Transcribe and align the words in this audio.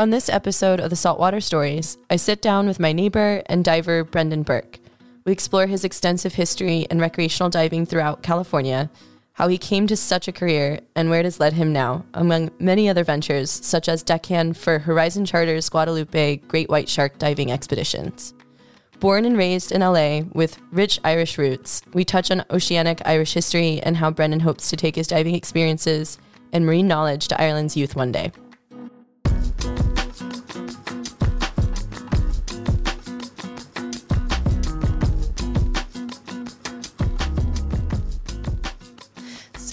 On 0.00 0.10
this 0.10 0.28
episode 0.28 0.78
of 0.78 0.90
the 0.90 0.96
Saltwater 0.96 1.40
Stories, 1.40 1.98
I 2.08 2.14
sit 2.14 2.40
down 2.40 2.68
with 2.68 2.78
my 2.78 2.92
neighbor 2.92 3.42
and 3.46 3.64
diver 3.64 4.04
Brendan 4.04 4.44
Burke. 4.44 4.78
We 5.24 5.32
explore 5.32 5.66
his 5.66 5.82
extensive 5.82 6.34
history 6.34 6.86
in 6.88 7.00
recreational 7.00 7.50
diving 7.50 7.84
throughout 7.84 8.22
California, 8.22 8.90
how 9.32 9.48
he 9.48 9.58
came 9.58 9.88
to 9.88 9.96
such 9.96 10.28
a 10.28 10.32
career, 10.32 10.78
and 10.94 11.10
where 11.10 11.18
it 11.18 11.24
has 11.24 11.40
led 11.40 11.54
him 11.54 11.72
now, 11.72 12.04
among 12.14 12.52
many 12.60 12.88
other 12.88 13.02
ventures, 13.02 13.50
such 13.50 13.88
as 13.88 14.04
deckhand 14.04 14.56
for 14.56 14.78
Horizon 14.78 15.24
Charter's 15.24 15.68
Guadalupe 15.68 16.36
Great 16.46 16.68
White 16.68 16.88
Shark 16.88 17.18
diving 17.18 17.50
expeditions. 17.50 18.34
Born 19.00 19.24
and 19.24 19.36
raised 19.36 19.72
in 19.72 19.80
LA 19.80 20.20
with 20.32 20.60
rich 20.70 21.00
Irish 21.02 21.38
roots, 21.38 21.82
we 21.92 22.04
touch 22.04 22.30
on 22.30 22.44
oceanic 22.50 23.02
Irish 23.04 23.32
history 23.32 23.80
and 23.82 23.96
how 23.96 24.12
Brendan 24.12 24.40
hopes 24.40 24.70
to 24.70 24.76
take 24.76 24.94
his 24.94 25.08
diving 25.08 25.34
experiences 25.34 26.18
and 26.52 26.64
marine 26.64 26.86
knowledge 26.86 27.26
to 27.26 27.40
Ireland's 27.40 27.76
youth 27.76 27.96
one 27.96 28.12
day. 28.12 28.30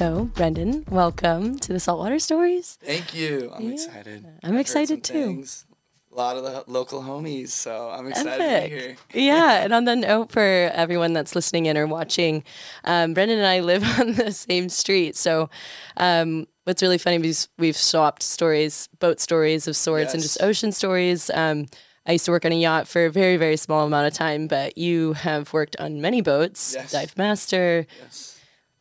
So, 0.05 0.25
Brendan, 0.35 0.85
welcome 0.91 1.57
to 1.57 1.73
the 1.73 1.79
Saltwater 1.79 2.19
Stories. 2.19 2.77
Thank 2.79 3.15
you. 3.15 3.51
I'm 3.55 3.63
Yeah. 3.69 3.71
excited. 3.73 4.23
I'm 4.43 4.53
I've 4.53 4.59
excited 4.59 5.03
too. 5.03 5.13
things. 5.13 5.65
A 6.11 6.15
lot 6.15 6.37
of 6.37 6.43
the 6.43 6.63
local 6.67 7.01
homies, 7.01 7.49
so 7.49 7.89
I'm 7.89 8.07
excited 8.09 8.39
Epic. 8.45 8.69
to 8.69 8.69
be 8.69 8.75
here. 8.75 8.97
yeah, 9.25 9.63
and 9.63 9.73
on 9.73 9.85
the 9.85 9.95
note 9.95 10.31
for 10.31 10.41
everyone 10.43 11.13
that's 11.13 11.33
listening 11.33 11.65
in 11.65 11.75
or 11.75 11.87
watching, 11.87 12.43
um, 12.83 13.15
Brendan 13.15 13.39
and 13.39 13.47
I 13.47 13.61
live 13.61 13.83
on 13.99 14.13
the 14.13 14.31
same 14.31 14.69
street. 14.69 15.15
So, 15.15 15.49
um, 15.97 16.45
what's 16.65 16.83
really 16.83 16.99
funny 16.99 17.27
is 17.27 17.49
we've 17.57 17.75
swapped 17.75 18.21
stories, 18.21 18.87
boat 18.99 19.19
stories 19.19 19.67
of 19.67 19.75
sorts, 19.75 20.13
and 20.13 20.21
just 20.21 20.39
ocean 20.39 20.71
stories. 20.71 21.31
Um, 21.31 21.65
I 22.05 22.11
used 22.11 22.25
to 22.25 22.31
work 22.31 22.45
on 22.45 22.51
a 22.51 22.55
yacht 22.59 22.87
for 22.87 23.07
a 23.07 23.11
very, 23.11 23.37
very 23.37 23.57
small 23.57 23.87
amount 23.87 24.05
of 24.05 24.13
time, 24.13 24.45
but 24.45 24.77
you 24.77 25.13
have 25.13 25.51
worked 25.51 25.75
on 25.77 25.99
many 25.99 26.21
boats, 26.21 26.75
Yes. 26.77 26.91
dive 26.91 27.17
master, 27.17 27.87
Yes. 27.99 28.34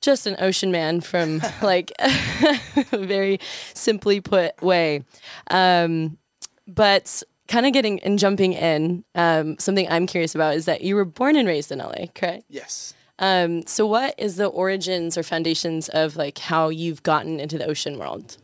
Just 0.05 0.27
an 0.27 0.36
ocean 0.38 0.70
man 0.70 1.00
from 1.00 1.42
like 1.62 1.92
a 1.98 2.97
very 2.97 3.41
simply 3.72 4.20
put 4.20 4.61
way. 4.62 5.05
Um, 5.50 6.19
but 6.66 7.22
kind 7.48 7.66
of 7.66 7.72
getting 7.72 8.00
and 8.00 8.19
jumping 8.19 8.52
in, 8.52 9.05
um, 9.14 9.58
something 9.58 9.88
I'm 9.91 10.06
curious 10.06 10.34
about 10.34 10.55
is 10.55 10.64
that 10.66 10.83
you 10.83 10.94
were 10.94 11.05
born 11.05 11.36
and 11.36 11.46
raised 11.46 11.70
in 11.72 11.78
LA, 11.78 12.06
correct? 12.14 12.44
Yes. 12.48 12.94
Um, 13.19 13.66
so 13.66 13.86
what 13.86 14.14
is 14.19 14.36
the 14.36 14.46
origins 14.46 15.16
or 15.16 15.22
foundations 15.22 15.88
of 15.91 16.16
like 16.16 16.39
how 16.39 16.68
you've 16.68 17.02
gotten 17.02 17.39
into 17.39 17.58
the 17.58 17.66
ocean 17.66 17.98
world? 17.98 18.39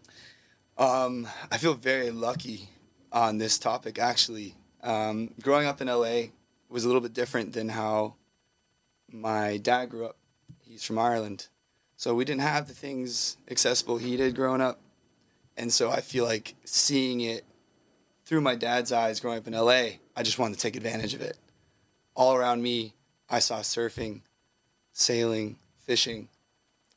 Um, 0.78 1.28
I 1.50 1.58
feel 1.58 1.74
very 1.74 2.11
lucky 2.11 2.69
on 3.12 3.39
this 3.39 3.58
topic. 3.58 3.98
Actually, 3.98 4.55
um, 4.83 5.34
growing 5.42 5.67
up 5.67 5.80
in 5.80 5.89
LA 5.89 6.28
was 6.69 6.84
a 6.84 6.86
little 6.86 7.00
bit 7.02 7.12
different 7.12 7.52
than 7.52 7.69
how 7.69 8.14
my 9.11 9.56
dad 9.56 9.91
grew 9.91 10.06
up. 10.06 10.17
He's 10.71 10.85
from 10.85 11.01
Ireland, 11.01 11.49
so 11.97 12.15
we 12.15 12.25
didn't 12.25 12.43
have 12.43 12.69
the 12.69 12.75
things 12.75 13.37
accessible 13.51 13.99
he 13.99 14.17
did 14.17 14.37
growing 14.37 14.61
up, 14.61 14.79
and 15.57 15.73
so 15.73 15.91
I 15.91 16.01
feel 16.01 16.25
like 16.25 16.55
seeing 16.65 17.21
it 17.23 17.45
through 18.25 18.43
my 18.43 18.55
dad's 18.55 18.93
eyes 18.93 19.19
growing 19.19 19.39
up 19.39 19.48
in 19.48 19.53
LA, 19.53 19.98
I 20.15 20.23
just 20.23 20.39
wanted 20.39 20.55
to 20.55 20.61
take 20.61 20.77
advantage 20.77 21.13
of 21.13 21.23
it. 21.23 21.37
All 22.15 22.37
around 22.37 22.63
me, 22.63 22.95
I 23.29 23.41
saw 23.41 23.59
surfing, 23.59 24.21
sailing, 24.93 25.57
fishing, 25.81 26.29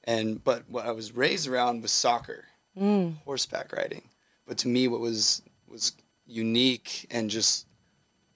and 0.04 0.44
but 0.44 0.70
what 0.70 0.86
I 0.86 0.92
was 0.92 1.16
raised 1.16 1.48
around 1.48 1.82
was 1.82 1.92
soccer 1.92 2.46
mm. 2.80 3.16
horseback 3.26 3.74
riding. 3.74 4.04
But 4.46 4.60
to 4.60 4.68
me, 4.68 4.88
what 4.88 5.00
was 5.00 5.42
was 5.68 5.94
unique 6.28 7.08
and 7.10 7.28
just 7.28 7.66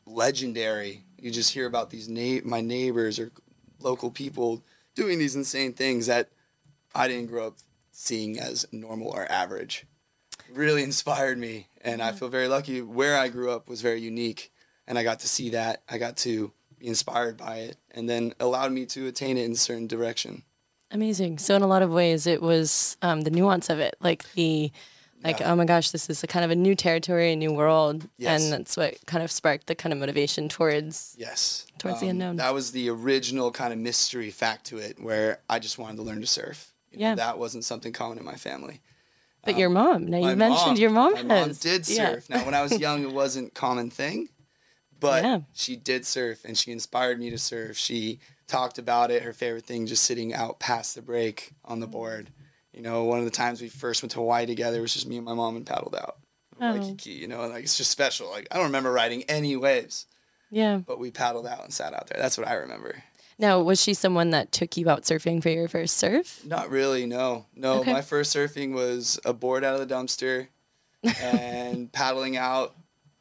legendary, 0.08 1.04
you 1.20 1.30
just 1.30 1.54
hear 1.54 1.68
about 1.68 1.92
these 1.92 2.10
na- 2.10 2.42
my 2.44 2.62
neighbors 2.62 3.20
or 3.20 3.32
local 3.80 4.10
people 4.10 4.64
doing 4.98 5.20
these 5.20 5.36
insane 5.36 5.74
things 5.74 6.08
that 6.08 6.30
I 6.96 7.08
didn't 7.08 7.28
grow 7.28 7.48
up 7.48 7.58
seeing 7.92 8.40
as 8.40 8.66
normal 8.72 9.10
or 9.10 9.32
average. 9.32 9.86
Really 10.52 10.82
inspired 10.82 11.38
me, 11.38 11.68
and 11.82 12.02
I 12.02 12.12
feel 12.14 12.30
very 12.30 12.48
lucky. 12.48 12.82
Where 12.82 13.16
I 13.16 13.28
grew 13.28 13.52
up 13.52 13.70
was 13.70 13.82
very 13.82 14.02
unique, 14.02 14.52
and 14.88 14.98
I 14.98 15.04
got 15.04 15.20
to 15.20 15.28
see 15.28 15.52
that. 15.52 15.84
I 15.88 16.00
got 16.00 16.18
to 16.18 16.52
be 16.80 16.88
inspired 16.88 17.38
by 17.38 17.58
it, 17.58 17.78
and 17.92 18.10
then 18.10 18.34
allowed 18.40 18.72
me 18.72 18.86
to 18.88 19.08
attain 19.08 19.38
it 19.38 19.46
in 19.46 19.52
a 19.52 19.56
certain 19.56 19.88
direction. 19.88 20.44
Amazing. 20.90 21.38
So 21.38 21.56
in 21.56 21.62
a 21.62 21.68
lot 21.68 21.84
of 21.84 21.92
ways, 21.92 22.26
it 22.26 22.42
was 22.42 22.98
um, 23.02 23.22
the 23.22 23.30
nuance 23.30 23.70
of 23.70 23.80
it, 23.80 23.96
like 24.00 24.32
the 24.34 24.72
like 25.28 25.40
Yeah. 25.40 25.52
oh 25.52 25.56
my 25.56 25.66
gosh, 25.66 25.92
this 25.92 26.10
is 26.10 26.24
a 26.24 26.28
kind 26.28 26.44
of 26.46 26.52
a 26.52 26.56
new 26.56 26.76
territory, 26.76 27.32
a 27.34 27.36
new 27.36 27.54
world, 27.54 28.08
Yes. 28.18 28.44
and 28.44 28.52
that's 28.54 28.76
what 28.78 29.06
kind 29.06 29.24
of 29.24 29.32
sparked 29.32 29.68
the 29.68 29.76
kind 29.76 29.94
of 29.94 30.00
motivation 30.00 30.50
towards. 30.50 31.16
Yes. 31.18 31.66
Um, 31.70 31.78
Towards 31.78 32.00
the 32.02 32.08
unknown. 32.08 32.38
That 32.38 32.54
was 32.54 32.72
the 32.72 32.90
original 32.90 33.52
kind 33.52 33.72
of 33.72 33.80
mystery 33.80 34.32
fact 34.32 34.66
to 34.68 34.78
it, 34.80 35.00
where 35.02 35.40
I 35.50 35.60
just 35.60 35.78
wanted 35.78 35.98
to 35.98 36.04
learn 36.04 36.22
to 36.22 36.28
surf. 36.28 36.72
You 36.92 37.00
know, 37.00 37.06
Yeah. 37.10 37.16
that 37.16 37.38
wasn't 37.38 37.66
something 37.66 37.94
common 37.94 38.18
in 38.18 38.26
my 38.26 38.36
family. 38.36 38.82
But 39.44 39.58
your 39.58 39.70
mom, 39.70 40.08
now 40.08 40.18
you 40.18 40.36
mentioned 40.36 40.78
your 40.80 40.90
mom 40.90 41.14
my 41.14 41.20
has. 41.20 41.48
mom 41.48 41.54
did 41.54 41.88
Yeah. 41.88 42.12
surf. 42.14 42.30
Now, 42.30 42.44
when 42.44 42.54
I 42.54 42.62
was 42.64 42.78
young, 42.80 43.04
it 43.04 43.12
wasn't 43.14 43.54
common 43.54 43.90
thing, 43.90 44.30
but 45.00 45.24
Yeah. 45.24 45.40
she 45.54 45.76
did 45.76 46.06
surf, 46.06 46.44
and 46.44 46.58
she 46.58 46.72
inspired 46.72 47.20
me 47.20 47.30
to 47.30 47.38
surf. 47.38 47.78
She 47.78 48.20
talked 48.48 48.78
about 48.78 49.12
it. 49.12 49.24
Her 49.24 49.34
favorite 49.34 49.66
thing, 49.66 49.86
just 49.86 50.04
sitting 50.04 50.34
out 50.34 50.60
past 50.60 50.96
the 50.96 51.02
break 51.02 51.52
on 51.64 51.80
the 51.80 51.88
board. 51.88 52.32
You 52.78 52.84
know, 52.84 53.06
one 53.06 53.18
of 53.18 53.26
the 53.26 53.32
times 53.32 53.60
we 53.60 53.70
first 53.70 54.04
went 54.04 54.12
to 54.12 54.20
Hawaii 54.20 54.46
together 54.46 54.80
was 54.82 54.94
just 54.94 55.08
me 55.08 55.18
and 55.18 55.26
my 55.26 55.34
mom 55.34 55.56
and 55.56 55.66
paddled 55.66 55.96
out. 55.96 56.18
Oh. 56.62 56.74
Waikiki, 56.78 57.10
you 57.12 57.28
know, 57.28 57.48
like 57.48 57.64
it's 57.64 57.76
just 57.76 57.90
special. 57.90 58.30
Like 58.30 58.48
I 58.52 58.56
don't 58.58 58.66
remember 58.66 58.92
riding 58.92 59.24
any 59.24 59.56
waves, 59.56 60.06
Yeah. 60.52 60.78
but 60.78 61.00
we 61.00 61.10
paddled 61.10 61.48
out 61.48 61.64
and 61.64 61.74
sat 61.74 61.94
out 61.96 62.06
there. 62.08 62.22
That's 62.22 62.38
what 62.38 62.48
I 62.48 62.54
remember. 62.54 63.04
Now, 63.40 63.60
was 63.62 63.82
she 63.82 63.96
someone 63.96 64.30
that 64.30 64.52
took 64.52 64.78
you 64.78 64.90
out 64.90 65.04
surfing 65.04 65.42
for 65.42 65.50
your 65.50 65.68
first 65.68 65.98
surf? 65.98 66.42
Not 66.46 66.70
really, 66.70 67.06
no. 67.08 67.46
No, 67.56 67.80
Okay. 67.82 67.94
my 67.94 68.02
first 68.04 68.36
surfing 68.36 68.74
was 68.74 69.20
a 69.26 69.34
board 69.34 69.64
out 69.64 69.80
of 69.80 69.88
the 69.88 69.94
dumpster 69.96 70.48
and 71.22 71.92
paddling 71.94 72.38
out 72.38 72.76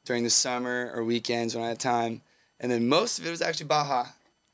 during 0.05 0.23
the 0.25 0.31
summer 0.31 0.91
or 0.94 1.03
weekends 1.05 1.55
when 1.55 1.65
I 1.65 1.69
had 1.69 1.78
time. 1.81 2.23
And 2.61 2.71
then 2.71 2.88
most 2.88 3.19
of 3.19 3.27
it 3.27 3.31
was 3.31 3.43
actually 3.43 3.67
Baja. 3.67 4.06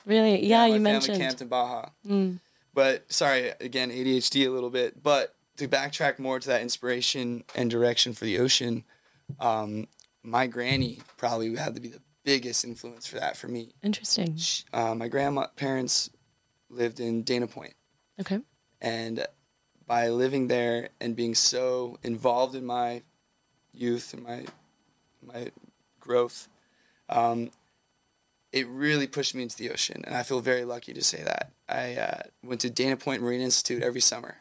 Really? 0.07 0.45
Yeah, 0.47 0.61
my 0.61 0.67
you 0.67 0.73
family 0.75 0.93
mentioned. 0.93 1.19
camped 1.19 1.41
in 1.43 1.49
Baja. 1.49 1.89
Mm. 2.09 2.39
But 2.75 3.12
sorry, 3.12 3.53
again, 3.60 3.91
ADHD 3.91 4.47
a 4.47 4.50
little 4.50 4.71
bit. 4.71 5.03
But 5.03 5.34
to 5.56 5.69
backtrack 5.69 6.19
more 6.19 6.41
to 6.41 6.49
that 6.49 6.62
inspiration 6.62 7.44
and 7.55 7.71
direction 7.71 8.15
for 8.15 8.25
the 8.25 8.38
ocean, 8.38 8.84
um, 9.41 9.88
my 10.22 10.47
granny 10.47 11.00
probably 11.16 11.55
had 11.56 11.75
to 11.75 11.81
be 11.81 11.88
the 11.88 12.00
biggest 12.25 12.65
influence 12.65 13.06
for 13.06 13.19
that 13.19 13.37
for 13.37 13.49
me. 13.49 13.75
Interesting. 13.83 14.37
She, 14.37 14.65
uh, 14.72 14.94
my 14.94 15.09
grandparents 15.09 16.10
lived 16.71 17.00
in 17.00 17.22
Dana 17.22 17.47
Point. 17.47 17.75
Okay. 18.21 18.41
and 18.81 19.27
by 19.87 20.09
living 20.09 20.49
there 20.49 20.91
and 21.00 21.16
being 21.16 21.34
so 21.34 21.99
involved 22.03 22.54
in 22.54 22.65
my 22.65 23.03
youth 23.72 24.15
and 24.15 24.22
my 24.22 24.44
my 25.27 25.50
growth, 26.00 26.49
um, 27.09 27.50
it 28.53 28.69
really 28.69 29.07
pushed 29.07 29.35
me 29.35 29.43
into 29.43 29.57
the 29.57 29.71
ocean, 29.71 30.03
and 30.07 30.15
I 30.15 30.23
feel 30.23 30.41
very 30.41 30.65
lucky 30.65 30.93
to 30.93 31.03
say 31.03 31.23
that. 31.23 31.53
I 31.69 31.95
uh, 31.97 32.21
went 32.45 32.61
to 32.63 32.71
Dana 32.71 32.97
Point 32.97 33.23
Marine 33.23 33.41
Institute 33.41 33.83
every 33.83 34.01
summer. 34.03 34.37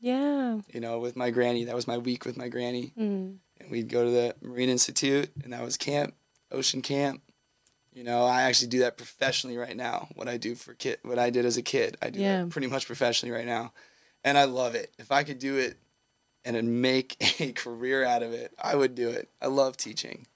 Yeah. 0.00 0.60
You 0.72 0.80
know, 0.80 0.98
with 0.98 1.16
my 1.16 1.30
granny. 1.30 1.64
That 1.64 1.74
was 1.74 1.86
my 1.86 1.96
week 1.98 2.26
with 2.26 2.36
my 2.36 2.48
granny, 2.48 2.92
Mm. 2.98 3.36
and 3.60 3.70
we'd 3.70 3.88
go 3.88 4.04
to 4.04 4.10
the 4.10 4.34
Marine 4.42 4.68
Institute, 4.68 5.30
and 5.42 5.52
that 5.54 5.62
was 5.64 5.76
camp, 5.78 6.14
ocean 6.52 6.82
camp. 6.82 7.22
You 7.94 8.04
know, 8.04 8.24
I 8.24 8.42
actually 8.42 8.68
do 8.68 8.80
that 8.80 8.96
professionally 8.98 9.56
right 9.56 9.76
now. 9.76 10.08
What 10.14 10.28
I 10.28 10.36
do 10.36 10.54
for 10.56 10.74
kid, 10.74 10.98
what 11.02 11.18
I 11.18 11.30
did 11.30 11.46
as 11.46 11.56
a 11.56 11.62
kid, 11.62 11.96
I 12.02 12.10
do 12.10 12.20
Yeah. 12.20 12.42
that 12.42 12.50
pretty 12.50 12.66
much 12.66 12.86
professionally 12.86 13.34
right 13.34 13.46
now, 13.46 13.72
and 14.22 14.36
I 14.36 14.44
love 14.44 14.74
it. 14.74 14.92
If 14.98 15.10
I 15.12 15.22
could 15.22 15.38
do 15.38 15.56
it 15.56 15.78
and 16.44 16.82
make 16.82 17.16
a 17.40 17.52
career 17.52 18.04
out 18.04 18.22
of 18.22 18.32
it, 18.34 18.52
I 18.62 18.74
would 18.76 18.94
do 18.94 19.08
it. 19.08 19.30
I 19.40 19.46
love 19.46 19.76
teaching. 19.78 20.26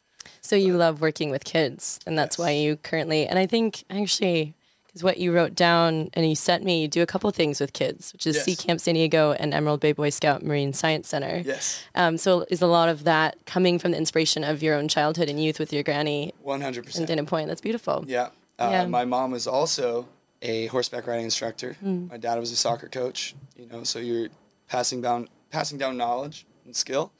So 0.40 0.56
you 0.56 0.76
love 0.76 1.00
working 1.00 1.30
with 1.30 1.44
kids, 1.44 2.00
and 2.06 2.16
that's 2.18 2.34
Yes. 2.38 2.44
why 2.44 2.50
you 2.52 2.76
currently. 2.76 3.26
And 3.26 3.38
I 3.38 3.46
think 3.46 3.84
actually, 3.90 4.54
because 4.86 5.02
what 5.04 5.18
you 5.18 5.32
wrote 5.32 5.54
down 5.54 6.08
and 6.14 6.28
you 6.28 6.34
sent 6.34 6.64
me, 6.64 6.80
you 6.82 6.88
do 6.88 7.02
a 7.02 7.06
couple 7.06 7.30
things 7.30 7.60
with 7.60 7.72
kids, 7.72 8.12
which 8.12 8.26
is 8.26 8.36
Yes. 8.36 8.44
Sea 8.46 8.56
Camp 8.56 8.80
San 8.80 8.94
Diego 8.94 9.32
and 9.32 9.52
Emerald 9.52 9.80
Bay 9.80 9.92
Boy 9.92 10.08
Scout 10.10 10.42
Marine 10.42 10.72
Science 10.72 11.08
Center. 11.08 11.42
Yes, 11.44 11.82
Um, 11.94 12.16
so 12.16 12.46
is 12.48 12.62
a 12.62 12.66
lot 12.66 12.88
of 12.88 13.04
that 13.04 13.36
coming 13.44 13.78
from 13.78 13.90
the 13.92 13.98
inspiration 13.98 14.44
of 14.44 14.62
your 14.62 14.74
own 14.74 14.88
childhood 14.88 15.28
and 15.28 15.42
youth 15.42 15.58
with 15.58 15.72
your 15.72 15.82
granny 15.82 16.32
one 16.42 16.60
hundred 16.62 16.80
in 16.80 16.84
percent. 16.86 17.06
Dana 17.08 17.24
Point? 17.24 17.48
That's 17.48 17.60
beautiful. 17.60 18.04
Yeah. 18.08 18.28
Uh, 18.58 18.68
Yeah. 18.72 18.86
My 18.86 19.04
mom 19.04 19.30
was 19.30 19.46
also 19.46 20.08
a 20.40 20.66
horseback 20.66 21.06
riding 21.06 21.24
instructor. 21.24 21.74
Hmm. 21.80 22.06
My 22.08 22.16
dad 22.16 22.38
was 22.38 22.50
a 22.52 22.56
soccer 22.56 22.88
coach. 22.88 23.34
You 23.56 23.66
know, 23.66 23.84
so 23.84 23.98
you're 23.98 24.28
passing 24.68 25.00
down 25.02 25.28
passing 25.50 25.78
down 25.78 25.96
knowledge 25.96 26.46
and 26.64 26.74
skill. 26.76 27.10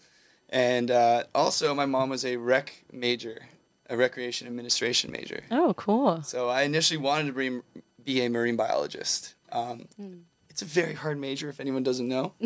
And 0.50 0.90
uh, 0.90 1.24
also, 1.34 1.74
my 1.74 1.86
mom 1.86 2.08
was 2.08 2.24
a 2.24 2.36
rec 2.36 2.84
major, 2.92 3.42
a 3.90 3.96
recreation 3.96 4.46
administration 4.46 5.12
major. 5.12 5.42
Oh, 5.50 5.74
cool. 5.74 6.22
So 6.22 6.48
I 6.48 6.62
initially 6.62 6.98
wanted 6.98 7.26
to 7.26 7.32
be, 7.32 7.60
be 8.04 8.22
a 8.22 8.30
marine 8.30 8.56
biologist. 8.56 9.34
Um, 9.52 9.86
Hmm. 9.96 10.14
It's 10.50 10.62
a 10.62 10.64
very 10.82 10.94
hard 10.94 11.18
major, 11.20 11.48
if 11.48 11.60
anyone 11.60 11.84
doesn't 11.84 12.08
know. 12.08 12.32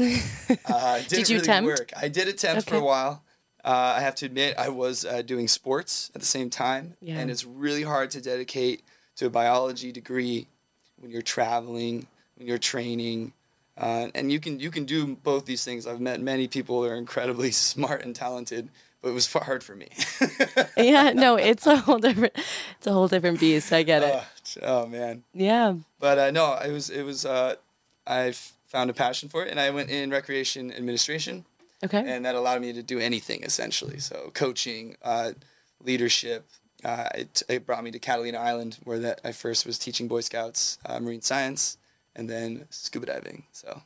Uh, 0.66 0.99
didn't 1.08 1.31
you 1.31 1.37
really 1.37 1.43
attempt? 1.44 1.66
Work. 1.66 1.93
I 1.96 2.08
did 2.08 2.28
attempt 2.28 2.69
for 2.69 2.75
a 2.76 2.84
while. 2.84 3.22
Uh, 3.64 3.94
I 3.96 4.00
have 4.00 4.14
to 4.16 4.26
admit, 4.26 4.55
I 4.58 4.69
was 4.69 5.06
uh, 5.06 5.22
doing 5.22 5.48
sports 5.48 6.10
at 6.14 6.20
the 6.20 6.26
same 6.26 6.50
time, 6.50 6.94
Yeah. 7.00 7.19
and 7.19 7.31
it's 7.31 7.46
really 7.46 7.84
hard 7.84 8.10
to 8.10 8.20
dedicate 8.20 8.82
to 9.16 9.26
a 9.26 9.31
biology 9.31 9.93
degree 9.93 10.46
when 10.98 11.10
you're 11.10 11.22
traveling, 11.22 12.06
when 12.37 12.46
you're 12.48 12.58
training, 12.58 13.32
uh, 13.78 14.08
and 14.14 14.30
you 14.30 14.38
can 14.40 14.60
you 14.60 14.70
can 14.70 14.84
do 14.84 15.16
both 15.16 15.44
these 15.46 15.64
things. 15.64 15.86
I've 15.86 16.00
met 16.00 16.20
many 16.20 16.48
people 16.48 16.82
who 16.82 16.88
are 16.88 16.94
incredibly 16.96 17.50
smart 17.70 18.04
and 18.04 18.14
talented, 18.14 18.69
but 19.00 19.08
it 19.10 19.14
was 19.14 19.26
far 19.26 19.44
hard 19.44 19.62
for 19.64 19.74
me. 19.74 19.88
yeah, 20.76 21.12
no, 21.14 21.36
it's 21.50 21.66
a 21.66 21.76
whole 21.76 21.98
different, 21.98 22.34
it's 22.78 22.86
a 22.86 22.92
whole 22.92 23.08
different 23.08 23.40
beast. 23.40 23.72
I 23.72 23.82
get 23.82 24.02
it. 24.02 24.12
oh, 24.62 24.82
oh, 24.82 24.86
man, 24.86 25.22
Yeah. 25.34 25.74
but 25.98 26.19
uh, 26.19 26.30
no, 26.30 26.54
it 26.54 26.72
was 26.72 26.90
it 26.90 27.02
was 27.02 27.24
uh, 27.24 27.54
I 28.06 28.32
found 28.66 28.90
a 28.90 28.94
passion 28.94 29.28
for 29.28 29.44
it, 29.44 29.50
and 29.50 29.58
I 29.60 29.70
went 29.70 29.90
in 29.90 30.10
recreation 30.10 30.72
administration. 30.72 31.44
Okay. 31.84 31.98
and 32.06 32.24
that 32.24 32.36
allowed 32.36 32.60
me 32.62 32.72
to 32.74 32.82
do 32.82 33.00
anything 33.00 33.42
essentially. 33.42 33.98
So 33.98 34.30
coaching, 34.34 34.96
uh, 35.02 35.32
leadership. 35.84 36.46
Uh, 36.84 37.08
it, 37.14 37.42
it 37.48 37.66
brought 37.66 37.82
me 37.84 37.90
to 37.92 37.98
Catalina 37.98 38.38
Island, 38.38 38.78
where 38.84 38.98
that 39.00 39.20
I 39.24 39.32
first 39.32 39.66
was 39.66 39.78
teaching 39.78 40.06
Boy 40.08 40.20
Scouts 40.20 40.78
uh, 40.86 40.98
marine 41.00 41.22
science, 41.22 41.78
and 42.17 42.29
then 42.29 42.67
scuba 42.70 43.06
diving. 43.06 43.44
So 43.53 43.82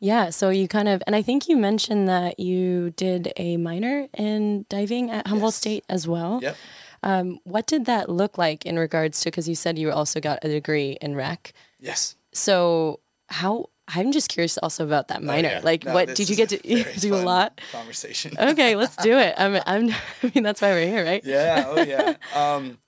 Yeah, 0.00 0.30
so 0.30 0.50
you 0.50 0.68
kind 0.68 0.88
of, 0.88 1.02
and 1.06 1.16
I 1.16 1.22
think 1.22 1.48
you 1.48 1.56
mentioned 1.56 2.08
that 2.08 2.38
you 2.38 2.90
did 2.90 3.32
a 3.36 3.56
minor 3.56 4.08
in 4.16 4.66
diving 4.68 5.10
at 5.10 5.26
Humboldt 5.26 5.52
Yes. 5.54 5.56
State 5.56 5.84
as 5.88 6.06
well. 6.06 6.40
yep, 6.42 6.56
Um, 7.02 7.38
what 7.44 7.66
did 7.66 7.84
that 7.86 8.08
look 8.08 8.38
like 8.38 8.64
in 8.66 8.78
regards 8.78 9.20
to, 9.22 9.30
because 9.30 9.48
you 9.48 9.54
said 9.54 9.78
you 9.78 9.90
also 9.90 10.20
got 10.20 10.38
a 10.44 10.48
degree 10.48 10.96
in 11.00 11.14
rec. 11.16 11.52
yes. 11.80 12.16
So 12.32 13.00
how, 13.28 13.70
I'm 13.88 14.10
just 14.12 14.28
curious 14.28 14.58
also 14.58 14.84
about 14.84 15.08
that 15.08 15.22
minor. 15.22 15.48
Oh, 15.48 15.52
yeah. 15.52 15.60
Like, 15.62 15.84
No, 15.84 15.94
what 15.94 16.14
did 16.14 16.28
you 16.30 16.36
get 16.36 16.48
to 16.50 16.58
do 17.00 17.14
a 17.14 17.16
lot? 17.24 17.60
Conversation. 17.72 18.32
Okay, 18.38 18.76
let's 18.76 18.96
do 18.96 19.18
it. 19.18 19.34
I'm, 19.38 19.54
I'm, 19.66 19.90
I 20.22 20.32
mean, 20.34 20.42
that's 20.44 20.60
why 20.62 20.70
we're 20.72 20.86
here, 20.88 21.04
right? 21.04 21.22
yeah. 21.24 21.64
Oh 21.66 21.82
yeah. 21.82 22.16
Um, 22.34 22.78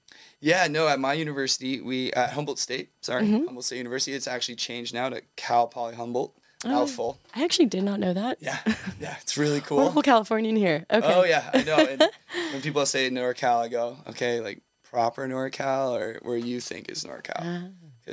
yeah. 0.46 0.66
No, 0.68 0.86
at 0.88 0.98
my 1.00 1.12
university, 1.12 1.80
we 1.80 2.12
at 2.12 2.30
Humboldt 2.32 2.58
State. 2.58 2.90
Sorry, 3.00 3.22
Mm-hmm. 3.24 3.44
Humboldt 3.46 3.64
State 3.64 3.78
University. 3.78 4.12
It's 4.16 4.28
actually 4.28 4.56
changed 4.56 4.94
now 4.94 5.08
to 5.10 5.22
Cal 5.36 5.66
Poly 5.66 5.94
Humboldt. 5.96 6.32
Mouthful. 6.64 7.18
I 7.34 7.44
actually 7.44 7.66
did 7.66 7.84
not 7.84 8.00
know 8.00 8.12
that. 8.14 8.38
Yeah. 8.40 8.58
Yeah. 8.98 9.14
It's 9.20 9.36
really 9.36 9.60
cool. 9.66 9.76
We're 9.78 9.90
whole 9.90 10.02
Californian 10.02 10.56
here. 10.56 10.86
Okay. 10.90 11.14
Oh 11.14 11.24
yeah, 11.24 11.50
I 11.52 11.62
know. 11.62 11.76
And 11.78 12.00
when 12.52 12.62
people 12.62 12.84
say 12.86 13.10
NorCal, 13.10 13.58
I 13.64 13.68
go, 13.68 13.98
okay, 14.08 14.40
like 14.40 14.62
proper 14.82 15.28
NorCal 15.28 15.92
or 16.00 16.18
where 16.22 16.36
you 16.38 16.60
think 16.60 16.90
is 16.90 17.04
NorCal. 17.04 17.36
Ah, 17.36 17.62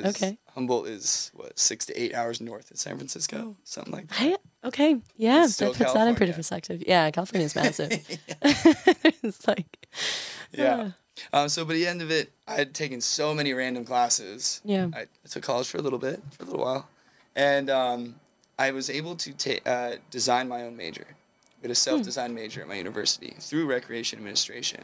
okay. 0.09 0.37
Humboldt 0.53 0.87
is 0.87 1.31
what 1.33 1.57
six 1.57 1.85
to 1.87 1.93
eight 1.99 2.13
hours 2.13 2.41
north 2.41 2.69
of 2.69 2.77
San 2.77 2.97
Francisco, 2.97 3.55
something 3.63 3.93
like 3.93 4.07
that. 4.09 4.19
I, 4.19 4.67
okay. 4.67 4.97
Yeah, 5.15 5.47
that 5.47 5.73
puts 5.75 5.93
that 5.93 6.07
in 6.07 6.15
pretty 6.15 6.33
perspective. 6.33 6.83
Yeah, 6.85 7.09
California 7.11 7.45
is 7.45 7.55
massive. 7.55 7.91
it's 9.23 9.47
like, 9.47 9.87
Yeah. 10.51 10.91
Um, 11.31 11.47
so, 11.49 11.63
by 11.65 11.73
the 11.73 11.85
end 11.87 12.01
of 12.01 12.09
it, 12.11 12.31
I 12.47 12.55
had 12.55 12.73
taken 12.73 12.99
so 13.01 13.33
many 13.33 13.53
random 13.53 13.85
classes. 13.85 14.61
Yeah. 14.65 14.87
I, 14.95 15.05
took 15.29 15.43
college 15.43 15.67
for 15.67 15.77
a 15.77 15.81
little 15.81 15.99
bit, 15.99 16.21
for 16.31 16.43
a 16.43 16.45
little 16.47 16.61
while, 16.63 16.89
and 17.35 17.69
um, 17.69 18.15
I 18.57 18.71
was 18.71 18.89
able 18.89 19.15
to 19.17 19.33
ta- 19.33 19.69
uh, 19.69 19.95
design 20.11 20.47
my 20.47 20.63
own 20.63 20.75
major. 20.75 21.05
We 21.61 21.67
had 21.67 21.71
a 21.71 21.75
self-designed 21.75 22.35
major 22.35 22.61
at 22.61 22.67
my 22.67 22.75
university 22.75 23.35
through 23.39 23.67
recreation 23.67 24.19
administration. 24.19 24.83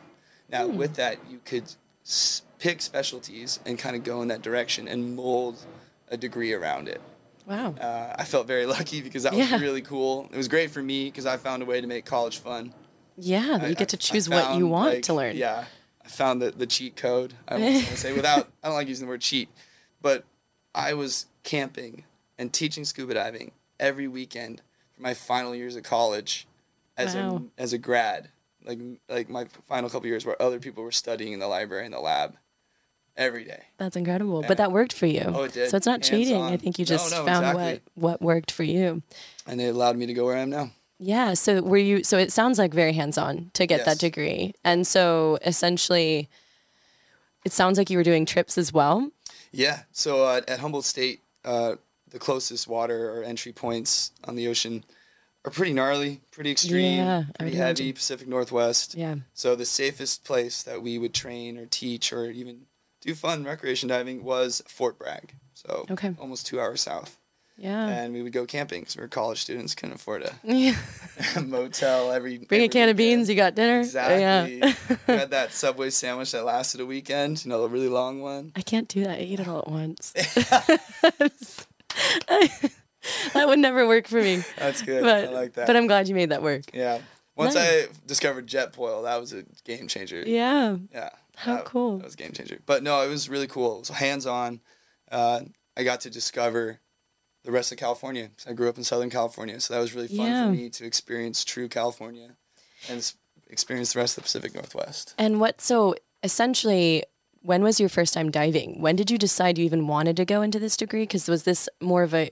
Now, 0.50 0.66
with 0.68 0.96
that, 0.96 1.18
you 1.30 1.40
could 1.46 1.64
s- 2.06 2.44
pick 2.58 2.82
specialties 2.82 3.60
and 3.66 3.78
kind 3.78 3.96
of 3.96 4.04
go 4.04 4.22
in 4.22 4.28
that 4.30 4.42
direction 4.42 4.88
and 4.88 5.16
mold 5.16 5.58
a 6.10 6.16
degree 6.18 6.54
around 6.54 6.88
it. 6.88 7.02
wow. 7.46 7.74
Uh, 7.80 8.16
I 8.18 8.24
felt 8.24 8.48
very 8.48 8.66
lucky 8.78 9.02
because 9.02 9.24
that 9.24 9.34
Yeah. 9.34 9.52
was 9.54 9.62
really 9.62 9.82
cool. 9.82 10.30
It 10.32 10.38
was 10.38 10.48
great 10.48 10.72
for 10.72 10.82
me 10.82 11.06
because 11.06 11.26
I 11.26 11.38
found 11.38 11.62
a 11.64 11.66
way 11.66 11.82
to 11.82 11.88
make 11.88 12.06
college 12.06 12.38
fun. 12.38 12.74
Yeah, 13.18 13.60
I- 13.62 13.68
you 13.68 13.76
get 13.76 13.90
to 13.90 13.98
choose 13.98 14.30
what 14.30 14.56
you 14.58 14.68
want 14.68 14.94
like, 14.94 15.04
to 15.04 15.14
learn. 15.14 15.36
Yeah, 15.36 15.66
found 16.10 16.42
the, 16.42 16.52
the 16.52 16.68
cheat 16.68 16.96
code. 16.96 17.34
I 17.48 17.56
was 17.56 17.64
going 17.64 17.80
to 17.86 17.98
say 17.98 18.14
without. 18.14 18.48
I 18.64 18.68
don't 18.68 18.76
like 18.76 18.88
using 18.88 19.06
the 19.08 19.10
word 19.12 19.22
cheat, 19.22 19.50
but 20.02 20.24
I 20.76 20.94
was 20.94 21.28
camping 21.44 22.04
and 22.38 22.52
teaching 22.52 22.86
scuba 22.86 23.14
diving 23.14 23.52
every 23.80 24.08
weekend 24.08 24.62
for 24.94 25.02
my 25.02 25.14
final 25.14 25.56
years 25.56 25.76
of 25.76 25.84
college, 25.84 26.48
as 26.98 27.16
Wow. 27.16 27.44
a 27.58 27.62
as 27.62 27.74
a 27.74 27.78
grad. 27.78 28.30
Like 28.66 28.80
like 29.08 29.30
my 29.30 29.46
final 29.68 29.90
couple 29.90 30.08
years 30.08 30.26
where 30.26 30.40
other 30.42 30.60
people 30.60 30.84
were 30.84 30.92
studying 30.92 31.34
in 31.34 31.40
the 31.40 31.48
library 31.48 31.86
in 31.86 31.92
the 31.92 32.00
lab, 32.00 32.36
every 33.16 33.44
day. 33.46 33.64
That's 33.78 33.96
incredible. 33.96 34.42
Yeah. 34.42 34.48
But 34.48 34.58
that 34.58 34.72
worked 34.72 34.94
for 34.94 35.06
you. 35.06 35.24
Oh, 35.26 35.44
it 35.44 35.54
did. 35.54 35.70
So 35.70 35.78
it's 35.78 35.86
not 35.86 36.02
cheating. 36.02 36.42
I 36.42 36.58
think 36.58 36.78
you 36.78 36.84
No, 36.84 36.90
just 36.90 37.12
no, 37.12 37.26
found 37.26 37.46
exactly. 37.46 37.82
what 37.96 38.12
what 38.12 38.22
worked 38.22 38.52
for 38.52 38.64
you. 38.64 39.02
And 39.48 39.60
it 39.62 39.68
allowed 39.74 39.96
me 39.98 40.06
to 40.08 40.14
go 40.14 40.26
where 40.26 40.36
I 40.36 40.40
am 40.42 40.50
now. 40.50 40.72
Yeah. 41.00 41.34
So 41.34 41.62
were 41.62 41.78
you? 41.78 42.04
So 42.04 42.18
it 42.18 42.32
sounds 42.32 42.58
like 42.60 42.74
very 42.74 42.94
hands 42.94 43.18
on 43.18 43.52
to 43.54 43.66
get 43.66 43.86
that 43.86 44.00
degree, 44.00 44.54
and 44.64 44.86
so 44.86 45.38
essentially, 45.46 46.30
it 47.46 47.52
sounds 47.54 47.78
like 47.78 47.90
you 47.90 47.98
were 47.98 48.04
doing 48.04 48.26
trips 48.26 48.58
as 48.58 48.74
well. 48.74 49.10
Yeah. 49.52 49.82
So 49.92 50.24
uh, 50.26 50.42
at 50.48 50.60
Humboldt 50.60 50.86
State, 50.86 51.22
uh, 51.46 51.76
the 52.10 52.20
closest 52.20 52.68
water 52.68 53.12
or 53.12 53.24
entry 53.24 53.52
points 53.54 54.12
on 54.26 54.36
the 54.36 54.48
ocean 54.48 54.84
are 55.46 55.52
pretty 55.52 55.72
gnarly, 55.74 56.20
pretty 56.32 56.52
extreme, 56.52 56.98
Yeah, 56.98 57.24
pretty 57.40 57.56
heavy. 57.56 57.84
imagine. 57.86 57.94
Pacific 57.94 58.28
Northwest. 58.28 58.96
Yeah. 58.96 59.16
So 59.34 59.56
the 59.56 59.66
safest 59.66 60.26
place 60.26 60.64
that 60.64 60.82
we 60.82 60.98
would 60.98 61.14
train 61.14 61.58
or 61.58 61.66
teach 61.66 62.12
or 62.12 62.26
even 62.30 62.66
do 63.02 63.16
fun 63.16 63.46
recreation 63.46 63.88
diving 63.88 64.24
was 64.24 64.62
Fort 64.68 65.00
Bragg. 65.00 65.34
So 65.54 65.86
Okay. 65.90 66.14
almost 66.20 66.46
two 66.46 66.60
hours 66.60 66.82
south. 66.82 67.18
Yeah. 67.60 67.88
And 67.88 68.14
we 68.14 68.22
would 68.22 68.32
go 68.32 68.46
camping 68.46 68.82
because 68.82 68.96
we 68.96 69.02
were 69.02 69.10
college 69.10 69.42
students, 69.42 69.76
couldn't 69.76 69.96
afford 69.96 70.24
a 70.24 70.34
yeah. 70.44 70.76
motel 71.44 72.12
every. 72.12 72.38
Bring 72.38 72.62
a 72.62 72.64
every 72.64 72.70
can 72.70 72.90
of 72.90 72.96
beans. 72.96 73.30
You 73.30 73.36
got 73.36 73.54
dinner. 73.56 73.80
Exactly. 73.82 74.60
Yeah. 74.60 74.74
we 75.08 75.14
had 75.14 75.32
that 75.32 75.52
Subway 75.54 75.90
sandwich 75.90 76.32
that 76.32 76.46
lasted 76.46 76.80
a 76.80 76.86
weekend. 76.86 77.44
You 77.44 77.50
know, 77.50 77.62
the 77.62 77.70
really 77.70 77.90
long 77.90 78.22
one. 78.22 78.54
I 78.56 78.62
can't 78.62 78.88
do 78.88 79.04
that. 79.04 79.20
I 79.20 79.24
eat 79.24 79.40
it 79.42 79.48
all 79.48 79.60
at 79.60 79.68
once. 79.68 80.14
that 83.34 83.48
would 83.48 83.60
never 83.60 83.88
work 83.88 84.08
for 84.08 84.22
me. 84.22 84.44
That's 84.58 84.82
good. 84.82 85.04
But 85.04 85.26
I 85.26 85.32
like 85.32 85.54
that. 85.54 85.68
but 85.68 85.76
I'm 85.76 85.88
glad 85.88 86.08
you 86.08 86.16
made 86.16 86.30
that 86.30 86.42
work. 86.42 86.64
Yeah. 86.74 87.02
Once 87.36 87.56
Nice. 87.56 87.86
I 87.86 87.88
discovered 88.06 88.48
Jetboil, 88.48 89.04
that 89.04 89.20
was 89.20 89.34
a 89.34 89.44
game 89.64 89.88
changer. 89.88 90.24
Yeah. 90.26 90.78
Yeah. 90.94 91.10
How 91.36 91.56
that, 91.58 91.66
cool. 91.66 91.98
That 91.98 92.06
was 92.06 92.16
a 92.16 92.18
game 92.18 92.34
changer. 92.34 92.60
But 92.66 92.84
no, 92.84 93.02
it 93.02 93.10
was 93.10 93.30
really 93.30 93.48
cool. 93.48 93.78
It 93.78 93.80
was 93.80 93.90
hands 93.90 94.26
on. 94.26 94.60
Uh, 95.10 95.42
I 95.78 95.84
got 95.84 96.02
to 96.02 96.10
discover 96.10 96.80
the 97.50 97.56
rest 97.56 97.72
of 97.72 97.80
California. 97.80 98.30
I 98.48 98.54
grew 98.54 98.70
up 98.70 98.78
in 98.78 98.84
Southern 98.84 99.10
California, 99.10 99.60
so 99.60 99.74
that 99.74 99.80
was 99.80 99.96
really 99.96 100.08
fun 100.08 100.18
Yeah. 100.28 100.46
for 100.46 100.52
me 100.52 100.70
to 100.70 100.86
experience 100.86 101.44
true 101.44 101.68
California 101.68 102.36
and 102.88 103.12
experience 103.50 103.94
the 103.94 104.00
rest 104.00 104.14
of 104.18 104.22
the 104.24 104.26
Pacific 104.26 104.54
Northwest. 104.54 105.16
And 105.18 105.40
what? 105.40 105.60
So 105.60 105.96
essentially, 106.22 107.04
when 107.42 107.64
was 107.64 107.80
your 107.80 107.90
first 107.90 108.14
time 108.14 108.30
diving? 108.30 108.82
When 108.82 108.96
did 108.96 109.10
you 109.10 109.18
decide 109.18 109.58
you 109.58 109.66
even 109.66 109.88
wanted 109.88 110.16
to 110.18 110.26
go 110.26 110.44
into 110.44 110.60
this 110.60 110.78
degree? 110.78 111.04
Because 111.04 111.28
was 111.28 111.44
this 111.44 111.68
more 111.82 112.04
of 112.04 112.14
a 112.14 112.30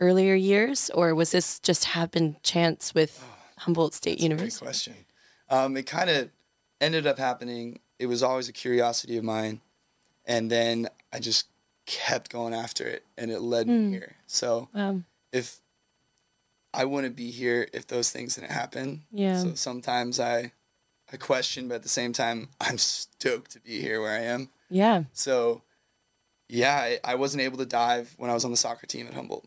earlier 0.00 0.34
years, 0.34 0.88
or 0.90 1.14
was 1.14 1.32
this 1.32 1.58
just 1.60 1.84
happened 1.84 2.42
chance 2.42 2.94
with 2.94 3.22
Humboldt 3.58 3.92
State 3.92 4.12
That's 4.12 4.24
a 4.24 4.28
great 4.28 4.30
University? 4.38 4.64
question. 4.64 4.94
Um, 5.50 5.76
it 5.76 5.84
kind 5.84 6.08
of 6.08 6.30
ended 6.80 7.06
up 7.06 7.18
happening. 7.18 7.80
It 7.98 8.06
was 8.06 8.22
always 8.22 8.48
a 8.48 8.52
curiosity 8.54 9.18
of 9.18 9.24
mine, 9.24 9.60
and 10.24 10.50
then 10.50 10.88
I 11.12 11.18
just 11.18 11.46
kept 11.86 12.30
going 12.30 12.52
after 12.54 12.84
it, 12.86 13.04
and 13.16 13.30
it 13.30 13.40
led 13.40 13.66
Hmm. 13.66 13.90
me 13.90 13.92
here. 13.98 14.16
So 14.26 14.68
Wow. 14.74 15.02
if 15.32 15.60
I 16.74 16.84
wouldn't 16.84 17.16
be 17.16 17.30
here 17.30 17.68
if 17.72 17.86
those 17.86 18.10
things 18.10 18.34
didn't 18.34 18.50
happen. 18.50 19.04
Yeah. 19.10 19.42
So 19.42 19.54
sometimes 19.54 20.20
I 20.20 20.52
I 21.12 21.16
question, 21.16 21.68
but 21.68 21.76
at 21.76 21.82
the 21.84 21.88
same 21.88 22.12
time, 22.12 22.48
I'm 22.60 22.78
stoked 22.78 23.52
to 23.52 23.60
be 23.60 23.80
here 23.80 24.00
where 24.02 24.12
I 24.12 24.22
am. 24.24 24.50
Yeah. 24.68 25.04
So 25.12 25.62
yeah, 26.48 26.76
I, 26.76 26.98
I 27.04 27.14
wasn't 27.14 27.42
able 27.42 27.58
to 27.58 27.66
dive 27.66 28.14
when 28.18 28.30
I 28.30 28.34
was 28.34 28.44
on 28.44 28.50
the 28.50 28.56
soccer 28.56 28.86
team 28.86 29.06
at 29.06 29.14
Humboldt. 29.14 29.46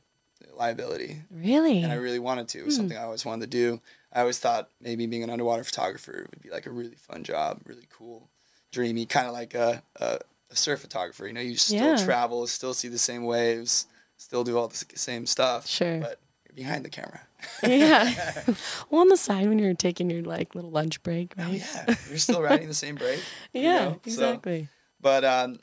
Liability. 0.56 1.22
Really? 1.32 1.82
And 1.84 1.92
I 1.92 1.96
really 1.96 2.20
wanted 2.20 2.50
to. 2.50 2.60
It 2.60 2.66
was 2.66 2.76
something 2.76 2.98
I 2.98 3.04
always 3.04 3.24
wanted 3.26 3.50
to 3.50 3.58
do. 3.58 3.80
I 4.12 4.20
always 4.22 4.40
thought 4.40 4.70
maybe 4.82 5.06
being 5.06 5.24
an 5.24 5.30
underwater 5.30 5.64
photographer 5.64 6.28
would 6.30 6.42
be 6.42 6.50
like 6.50 6.66
a 6.66 6.72
really 6.72 6.96
fun 6.96 7.24
job, 7.24 7.62
really 7.66 7.88
cool, 7.90 8.30
dreamy, 8.72 9.06
kind 9.06 9.28
of 9.28 9.34
like 9.34 9.54
a, 9.54 9.84
a, 9.98 10.20
a 10.52 10.56
surf 10.56 10.80
photographer. 10.82 11.28
You 11.28 11.34
know, 11.34 11.42
you 11.42 11.56
still 11.58 11.78
Yeah. 11.98 12.06
travel, 12.06 12.46
still 12.48 12.74
see 12.74 12.88
the 12.88 12.98
same 13.00 13.24
waves, 13.24 13.86
still 14.18 14.44
do 14.44 14.58
all 14.58 14.68
the 14.68 14.84
same 14.96 15.26
stuff. 15.26 15.68
Sure. 15.68 16.00
But 16.00 16.20
you're 16.46 16.56
behind 16.56 16.84
the 16.86 16.90
camera. 16.90 17.22
yeah. 17.64 18.44
well, 18.90 19.02
on 19.02 19.08
the 19.10 19.18
side 19.18 19.48
when 19.48 19.60
you're 19.60 19.74
taking 19.74 20.10
your 20.10 20.24
like 20.24 20.56
little 20.56 20.72
lunch 20.72 21.02
break, 21.04 21.34
Oh 21.38 21.44
right? 21.44 21.60
yeah, 21.62 21.96
you're 22.10 22.18
still 22.18 22.42
riding 22.42 22.68
the 22.68 22.74
same 22.74 22.96
break. 22.96 23.20
you 23.54 23.62
Yeah, 23.62 23.80
know? 23.80 23.92
So- 24.06 24.12
exactly. 24.12 24.68
but 25.00 25.24
um, 25.24 25.60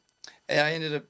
and 0.48 0.60
I 0.60 0.72
ended 0.72 0.94
up 0.94 1.04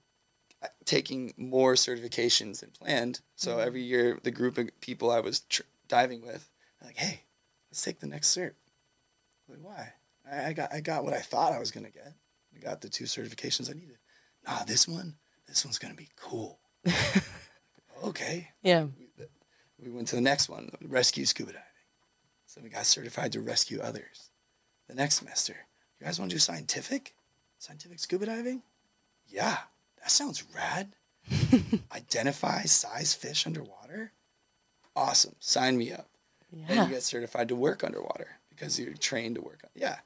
taking 0.85 1.33
more 1.37 1.75
certifications 1.75 2.61
than 2.61 2.71
planned. 2.71 3.21
So 3.37 3.53
Mm-hmm. 3.53 3.67
every 3.67 3.83
year, 3.83 4.19
the 4.23 4.31
group 4.31 4.57
of 4.59 4.69
people 4.81 5.11
I 5.11 5.21
was 5.21 5.41
tr- 5.41 5.63
diving 5.89 6.23
with, 6.25 6.49
like, 6.83 6.97
"Hey, 6.97 7.23
let's 7.71 7.83
take 7.83 8.01
the 8.01 8.07
next 8.07 8.37
cert." 8.37 8.53
I'm 9.49 9.55
like, 9.55 9.65
why? 9.65 9.93
I, 10.29 10.47
I 10.49 10.53
got 10.55 10.73
I 10.73 10.81
got 10.81 11.05
what 11.05 11.13
I 11.13 11.21
thought 11.21 11.53
I 11.53 11.59
was 11.59 11.71
gonna 11.71 11.91
get. 11.91 12.15
I 12.57 12.65
got 12.65 12.81
the 12.81 12.89
two 12.89 13.05
certifications 13.05 13.71
I 13.71 13.75
needed. 13.75 13.99
Nah, 14.47 14.65
this 14.65 14.87
one, 14.89 15.15
this 15.47 15.65
one's 15.65 15.79
gonna 15.79 15.95
be 15.95 16.09
cool. 16.17 16.59
okay. 18.05 18.51
Yeah. 18.63 18.87
We 19.83 19.91
went 19.91 20.09
to 20.09 20.17
the 20.17 20.23
next 20.23 20.49
one, 20.49 20.71
rescue 20.83 21.27
scuba 21.27 21.53
diving. 21.53 21.63
So 22.47 22.61
we 22.63 22.69
got 22.71 22.87
certified 22.87 23.33
to 23.33 23.41
rescue 23.41 23.81
others. 23.81 24.31
The 24.89 24.95
next 24.95 25.17
semester, 25.17 25.55
you 26.01 26.07
guys 26.07 26.19
want 26.19 26.31
to 26.31 26.37
do 26.37 26.41
scientific? 26.41 27.15
Scientific 27.59 27.99
scuba 27.99 28.27
diving? 28.27 28.63
Yeah, 29.29 29.59
that 29.99 30.11
sounds 30.11 30.45
rad. 30.55 30.93
Identify 31.95 32.63
size 32.63 33.13
fish 33.15 33.47
underwater? 33.47 34.13
Awesome. 34.95 35.35
Sign 35.41 35.77
me 35.77 35.93
up. 35.93 36.09
Yeah. 36.53 36.65
And 36.69 36.89
you 36.89 36.95
get 36.95 37.03
certified 37.03 37.49
to 37.49 37.57
work 37.57 37.83
underwater 37.85 38.39
because 38.49 38.79
you're 38.79 38.95
trained 38.95 39.35
to 39.35 39.43
work. 39.43 39.61
On, 39.65 39.71
Yeah. 39.75 39.97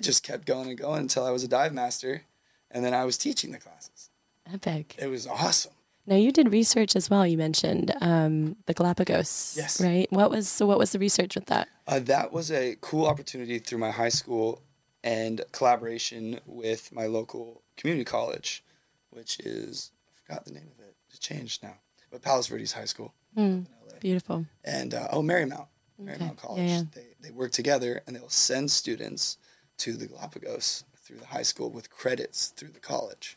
It 0.00 0.04
just 0.04 0.22
kept 0.22 0.46
going 0.46 0.70
and 0.70 0.78
going 0.78 1.00
until 1.00 1.26
I 1.26 1.30
was 1.30 1.44
a 1.44 1.48
dive 1.48 1.74
master 1.74 2.22
and 2.70 2.82
then 2.82 2.94
I 2.94 3.04
was 3.04 3.18
teaching 3.18 3.52
the 3.52 3.58
classes. 3.58 4.08
Epic. 4.50 4.96
It 4.98 5.08
was 5.08 5.26
awesome. 5.26 5.72
Now 6.06 6.16
you 6.16 6.32
did 6.32 6.50
research 6.50 6.96
as 6.96 7.10
well. 7.10 7.26
You 7.26 7.36
mentioned 7.36 7.94
um, 8.00 8.56
the 8.64 8.72
Galapagos. 8.72 9.56
Yes. 9.58 9.78
Right. 9.78 10.10
What 10.10 10.30
was 10.30 10.48
so? 10.48 10.64
What 10.64 10.78
was 10.78 10.92
the 10.92 10.98
research 10.98 11.34
with 11.34 11.44
that? 11.46 11.68
Uh, 11.86 11.98
that 11.98 12.32
was 12.32 12.50
a 12.50 12.78
cool 12.80 13.04
opportunity 13.06 13.58
through 13.58 13.76
my 13.76 13.90
high 13.90 14.08
school 14.08 14.62
and 15.04 15.42
collaboration 15.52 16.40
with 16.46 16.90
my 16.94 17.04
local 17.04 17.60
community 17.76 18.06
college, 18.06 18.64
which 19.10 19.38
is, 19.40 19.90
I 20.08 20.10
forgot 20.26 20.46
the 20.46 20.52
name 20.52 20.70
of 20.78 20.82
it. 20.82 20.94
It's 21.10 21.18
changed 21.18 21.62
now. 21.62 21.74
But 22.10 22.22
Palos 22.22 22.46
Verdes 22.46 22.72
High 22.72 22.86
School 22.86 23.12
in 23.36 23.66
LA. 23.86 23.98
Beautiful. 24.00 24.46
And, 24.64 24.94
uh, 24.94 25.08
oh, 25.12 25.20
Marymount. 25.20 25.66
Marymount 26.02 26.14
Okay. 26.14 26.24
Yeah, 26.24 26.30
College. 26.38 26.70
yeah. 26.70 26.82
They, 26.94 27.06
they 27.20 27.30
work 27.32 27.52
together 27.52 28.02
and 28.06 28.16
they'll 28.16 28.30
send 28.30 28.70
students 28.70 29.36
to 29.80 29.94
the 29.94 30.06
Galapagos 30.06 30.84
through 30.96 31.18
the 31.18 31.26
high 31.26 31.42
school 31.42 31.70
with 31.70 31.90
credits 31.90 32.48
through 32.48 32.70
the 32.70 32.80
college. 32.80 33.36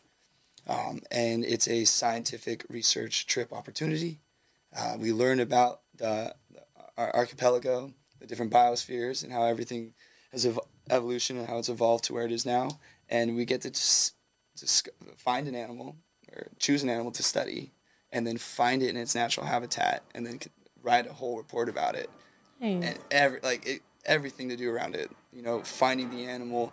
Um, 0.68 1.02
and 1.12 1.44
it's 1.44 1.68
a 1.68 1.86
scientific 1.86 2.66
research 2.70 3.26
trip 3.26 3.52
opportunity. 3.52 4.20
Uh, 4.76 4.96
we 4.98 5.12
learn 5.12 5.40
about 5.40 5.82
the, 5.96 6.34
the 6.52 6.62
our 6.98 7.14
archipelago, 7.16 7.94
the 8.20 8.28
different 8.28 8.52
biospheres, 8.52 9.24
and 9.24 9.34
how 9.34 9.44
everything 9.44 9.94
has 10.32 10.46
ev- 10.46 10.60
evolution 10.90 11.38
and 11.38 11.48
how 11.48 11.58
it's 11.58 11.70
evolved 11.70 12.04
to 12.06 12.14
where 12.14 12.26
it 12.26 12.32
is 12.32 12.46
now. 12.46 12.80
And 13.10 13.36
we 13.36 13.46
get 13.46 13.62
to 13.62 13.72
just, 13.72 14.14
just 14.58 14.90
find 15.18 15.48
an 15.48 15.56
animal 15.56 15.98
or 16.32 16.48
choose 16.60 16.84
an 16.84 16.90
animal 16.90 17.12
to 17.14 17.24
study, 17.24 17.72
and 18.12 18.26
then 18.26 18.38
find 18.38 18.82
it 18.82 18.90
in 18.90 18.98
its 18.98 19.16
natural 19.16 19.46
habitat, 19.46 20.04
and 20.16 20.26
then 20.26 20.40
write 20.82 21.08
a 21.08 21.14
whole 21.14 21.38
report 21.38 21.70
about 21.70 21.96
it 21.96 22.10
and 22.84 23.00
every 23.12 23.40
like 23.42 23.66
it, 23.66 23.82
everything 24.06 24.50
to 24.50 24.56
do 24.56 24.72
around 24.72 24.96
it. 24.96 25.12
You 25.32 25.42
know, 25.42 25.62
finding 25.62 26.10
the 26.10 26.26
animal 26.26 26.72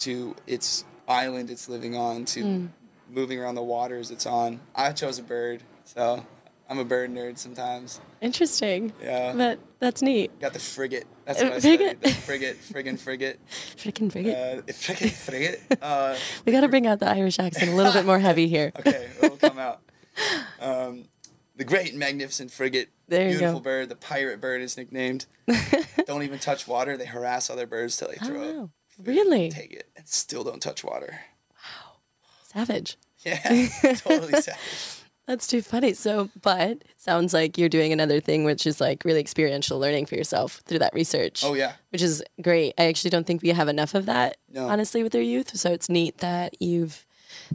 to 0.00 0.34
its 0.46 0.84
island 1.08 1.50
it's 1.50 1.68
living 1.68 1.96
on, 1.96 2.24
to 2.26 2.68
moving 3.10 3.38
around 3.38 3.54
the 3.54 3.62
waters 3.62 4.10
it's 4.10 4.26
on. 4.26 4.60
I 4.74 4.92
chose 4.92 5.18
a 5.18 5.22
bird, 5.22 5.62
so 5.84 6.24
I'm 6.68 6.78
a 6.78 6.84
bird 6.84 7.10
nerd 7.10 7.38
sometimes. 7.38 8.00
Interesting. 8.20 8.92
Yeah. 9.02 9.34
But 9.36 9.58
that's 9.80 10.02
neat. 10.02 10.38
Got 10.40 10.54
the 10.54 10.58
frigate. 10.58 11.06
That's 11.26 11.42
Uh, 11.42 11.46
I 11.54 11.60
frigate? 11.60 12.00
The 12.00 12.10
frigate, 12.10 12.56
friggin' 12.60 12.98
frigate. 12.98 13.38
Freaking 13.76 14.10
frigate. 14.10 14.34
Uh, 14.68 14.72
frigate, 14.72 15.12
frigate. 15.12 15.60
Uh, 15.80 16.16
we 16.46 16.52
got 16.52 16.62
to 16.62 16.68
bring 16.68 16.86
out 16.86 17.00
the 17.00 17.08
Irish 17.08 17.38
accent 17.38 17.70
a 17.70 17.74
little 17.74 17.92
bit 17.92 18.06
more 18.06 18.18
heavy 18.18 18.48
here. 18.48 18.72
okay, 18.78 19.10
it'll 19.22 19.36
come 19.36 19.58
out. 19.58 19.80
Um, 20.60 21.06
the 21.56 21.64
great 21.64 21.94
magnificent 21.94 22.50
frigate. 22.50 22.90
There 23.08 23.28
Beautiful 23.28 23.60
go. 23.60 23.64
bird. 23.64 23.88
The 23.90 23.96
pirate 23.96 24.40
bird 24.40 24.62
is 24.62 24.76
nicknamed. 24.76 25.26
don't 26.06 26.22
even 26.22 26.38
touch 26.38 26.66
water. 26.66 26.96
They 26.96 27.04
harass 27.06 27.50
other 27.50 27.66
birds 27.66 27.96
till 27.96 28.08
they 28.08 28.18
Oh, 28.22 28.26
throw 28.26 28.40
wow. 28.58 28.64
up. 28.64 28.70
Really? 28.98 29.50
Take 29.50 29.72
it 29.72 29.88
and 29.96 30.06
still 30.08 30.44
don't 30.44 30.60
touch 30.62 30.82
water. 30.84 31.20
Wow. 31.52 31.96
Savage. 32.44 32.96
Yeah, 33.24 33.38
totally 33.96 34.40
savage. 34.40 35.00
That's 35.26 35.46
too 35.46 35.62
funny. 35.62 35.94
So, 35.94 36.28
but 36.42 36.82
sounds 36.98 37.32
like 37.32 37.56
you're 37.56 37.70
doing 37.70 37.92
another 37.92 38.20
thing, 38.20 38.44
which 38.44 38.66
is 38.66 38.80
like 38.80 39.04
really 39.06 39.20
experiential 39.20 39.78
learning 39.78 40.04
for 40.06 40.14
yourself 40.16 40.60
through 40.66 40.80
that 40.80 40.92
research. 40.94 41.42
Oh 41.44 41.54
yeah, 41.54 41.72
which 41.90 42.02
is 42.02 42.22
great. 42.42 42.74
I 42.78 42.84
actually 42.84 43.10
don't 43.10 43.26
think 43.26 43.42
we 43.42 43.48
have 43.48 43.68
enough 43.68 43.94
of 43.94 44.04
that, 44.06 44.36
No. 44.50 44.68
honestly, 44.68 45.02
with 45.02 45.14
our 45.14 45.22
youth. 45.22 45.56
So 45.56 45.72
it's 45.72 45.88
neat 45.88 46.18
that 46.18 46.60
you've 46.60 47.06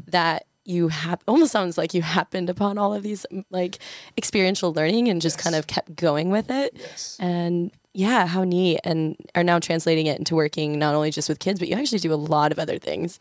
that 0.08 0.48
you 0.70 0.88
have 0.90 1.20
almost 1.28 1.52
sounds 1.52 1.78
like 1.78 1.94
you 1.94 2.02
happened 2.04 2.50
upon 2.50 2.78
all 2.78 2.94
of 2.94 3.02
these 3.04 3.26
like 3.50 3.80
experiential 4.18 4.72
learning 4.74 5.08
and 5.10 5.22
just 5.22 5.38
kind 5.38 5.56
of 5.56 5.66
kept 5.68 5.96
going 5.96 6.30
with 6.30 6.50
it. 6.52 6.74
yes, 6.78 7.18
And 7.20 7.72
yeah, 7.94 8.28
how 8.28 8.44
neat! 8.44 8.80
And 8.84 9.16
are 9.34 9.44
now 9.44 9.58
translating 9.60 10.06
it 10.06 10.20
into 10.20 10.36
working 10.36 10.78
not 10.78 10.94
only 10.96 11.10
just 11.12 11.28
with 11.28 11.40
kids, 11.40 11.58
but 11.60 11.68
you 11.68 11.76
actually 11.76 12.00
do 12.00 12.14
a 12.14 12.22
lot 12.36 12.52
of 12.52 12.60
other 12.60 12.78
things. 12.78 13.20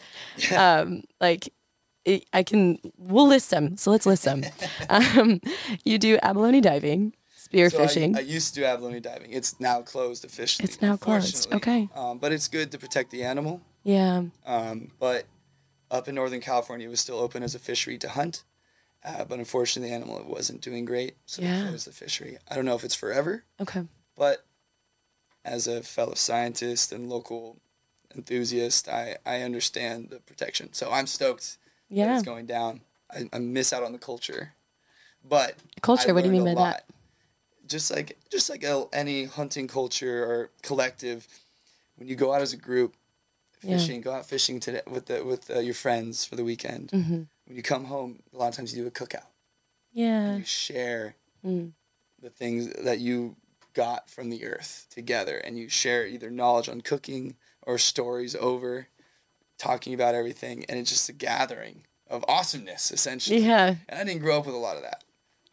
Um, 0.55 1.03
like 1.21 1.49
it, 2.05 2.25
I 2.33 2.43
can, 2.43 2.79
we'll 2.99 3.27
list 3.29 3.51
them. 3.51 3.77
So 3.79 3.91
let's 3.91 4.05
list 4.07 4.25
them. 4.25 4.45
um, 4.91 5.41
you 5.85 5.99
do 5.99 6.19
abalone 6.23 6.61
diving, 6.61 7.15
spear 7.37 7.71
So 7.71 7.79
I- 7.83 7.87
fishing. 7.87 8.17
I, 8.17 8.21
used 8.21 8.55
to 8.55 8.61
do 8.61 8.67
abalone 8.67 9.01
diving. 9.01 9.33
It's 9.33 9.59
now 9.59 9.81
closed 9.83 10.25
officially. 10.25 10.65
It's 10.69 10.81
now 10.83 10.97
closed. 10.99 11.53
Okay. 11.53 11.89
Um, 11.95 12.19
but 12.19 12.31
it's 12.33 12.47
good 12.49 12.71
to 12.73 12.79
protect 12.79 13.11
the 13.11 13.25
animal. 13.25 13.61
yeah. 13.85 14.23
Um, 14.47 14.91
but 15.01 15.25
up 15.91 16.09
in 16.09 16.15
Northern 16.15 16.41
California, 16.41 16.87
it 16.87 16.91
was 16.91 17.01
still 17.01 17.19
open 17.19 17.43
as 17.43 17.55
a 17.55 17.59
fishery 17.59 17.99
to 17.99 18.09
hunt. 18.11 18.45
Uh, 19.05 19.25
but 19.25 19.39
unfortunately, 19.39 19.89
the 19.91 19.95
animal 19.95 20.23
wasn't 20.27 20.61
doing 20.61 20.85
great, 20.85 21.17
so 21.25 21.41
Yeah. 21.41 21.63
they 21.63 21.69
closed 21.69 21.87
the 21.87 21.93
fishery. 21.93 22.37
I 22.49 22.57
don't 22.57 22.65
know 22.65 22.75
if 22.75 22.83
it's 22.85 22.97
forever, 22.97 23.45
Okay. 23.61 23.85
but 24.17 24.45
as 25.45 25.67
a 25.69 25.83
fellow 25.83 26.15
scientist 26.15 26.91
and 26.93 27.09
local 27.09 27.59
enthusiast, 28.15 28.89
I, 28.89 29.17
I 29.25 29.43
understand 29.43 30.11
the 30.11 30.19
protection. 30.19 30.73
So 30.73 30.91
I'm 30.91 31.07
stoked 31.07 31.59
that 31.91 31.95
Yeah. 31.97 32.15
it's 32.17 32.25
going 32.25 32.47
down. 32.47 32.81
I, 33.11 33.29
I 33.33 33.39
miss 33.39 33.73
out 33.73 33.83
on 33.85 33.93
the 33.93 33.99
culture, 33.99 34.55
but 35.25 35.55
Culture, 35.81 36.13
what 36.13 36.23
do 36.25 36.27
you 36.27 36.33
mean 36.33 36.45
by 36.45 36.51
a 36.53 36.55
that? 36.57 36.85
Just 37.67 37.91
like 37.91 38.19
just 38.31 38.51
like 38.51 38.65
a, 38.65 38.87
any 38.93 39.25
hunting 39.25 39.69
culture 39.69 40.25
or 40.25 40.51
collective, 40.63 41.27
when 41.97 42.09
you 42.09 42.17
go 42.17 42.33
out 42.35 42.43
as 42.43 42.53
a 42.53 42.57
group, 42.57 42.95
Yeah. 43.63 43.77
fishing, 43.79 44.01
go 44.01 44.13
out 44.13 44.27
fishing 44.27 44.61
today 44.61 44.83
with 44.89 45.07
the, 45.07 45.25
with 45.25 45.51
uh, 45.51 45.59
your 45.61 45.75
friends 45.75 46.25
for 46.25 46.37
the 46.37 46.45
weekend. 46.45 46.91
Mm-hmm. 46.91 47.23
When 47.47 47.57
you 47.57 47.63
come 47.63 47.85
home, 47.87 48.21
a 48.35 48.37
lot 48.39 48.49
of 48.49 48.55
times 48.55 48.75
you 48.75 48.83
do 48.83 48.89
a 48.89 48.91
cookout. 48.91 49.27
Yeah. 49.93 50.37
You 50.37 50.45
share 50.45 51.15
Mm. 51.47 51.73
the 52.21 52.31
things 52.31 52.73
that 52.75 52.99
you 52.99 53.37
got 53.75 54.11
from 54.11 54.29
the 54.29 54.45
earth 54.45 54.87
together, 54.91 55.37
and 55.39 55.57
you 55.57 55.69
share 55.69 56.05
either 56.07 56.31
knowledge 56.31 56.69
on 56.69 56.81
cooking 56.81 57.37
or 57.63 57.79
stories 57.79 58.35
over, 58.35 58.89
talking 59.57 59.95
about 59.95 60.17
everything, 60.17 60.65
and 60.69 60.79
it's 60.81 60.91
just 60.91 61.09
a 61.09 61.13
gathering 61.13 61.85
of 62.09 62.25
awesomeness 62.27 62.91
essentially. 62.91 63.39
Yeah. 63.39 63.77
And 63.89 64.01
I 64.01 64.05
didn't 64.05 64.21
grow 64.23 64.39
up 64.39 64.47
with 64.47 64.55
a 64.55 64.59
lot 64.59 64.77
of 64.77 64.83
that. 64.83 65.05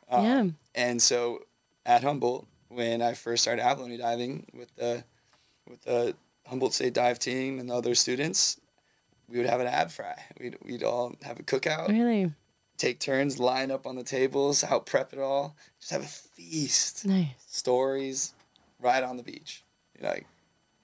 Um, 0.10 0.26
Yeah. 0.26 0.46
And 0.74 1.02
so 1.02 1.44
at 1.86 2.02
Humboldt, 2.04 2.48
when 2.70 3.02
I 3.02 3.14
first 3.14 3.44
started 3.44 3.62
abalone 3.64 3.98
diving 3.98 4.48
with 4.54 4.76
the 4.76 5.04
with 5.70 5.82
the 5.84 6.16
Humboldt 6.48 6.74
State 6.74 6.94
dive 6.94 7.20
team 7.20 7.60
and 7.60 7.70
the 7.70 7.75
other 7.75 7.96
students, 7.96 8.60
we 9.28 9.38
would 9.38 9.48
have 9.48 9.60
an 9.60 9.68
ab 9.68 9.90
fry. 9.92 10.16
We'd 10.40 10.58
we'd 10.64 10.84
all 10.84 11.16
have 11.24 11.40
a 11.40 11.44
cookout, 11.44 11.90
Really 11.90 12.32
take 12.78 13.00
turns, 13.00 13.40
line 13.40 13.72
up 13.72 13.88
on 13.88 13.96
the 13.96 14.04
tables, 14.04 14.62
help 14.62 14.86
prep 14.86 15.14
it 15.14 15.20
all, 15.20 15.56
just 15.80 15.92
have 15.92 16.04
a 16.04 16.08
feast. 16.08 17.06
nice. 17.06 17.28
Stories, 17.48 18.34
right 18.80 19.04
on 19.04 19.18
the 19.18 19.24
beach. 19.24 19.64
You 19.98 20.04
know, 20.04 20.10
like 20.10 20.25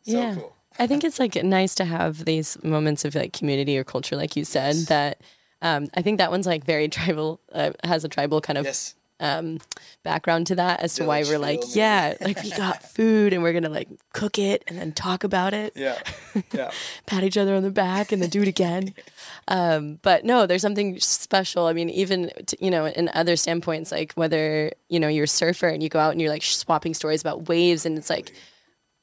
so 0.04 0.12
Yeah. 0.22 0.36
cool. 0.36 0.56
I 0.80 0.88
think 0.88 1.04
it's 1.04 1.20
like 1.20 1.36
nice 1.44 1.76
to 1.76 1.86
have 1.86 2.24
these 2.26 2.58
moments 2.64 3.04
of 3.04 3.14
like 3.14 3.34
community 3.34 3.78
or 3.78 3.84
culture, 3.84 4.16
like 4.16 4.36
you 4.38 4.46
said. 4.46 4.76
Yes. 4.76 4.86
That 4.86 5.22
um, 5.62 5.90
I 5.94 6.02
think 6.02 6.18
that 6.18 6.32
one's 6.32 6.48
like 6.48 6.64
very 6.64 6.88
tribal, 6.98 7.40
uh, 7.52 7.72
has 7.84 8.04
a 8.04 8.10
tribal 8.10 8.40
kind 8.42 8.58
of 8.58 8.66
Yes. 8.66 8.96
Um, 9.22 9.60
background 10.04 10.48
to 10.48 10.56
that 10.56 10.82
as 10.82 10.96
to 10.96 11.06
why 11.06 11.24
we're 11.24 11.38
like, 11.40 11.60
maybe. 11.62 11.72
yeah, 11.74 12.16
like 12.20 12.42
we 12.44 12.50
got 12.52 12.84
food 12.96 13.32
and 13.32 13.42
we're 13.44 13.54
gonna 13.54 13.70
like 13.70 13.88
cook 14.14 14.38
it 14.40 14.64
and 14.68 14.78
then 14.78 14.92
talk 14.92 15.24
about 15.24 15.54
it, 15.54 15.72
Yeah. 15.76 15.98
Yeah. 16.54 16.72
pat 17.06 17.24
each 17.24 17.38
other 17.38 17.56
on 17.56 17.64
the 17.64 17.72
back 17.72 18.12
and 18.12 18.22
then 18.22 18.30
do 18.30 18.42
it 18.42 18.48
again. 18.50 18.94
Um, 19.48 20.00
but 20.04 20.24
no, 20.24 20.46
there's 20.46 20.62
something 20.62 21.00
special. 21.00 21.66
I 21.66 21.74
mean, 21.74 21.90
even 21.90 22.32
t- 22.46 22.58
you 22.62 22.70
know, 22.70 22.86
in 22.86 23.10
other 23.14 23.36
standpoints, 23.36 23.92
like 23.92 24.14
whether 24.14 24.72
you 24.88 25.00
know 25.00 25.08
you're 25.08 25.24
a 25.26 25.28
surfer 25.28 25.68
and 25.68 25.82
you 25.82 25.90
go 25.90 26.00
out 26.00 26.12
and 26.12 26.22
you're 26.22 26.30
like 26.30 26.44
swapping 26.44 26.94
stories 26.94 27.22
about 27.22 27.50
waves, 27.50 27.86
and 27.86 27.98
it's 27.98 28.10
like 28.10 28.32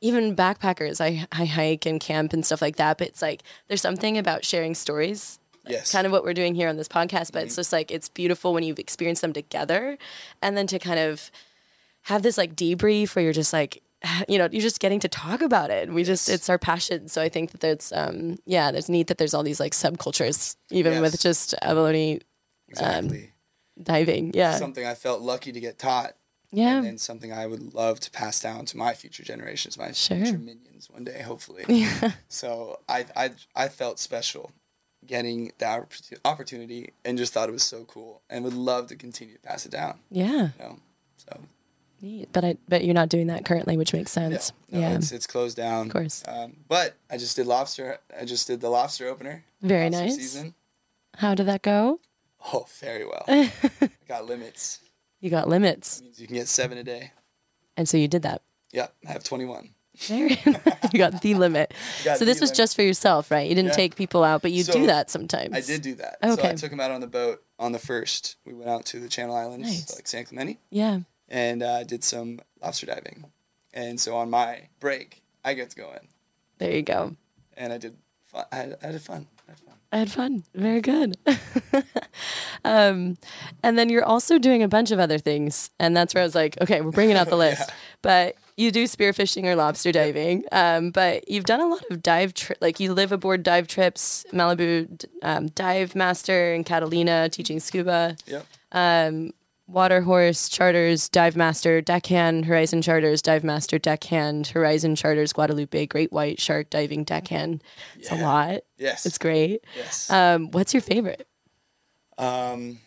even 0.01 0.37
backpackers. 0.37 1.01
I 1.01 1.27
I 1.33 1.45
hike 1.45 1.87
and 1.87 2.01
camp 2.01 2.33
and 2.33 2.47
stuff 2.47 2.63
like 2.63 2.77
that. 2.77 2.99
But 2.99 3.09
it's 3.09 3.21
like 3.21 3.43
there's 3.67 3.83
something 3.83 4.17
about 4.17 4.45
sharing 4.45 4.75
stories. 4.75 5.39
Yes. 5.69 5.93
Kind 5.93 6.07
of 6.07 6.13
what 6.13 6.25
we're 6.25 6.35
doing 6.35 6.55
here 6.55 6.69
on 6.69 6.77
this 6.77 6.89
podcast, 6.89 7.33
but 7.33 7.45
it's 7.45 7.57
just 7.57 7.73
like 7.73 7.91
it's 7.91 8.09
beautiful 8.09 8.53
when 8.55 8.63
you've 8.63 8.79
experienced 8.79 9.23
them 9.23 9.33
together, 9.33 9.99
and 10.43 10.57
then 10.57 10.67
to 10.69 10.79
kind 10.79 10.99
of 10.99 11.31
have 12.03 12.23
this 12.23 12.39
like 12.39 12.55
debrief 12.57 13.15
where 13.15 13.23
you're 13.25 13.33
just 13.33 13.53
like 13.53 13.83
you 14.29 14.39
know 14.39 14.49
you're 14.51 14.63
just 14.63 14.81
getting 14.81 15.01
to 15.01 15.09
talk 15.09 15.43
about 15.43 15.71
it. 15.71 15.93
We 15.93 16.05
just 16.05 16.29
it's 16.29 16.49
our 16.49 16.59
passion. 16.59 17.09
So 17.09 17.21
i 17.23 17.29
think 17.29 17.51
that 17.53 17.61
there's 17.61 17.93
um 17.93 18.39
yeah 18.47 18.71
there's 18.71 18.89
neat 18.89 19.09
that 19.09 19.19
there's 19.19 19.35
all 19.35 19.43
these 19.43 19.61
like 19.61 19.73
subcultures 19.73 20.57
even 20.71 21.01
with 21.03 21.21
just 21.21 21.55
abalone 21.63 22.21
Exactly. 22.69 23.33
diving. 23.83 24.33
Yeah. 24.35 24.57
Something 24.57 24.85
I 24.87 24.95
felt 24.95 25.21
lucky 25.23 25.53
to 25.53 25.61
get 25.61 25.79
taught. 25.79 26.15
Yeah. 26.51 26.77
And 26.79 26.87
then 26.87 26.99
something 26.99 27.33
I 27.33 27.47
would 27.47 27.75
love 27.75 28.01
to 28.01 28.11
pass 28.11 28.41
down 28.41 28.65
to 28.67 28.77
my 28.77 28.95
future 28.95 29.23
generations, 29.23 29.77
my 29.79 29.93
Sure. 29.93 30.17
future 30.17 30.39
minions 30.39 30.89
one 30.91 31.05
day, 31.05 31.21
hopefully. 31.23 31.65
yeah. 31.69 32.13
So 32.29 32.81
I, 32.89 33.05
I, 33.17 33.31
I 33.55 33.69
felt 33.69 33.99
special 33.99 34.53
getting 35.09 35.51
that 35.59 35.85
opportunity 36.25 36.91
and 37.05 37.19
just 37.19 37.33
thought 37.33 37.49
it 37.49 37.53
was 37.53 37.63
so 37.65 37.85
cool 37.85 38.23
and 38.31 38.45
would 38.45 38.55
love 38.55 38.87
to 38.89 38.97
continue 38.97 39.35
to 39.35 39.41
pass 39.41 39.67
it 39.67 39.73
down. 39.73 39.99
yeah 40.11 40.51
You 40.59 40.65
know, 40.65 40.79
so 41.17 41.41
Neat. 42.01 42.29
But 42.33 42.45
I 42.45 42.57
bet 42.69 42.85
you're 42.85 42.95
not 42.95 43.09
doing 43.09 43.27
that 43.27 43.45
currently, 43.45 43.77
which 43.77 43.93
makes 43.93 44.17
No, 44.17 44.29
sense. 44.31 44.53
no, 44.71 44.79
yeah. 44.79 44.95
it's 44.95 45.11
it's 45.11 45.27
closed 45.27 45.57
down. 45.57 45.87
Of 45.87 45.93
course. 45.93 46.23
Um, 46.29 46.59
but 46.69 46.95
I 47.11 47.17
just 47.17 47.35
did 47.35 47.49
lobster. 47.49 47.99
I 48.17 48.25
just 48.25 48.47
did 48.47 48.61
the 48.61 48.69
lobster 48.71 49.09
opener. 49.09 49.43
Very 49.63 49.87
lobster 49.91 50.05
nice. 50.05 50.15
Season. 50.17 50.55
How 51.17 51.35
did 51.35 51.47
that 51.47 51.63
go? 51.63 51.99
Oh, 52.55 52.67
very 52.79 53.05
well. 53.05 53.25
I 53.29 53.51
got 54.07 54.27
limits. 54.27 54.79
You 55.21 55.29
got 55.31 55.49
limits. 55.49 55.97
That 55.99 56.05
means 56.05 56.21
you 56.21 56.29
can 56.29 56.37
get 56.37 56.47
seven 56.47 56.79
a 56.79 56.85
day. 56.85 57.11
And 57.77 57.89
so 57.89 57.97
you 57.97 58.07
did 58.07 58.23
that. 58.23 58.43
Yep, 58.73 58.95
I 59.09 59.11
have 59.11 59.25
21. 59.25 59.71
You 60.93 60.99
got 60.99 61.21
the 61.23 61.35
limit. 61.35 61.75
Got 62.05 62.19
So 62.19 62.25
this 62.25 62.41
was 62.41 62.51
limit. 62.51 62.57
just 62.57 62.77
for 62.77 62.83
yourself, 62.83 63.31
right? 63.31 63.49
You 63.49 63.55
didn't 63.55 63.71
Yeah. 63.71 63.77
take 63.77 63.97
people 63.97 64.23
out, 64.25 64.43
but 64.43 64.53
you 64.53 64.63
So, 64.65 64.73
do 64.73 64.87
that 64.87 65.11
sometimes. 65.11 65.55
I 65.55 65.61
did 65.61 65.83
do 65.83 65.95
that. 65.97 66.19
So 66.23 66.33
Okay. 66.33 66.51
I 66.51 66.55
took 66.55 66.73
him 66.73 66.81
out 66.81 66.91
on 66.91 67.01
the 67.01 67.07
boat 67.07 67.43
on 67.59 67.73
the 67.73 67.79
first. 67.79 68.37
We 68.45 68.55
went 68.55 68.71
out 68.71 68.85
to 68.87 69.01
the 69.01 69.09
Channel 69.09 69.35
Islands, 69.35 69.67
Nice. 69.69 69.95
like 69.97 70.07
San 70.07 70.25
Clemente, 70.25 70.59
Yeah. 70.71 71.01
and 71.29 71.63
uh, 71.63 71.85
did 71.85 72.05
some 72.05 72.41
lobster 72.63 72.87
diving. 72.87 73.25
And 73.75 74.01
so 74.01 74.17
on 74.17 74.31
my 74.31 74.69
break, 74.81 75.23
I 75.45 75.55
get 75.55 75.71
to 75.71 75.77
go 75.77 75.91
in, 75.93 76.09
There 76.59 76.73
you 76.73 76.83
go. 76.83 77.17
and 77.57 77.73
I 77.73 77.79
did. 77.79 77.97
Fun. 78.27 78.45
I, 78.53 78.57
had, 78.57 78.77
I 78.83 78.87
had 78.89 79.03
fun. 79.03 79.27
I 79.47 79.51
had 79.53 79.59
fun. 79.61 79.75
I 79.91 79.97
had 79.99 80.11
fun. 80.11 80.45
Very 80.55 80.81
good. 80.83 81.17
um, 82.65 83.17
and 83.63 83.79
then 83.79 83.89
you're 83.89 84.05
also 84.05 84.39
doing 84.39 84.63
a 84.63 84.69
bunch 84.69 84.91
of 84.91 84.99
other 84.99 85.19
things, 85.19 85.71
and 85.79 85.97
that's 85.97 86.15
where 86.15 86.23
I 86.23 86.27
was 86.27 86.35
like, 86.35 86.61
okay, 86.61 86.81
we're 86.81 86.91
bringing 86.91 87.17
out 87.17 87.29
the 87.29 87.37
list. 87.47 87.63
Yeah. 87.69 87.75
But 88.03 88.37
you 88.59 88.71
do 88.73 88.85
spearfishing 88.85 89.45
or 89.45 89.55
lobster 89.57 89.93
diving, 89.93 90.45
um, 90.53 90.91
but 90.91 91.29
you've 91.31 91.45
done 91.45 91.61
a 91.61 91.67
lot 91.67 91.85
of 91.91 92.03
dive, 92.03 92.35
tri- 92.35 92.57
like 92.61 92.81
you 92.81 92.93
live 92.93 93.13
aboard 93.13 93.43
dive 93.43 93.69
trips, 93.69 94.27
Malibu 94.33 95.05
um, 95.23 95.47
dive 95.49 95.95
master 95.95 96.53
in 96.55 96.65
Catalina, 96.65 97.29
teaching 97.29 97.61
scuba. 97.61 98.17
Yep. 98.27 98.47
um, 98.73 99.31
water 99.69 100.01
horse 100.01 100.49
charters 100.49 101.11
dive 101.11 101.37
master 101.37 101.83
deckhand 101.83 102.47
horizon 102.47 102.81
charters 102.81 103.21
dive 103.21 103.45
master 103.45 103.79
deckhand 103.79 104.47
horizon 104.47 104.97
charters 104.97 105.31
guadalupe 105.35 105.85
great 105.85 106.11
white 106.11 106.41
shark 106.41 106.71
diving 106.71 107.05
deckhand 107.05 107.63
it's 107.99 108.11
a 108.11 108.15
lot 108.17 108.61
Yes. 108.79 109.05
it's 109.05 109.19
great 109.19 109.63
yes. 109.77 110.09
um, 110.11 110.51
what's 110.53 110.73
your 110.73 110.81
favorite 110.81 111.29
um, 112.17 112.79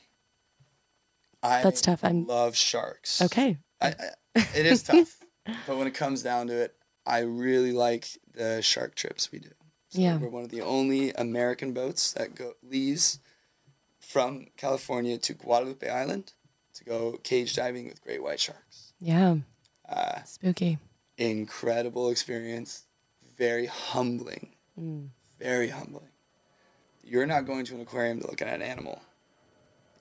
I 1.44 1.62
That's 1.62 1.82
tough. 1.82 2.04
I'm- 2.04 2.26
love 2.26 2.56
sharks. 2.56 3.22
okay 3.22 3.58
I, 3.80 3.90
I, 4.36 4.48
it 4.56 4.66
is 4.66 4.82
tough, 4.82 5.20
but 5.68 5.78
when 5.78 5.88
it 5.88 5.94
comes 5.94 6.22
down 6.24 6.48
to 6.48 6.54
it, 6.54 6.76
I 7.06 7.20
really 7.20 7.72
like 7.72 8.08
the 8.34 8.62
shark 8.62 8.96
trips 8.96 9.32
we 9.32 9.40
do. 9.40 9.50
So 9.90 10.00
Yeah. 10.00 10.18
we're 10.18 10.30
one 10.30 10.44
of 10.44 10.50
the 10.52 10.62
only 10.62 11.12
American 11.14 11.74
boats 11.74 12.14
that 12.14 12.36
go 12.36 12.54
leaves 12.64 13.20
from 14.00 14.48
California 14.58 15.18
to 15.18 15.34
Guadalupe 15.34 15.88
Island 15.88 16.34
to 16.76 16.84
go 16.84 17.18
cage 17.24 17.56
diving 17.56 17.88
with 17.88 18.02
great 18.04 18.22
white 18.24 18.40
sharks. 18.40 18.94
yeah 19.00 19.38
Uh, 19.90 20.24
spooky 20.24 20.78
incredible 21.18 22.10
experience, 22.10 22.86
very 23.38 23.66
humbling, 23.68 24.54
Mm. 24.80 25.10
very 25.38 25.70
humbling. 25.70 26.08
You're 27.04 27.26
not 27.26 27.46
going 27.46 27.66
to 27.66 27.76
an 27.76 27.82
aquarium 27.82 28.22
to 28.22 28.28
look 28.28 28.42
at 28.42 28.48
an 28.48 28.62
animal. 28.62 29.02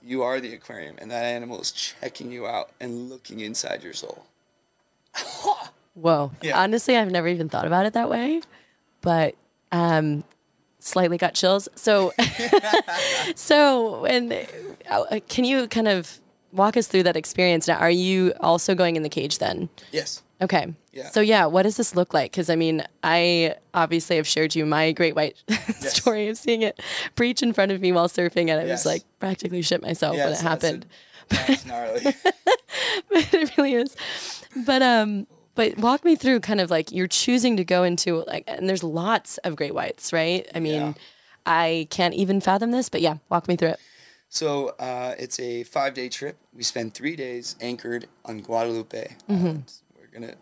You 0.02 0.22
are 0.22 0.38
the 0.40 0.54
aquarium, 0.54 0.96
and 0.98 1.10
that 1.10 1.24
animal 1.24 1.60
is 1.60 1.72
checking 1.72 2.30
you 2.30 2.46
out 2.46 2.70
and 2.80 3.08
looking 3.10 3.40
inside 3.40 3.82
your 3.82 3.92
soul. 3.94 4.26
Whoa 5.94 6.30
Yeah. 6.42 6.60
honestly 6.62 6.96
i've 6.96 7.10
never 7.10 7.28
even 7.28 7.48
thought 7.48 7.66
about 7.66 7.84
it 7.86 7.92
that 7.94 8.08
way 8.08 8.40
but 9.00 9.34
um 9.72 10.24
slightly 10.78 11.18
got 11.18 11.34
chills 11.34 11.68
so 11.74 12.12
so 13.34 14.04
and 14.06 14.32
uh, 14.88 15.20
can 15.28 15.44
you 15.44 15.66
kind 15.68 15.88
of 15.88 16.20
walk 16.52 16.76
us 16.76 16.86
through 16.86 17.02
that 17.04 17.16
experience 17.16 17.68
now 17.68 17.76
are 17.76 17.90
you 17.90 18.32
also 18.40 18.74
going 18.74 18.96
in 18.96 19.02
the 19.02 19.08
cage 19.08 19.38
then 19.38 19.68
Yes. 19.92 20.22
Okay. 20.42 20.72
Yeah. 20.94 21.10
So 21.10 21.20
yeah, 21.20 21.44
what 21.44 21.64
does 21.64 21.76
this 21.76 21.94
look 21.94 22.14
like? 22.14 22.30
Because 22.32 22.48
I 22.48 22.56
mean, 22.56 22.82
I 23.02 23.56
obviously 23.74 24.16
have 24.16 24.26
shared 24.26 24.54
you 24.54 24.64
my 24.64 24.90
great 24.92 25.14
white 25.14 25.36
story 25.80 26.28
of 26.28 26.38
seeing 26.38 26.62
it 26.62 26.80
breach 27.14 27.42
in 27.42 27.52
front 27.52 27.72
of 27.72 27.82
me 27.82 27.92
while 27.92 28.08
surfing, 28.08 28.48
and 28.48 28.52
I 28.52 28.64
Yes. 28.64 28.70
was 28.84 28.86
like 28.86 29.02
practically 29.18 29.60
shit 29.60 29.82
myself 29.82 30.16
when 30.16 30.32
it 30.32 30.40
happened. 30.40 30.86
That's 31.30 31.64
gnarly. 31.70 32.02
but 32.04 33.34
it 33.34 33.56
really 33.56 33.74
is. 33.74 33.96
But 34.66 34.82
um, 34.82 35.26
but 35.54 35.78
walk 35.78 36.04
me 36.04 36.16
through 36.16 36.40
kind 36.40 36.60
of 36.60 36.70
like 36.70 36.92
you're 36.92 37.06
choosing 37.06 37.56
to 37.56 37.64
go 37.64 37.82
into 37.84 38.24
like, 38.26 38.44
and 38.46 38.68
there's 38.68 38.82
lots 38.84 39.38
of 39.38 39.56
great 39.56 39.74
whites, 39.74 40.12
right? 40.12 40.46
I 40.54 40.60
mean, 40.60 40.74
Yeah. 40.74 40.92
I 41.46 41.86
can't 41.90 42.14
even 42.14 42.40
fathom 42.40 42.70
this, 42.70 42.88
but 42.88 43.00
yeah, 43.00 43.16
walk 43.30 43.48
me 43.48 43.56
through 43.56 43.70
it. 43.70 43.80
so 44.28 44.68
uh, 44.78 45.14
it's 45.18 45.40
a 45.40 45.64
five 45.64 45.94
day 45.94 46.08
trip. 46.08 46.36
We 46.54 46.62
spend 46.62 46.94
three 46.94 47.16
days 47.16 47.56
anchored 47.60 48.06
on 48.24 48.40
Guadalupe 48.40 49.16
Island. 49.28 49.72
We're 49.98 50.06
gonna 50.20 50.34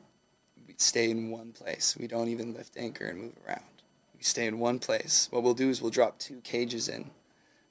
stay 0.76 1.10
in 1.10 1.30
one 1.30 1.52
place. 1.52 1.96
We 1.98 2.06
don't 2.06 2.28
even 2.28 2.52
lift 2.54 2.76
anchor 2.76 3.06
and 3.06 3.18
move 3.20 3.32
around. 3.46 3.62
We 4.16 4.22
stay 4.22 4.46
in 4.46 4.58
one 4.58 4.78
place. 4.80 5.28
What 5.30 5.42
we'll 5.42 5.54
do 5.54 5.70
is 5.70 5.80
we'll 5.80 5.90
drop 5.92 6.18
two 6.18 6.40
cages 6.42 6.88
in, 6.88 7.10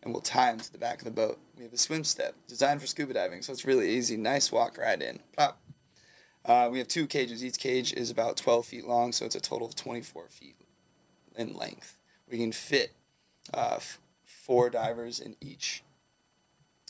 and 0.02 0.14
we'll 0.14 0.22
tie 0.22 0.52
them 0.52 0.60
to 0.62 0.72
the 0.72 0.78
back 0.78 1.00
of 1.00 1.06
the 1.06 1.12
boat. 1.12 1.38
We 1.58 1.64
have 1.64 1.74
a 1.74 1.78
swim 1.78 2.04
step 2.04 2.36
designed 2.48 2.82
for 2.82 2.88
scuba 2.88 3.14
diving, 3.14 3.42
so 3.42 3.52
it's 3.52 3.66
really 3.66 3.90
easy. 3.90 4.16
Nice 4.18 4.52
walk 4.52 4.78
right 4.78 5.02
in. 5.02 5.20
Plop. 5.36 5.60
Uh, 6.46 6.70
we 6.72 6.78
have 6.78 6.88
two 6.88 7.08
cages. 7.08 7.44
Each 7.44 7.58
cage 7.58 7.94
is 7.94 8.10
about 8.12 8.38
12 8.38 8.66
feet 8.66 8.88
long, 8.88 9.12
so 9.12 9.26
it's 9.26 9.36
a 9.36 9.40
total 9.42 9.68
of 9.68 9.76
24 9.76 10.28
feet 10.30 10.56
in 11.36 11.54
length. 11.56 11.98
We 12.30 12.38
can 12.38 12.52
fit 12.52 12.92
uh, 13.54 13.74
f- 13.78 14.00
four 14.24 14.70
divers 14.70 15.20
in 15.20 15.36
each. 15.42 15.84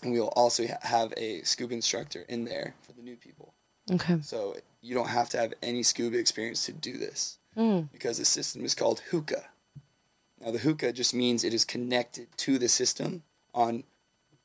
And 0.04 0.12
we 0.12 0.20
will 0.20 0.28
also 0.36 0.68
ha- 0.68 0.78
have 0.82 1.14
a 1.18 1.42
scuba 1.42 1.74
instructor 1.74 2.26
in 2.30 2.46
there 2.46 2.76
for 2.82 2.92
the 2.94 3.02
new 3.02 3.16
people. 3.16 3.54
Okay. 3.92 4.20
So 4.22 4.58
you 4.82 4.94
don't 4.94 5.10
have 5.10 5.30
to 5.30 5.38
have 5.38 5.54
any 5.64 5.82
scuba 5.82 6.18
experience 6.20 6.66
to 6.66 6.74
do 6.74 6.98
this 6.98 7.38
Mm. 7.58 7.90
because 7.92 8.20
the 8.20 8.26
system 8.26 8.64
is 8.64 8.76
called 8.76 9.00
hookah. 9.10 9.46
Now, 10.40 10.52
the 10.52 10.60
hookah 10.60 10.92
just 10.94 11.16
means 11.16 11.44
it 11.44 11.56
is 11.56 11.66
connected 11.66 12.28
to 12.38 12.60
the 12.60 12.70
system 12.70 13.24
on 13.56 13.84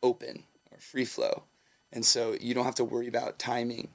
open 0.03 0.45
or 0.71 0.79
free 0.79 1.05
flow. 1.05 1.45
And 1.93 2.05
so 2.05 2.37
you 2.41 2.55
don't 2.55 2.65
have 2.65 2.75
to 2.77 2.85
worry 2.85 3.09
about 3.09 3.39
timing 3.39 3.89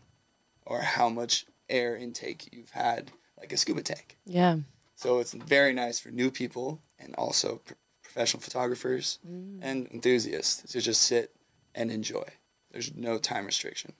or 0.65 0.81
how 0.81 1.09
much 1.09 1.45
air 1.69 1.95
intake 1.95 2.49
you've 2.51 2.71
had, 2.71 3.11
like 3.37 3.51
a 3.51 3.57
scuba 3.57 3.81
tank. 3.81 4.17
Yeah. 4.25 4.57
So 4.95 5.19
it's 5.19 5.33
very 5.33 5.73
nice 5.73 5.99
for 5.99 6.09
new 6.09 6.31
people 6.31 6.81
and 6.99 7.15
also 7.15 7.61
pr- 7.65 7.73
professional 8.03 8.41
photographers 8.41 9.19
mm. 9.27 9.59
and 9.61 9.87
enthusiasts 9.91 10.71
to 10.71 10.81
just 10.81 11.01
sit 11.01 11.35
and 11.75 11.91
enjoy. 11.91 12.23
There's 12.71 12.93
no 12.95 13.17
time 13.17 13.45
restriction. 13.45 13.93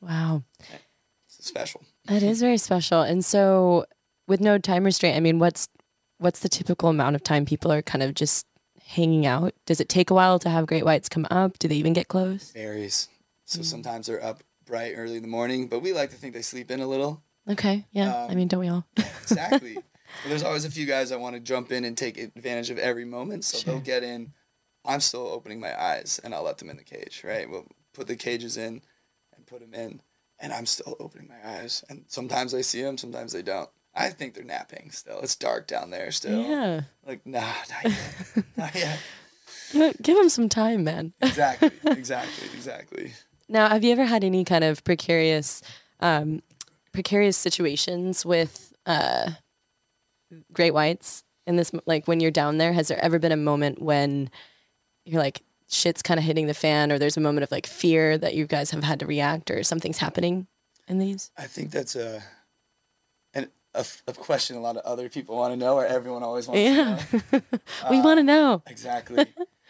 Wow. 0.00 0.44
It's 1.26 1.46
special. 1.46 1.82
That 2.06 2.22
is 2.22 2.40
very 2.40 2.58
special. 2.58 3.02
And 3.02 3.24
so 3.24 3.86
with 4.26 4.40
no 4.40 4.58
time 4.58 4.84
restraint, 4.84 5.16
I 5.16 5.20
mean, 5.20 5.38
what's 5.38 5.68
what's 6.18 6.40
the 6.40 6.48
typical 6.48 6.88
amount 6.88 7.14
of 7.16 7.22
time 7.22 7.44
people 7.44 7.72
are 7.72 7.82
kind 7.82 8.02
of 8.02 8.14
just 8.14 8.46
hanging 8.88 9.26
out? 9.26 9.54
Does 9.66 9.80
it 9.80 9.88
take 9.88 10.10
a 10.10 10.14
while 10.14 10.38
to 10.40 10.48
have 10.48 10.66
great 10.66 10.84
whites 10.84 11.08
come 11.08 11.26
up? 11.30 11.58
Do 11.58 11.68
they 11.68 11.76
even 11.76 11.92
get 11.92 12.08
close? 12.08 12.50
Varies. 12.52 13.08
So 13.44 13.62
sometimes 13.62 14.06
they're 14.06 14.22
up 14.24 14.42
bright 14.66 14.94
early 14.96 15.16
in 15.16 15.22
the 15.22 15.28
morning, 15.28 15.68
but 15.68 15.80
we 15.80 15.92
like 15.92 16.10
to 16.10 16.16
think 16.16 16.34
they 16.34 16.42
sleep 16.42 16.70
in 16.70 16.80
a 16.80 16.86
little. 16.86 17.22
Okay. 17.48 17.86
Yeah. 17.92 18.14
I 18.14 18.28
Um, 18.32 18.36
mean, 18.36 18.48
don't 18.48 18.60
we 18.60 18.68
all? 18.68 18.84
Exactly. 19.22 19.74
but 19.74 20.28
there's 20.28 20.42
always 20.42 20.64
a 20.64 20.70
few 20.70 20.86
guys 20.86 21.10
that 21.10 21.20
want 21.20 21.34
to 21.36 21.40
jump 21.40 21.70
in 21.72 21.84
and 21.84 21.96
take 21.96 22.18
advantage 22.18 22.70
of 22.70 22.78
every 22.78 23.04
moment. 23.04 23.44
So 23.44 23.58
Sure. 23.58 23.74
they'll 23.74 23.82
get 23.82 24.02
in. 24.02 24.32
I'm 24.84 25.00
still 25.00 25.26
opening 25.28 25.60
my 25.60 25.78
eyes 25.80 26.18
and 26.24 26.34
I'll 26.34 26.42
let 26.44 26.58
them 26.58 26.70
in 26.70 26.76
the 26.78 26.84
cage, 26.84 27.22
right? 27.24 27.48
We'll 27.48 27.66
put 27.92 28.06
the 28.06 28.16
cages 28.16 28.56
in 28.56 28.80
and 29.36 29.46
put 29.46 29.60
them 29.60 29.74
in. 29.74 30.00
And 30.40 30.52
I'm 30.52 30.66
still 30.66 30.96
opening 31.00 31.28
my 31.28 31.46
eyes. 31.58 31.84
And 31.90 32.04
sometimes 32.08 32.54
I 32.54 32.60
see 32.62 32.80
them, 32.82 32.96
sometimes 32.96 33.32
they 33.32 33.42
don't. 33.42 33.68
I 33.98 34.10
think 34.10 34.34
they're 34.34 34.44
napping 34.44 34.90
still. 34.92 35.18
It's 35.20 35.34
dark 35.34 35.66
down 35.66 35.90
there 35.90 36.12
still. 36.12 36.40
Yeah. 36.40 36.82
Like, 37.06 37.26
nah, 37.26 37.40
not 37.40 37.84
yet. 37.84 38.44
not 38.56 38.74
yet. 38.74 38.98
Give, 39.72 39.96
give 40.00 40.16
them 40.16 40.28
some 40.28 40.48
time, 40.48 40.84
man. 40.84 41.12
Exactly. 41.20 41.70
Exactly. 41.84 42.48
Exactly. 42.54 43.12
Now, 43.48 43.68
have 43.68 43.82
you 43.82 43.90
ever 43.92 44.04
had 44.04 44.22
any 44.24 44.44
kind 44.44 44.62
of 44.62 44.84
precarious, 44.84 45.62
um, 46.00 46.42
precarious 46.92 47.36
situations 47.36 48.24
with 48.24 48.72
uh, 48.86 49.32
great 50.52 50.72
whites 50.72 51.24
in 51.46 51.56
this? 51.56 51.72
Like 51.84 52.06
when 52.06 52.20
you're 52.20 52.30
down 52.30 52.58
there, 52.58 52.72
has 52.72 52.88
there 52.88 53.02
ever 53.02 53.18
been 53.18 53.32
a 53.32 53.36
moment 53.36 53.82
when 53.82 54.30
you're 55.04 55.20
like 55.20 55.42
shit's 55.70 56.02
kind 56.02 56.18
of 56.18 56.24
hitting 56.24 56.46
the 56.46 56.54
fan, 56.54 56.92
or 56.92 56.98
there's 56.98 57.16
a 57.16 57.20
moment 57.20 57.42
of 57.44 57.50
like 57.50 57.66
fear 57.66 58.16
that 58.16 58.34
you 58.34 58.46
guys 58.46 58.70
have 58.70 58.84
had 58.84 59.00
to 59.00 59.06
react, 59.06 59.50
or 59.50 59.62
something's 59.64 59.98
happening 59.98 60.46
in 60.86 60.98
these? 60.98 61.30
I 61.36 61.44
think 61.46 61.70
that's 61.70 61.96
a 61.96 62.22
a, 63.78 63.84
a 64.08 64.12
question 64.12 64.56
a 64.56 64.60
lot 64.60 64.76
of 64.76 64.84
other 64.84 65.08
people 65.08 65.36
want 65.36 65.52
to 65.52 65.56
know, 65.56 65.76
or 65.76 65.86
everyone 65.86 66.22
always 66.22 66.46
wants 66.46 66.60
Yeah, 66.60 66.98
to 66.98 67.16
know. 67.32 67.60
we 67.90 68.00
want 68.00 68.18
to 68.18 68.24
know. 68.24 68.62
Exactly. 68.66 69.26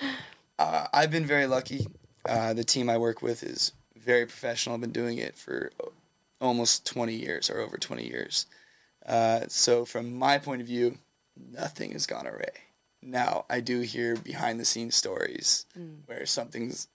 uh, 0.58 0.86
I've 0.92 1.10
been 1.10 1.26
very 1.26 1.46
lucky. 1.46 1.86
Uh, 2.28 2.54
the 2.54 2.64
team 2.64 2.90
I 2.90 2.98
work 2.98 3.22
with 3.22 3.42
is 3.42 3.72
very 3.96 4.26
professional. 4.26 4.74
I've 4.74 4.80
been 4.80 4.90
doing 4.92 5.18
it 5.18 5.36
for 5.36 5.70
almost 6.40 6.86
20 6.86 7.14
years 7.14 7.50
or 7.50 7.60
over 7.60 7.76
20 7.76 8.06
years. 8.06 8.46
Uh, 9.06 9.40
so, 9.48 9.84
from 9.84 10.14
my 10.14 10.38
point 10.38 10.60
of 10.60 10.66
view, 10.66 10.98
nothing 11.36 11.92
has 11.92 12.06
gone 12.06 12.26
awry. 12.26 12.50
Now, 13.02 13.44
I 13.48 13.60
do 13.60 13.80
hear 13.80 14.16
behind 14.16 14.58
the 14.58 14.64
scenes 14.64 14.96
stories 14.96 15.66
where 16.06 16.26
something's 16.26 16.88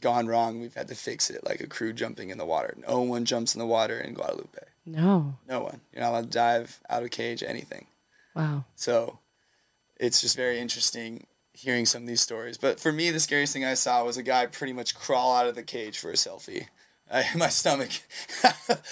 gone 0.00 0.26
wrong. 0.26 0.60
We've 0.60 0.74
had 0.74 0.88
to 0.88 0.94
fix 0.94 1.30
it, 1.30 1.44
like 1.46 1.60
a 1.60 1.66
crew 1.66 1.92
jumping 1.92 2.30
in 2.30 2.38
the 2.38 2.44
water. 2.44 2.74
No 2.88 3.00
one 3.00 3.24
jumps 3.24 3.54
in 3.54 3.58
the 3.60 3.66
water 3.66 3.98
in 3.98 4.14
Guadalupe. 4.14 4.58
No. 4.92 5.36
No 5.48 5.62
one. 5.62 5.80
You're 5.92 6.02
not 6.02 6.10
allowed 6.10 6.24
to 6.24 6.30
dive 6.30 6.80
out 6.88 7.02
of 7.02 7.10
cage, 7.10 7.42
anything. 7.42 7.86
Wow. 8.34 8.64
So 8.76 9.18
it's 9.98 10.20
just 10.20 10.36
very 10.36 10.58
interesting 10.58 11.26
hearing 11.52 11.86
some 11.86 12.02
of 12.02 12.08
these 12.08 12.20
stories. 12.20 12.56
But 12.56 12.78
for 12.78 12.92
me, 12.92 13.10
the 13.10 13.20
scariest 13.20 13.52
thing 13.52 13.64
I 13.64 13.74
saw 13.74 14.04
was 14.04 14.16
a 14.16 14.22
guy 14.22 14.46
pretty 14.46 14.72
much 14.72 14.94
crawl 14.94 15.34
out 15.34 15.46
of 15.46 15.54
the 15.54 15.62
cage 15.62 15.98
for 15.98 16.10
a 16.10 16.14
selfie. 16.14 16.66
I, 17.10 17.24
my 17.36 17.48
stomach. 17.48 17.90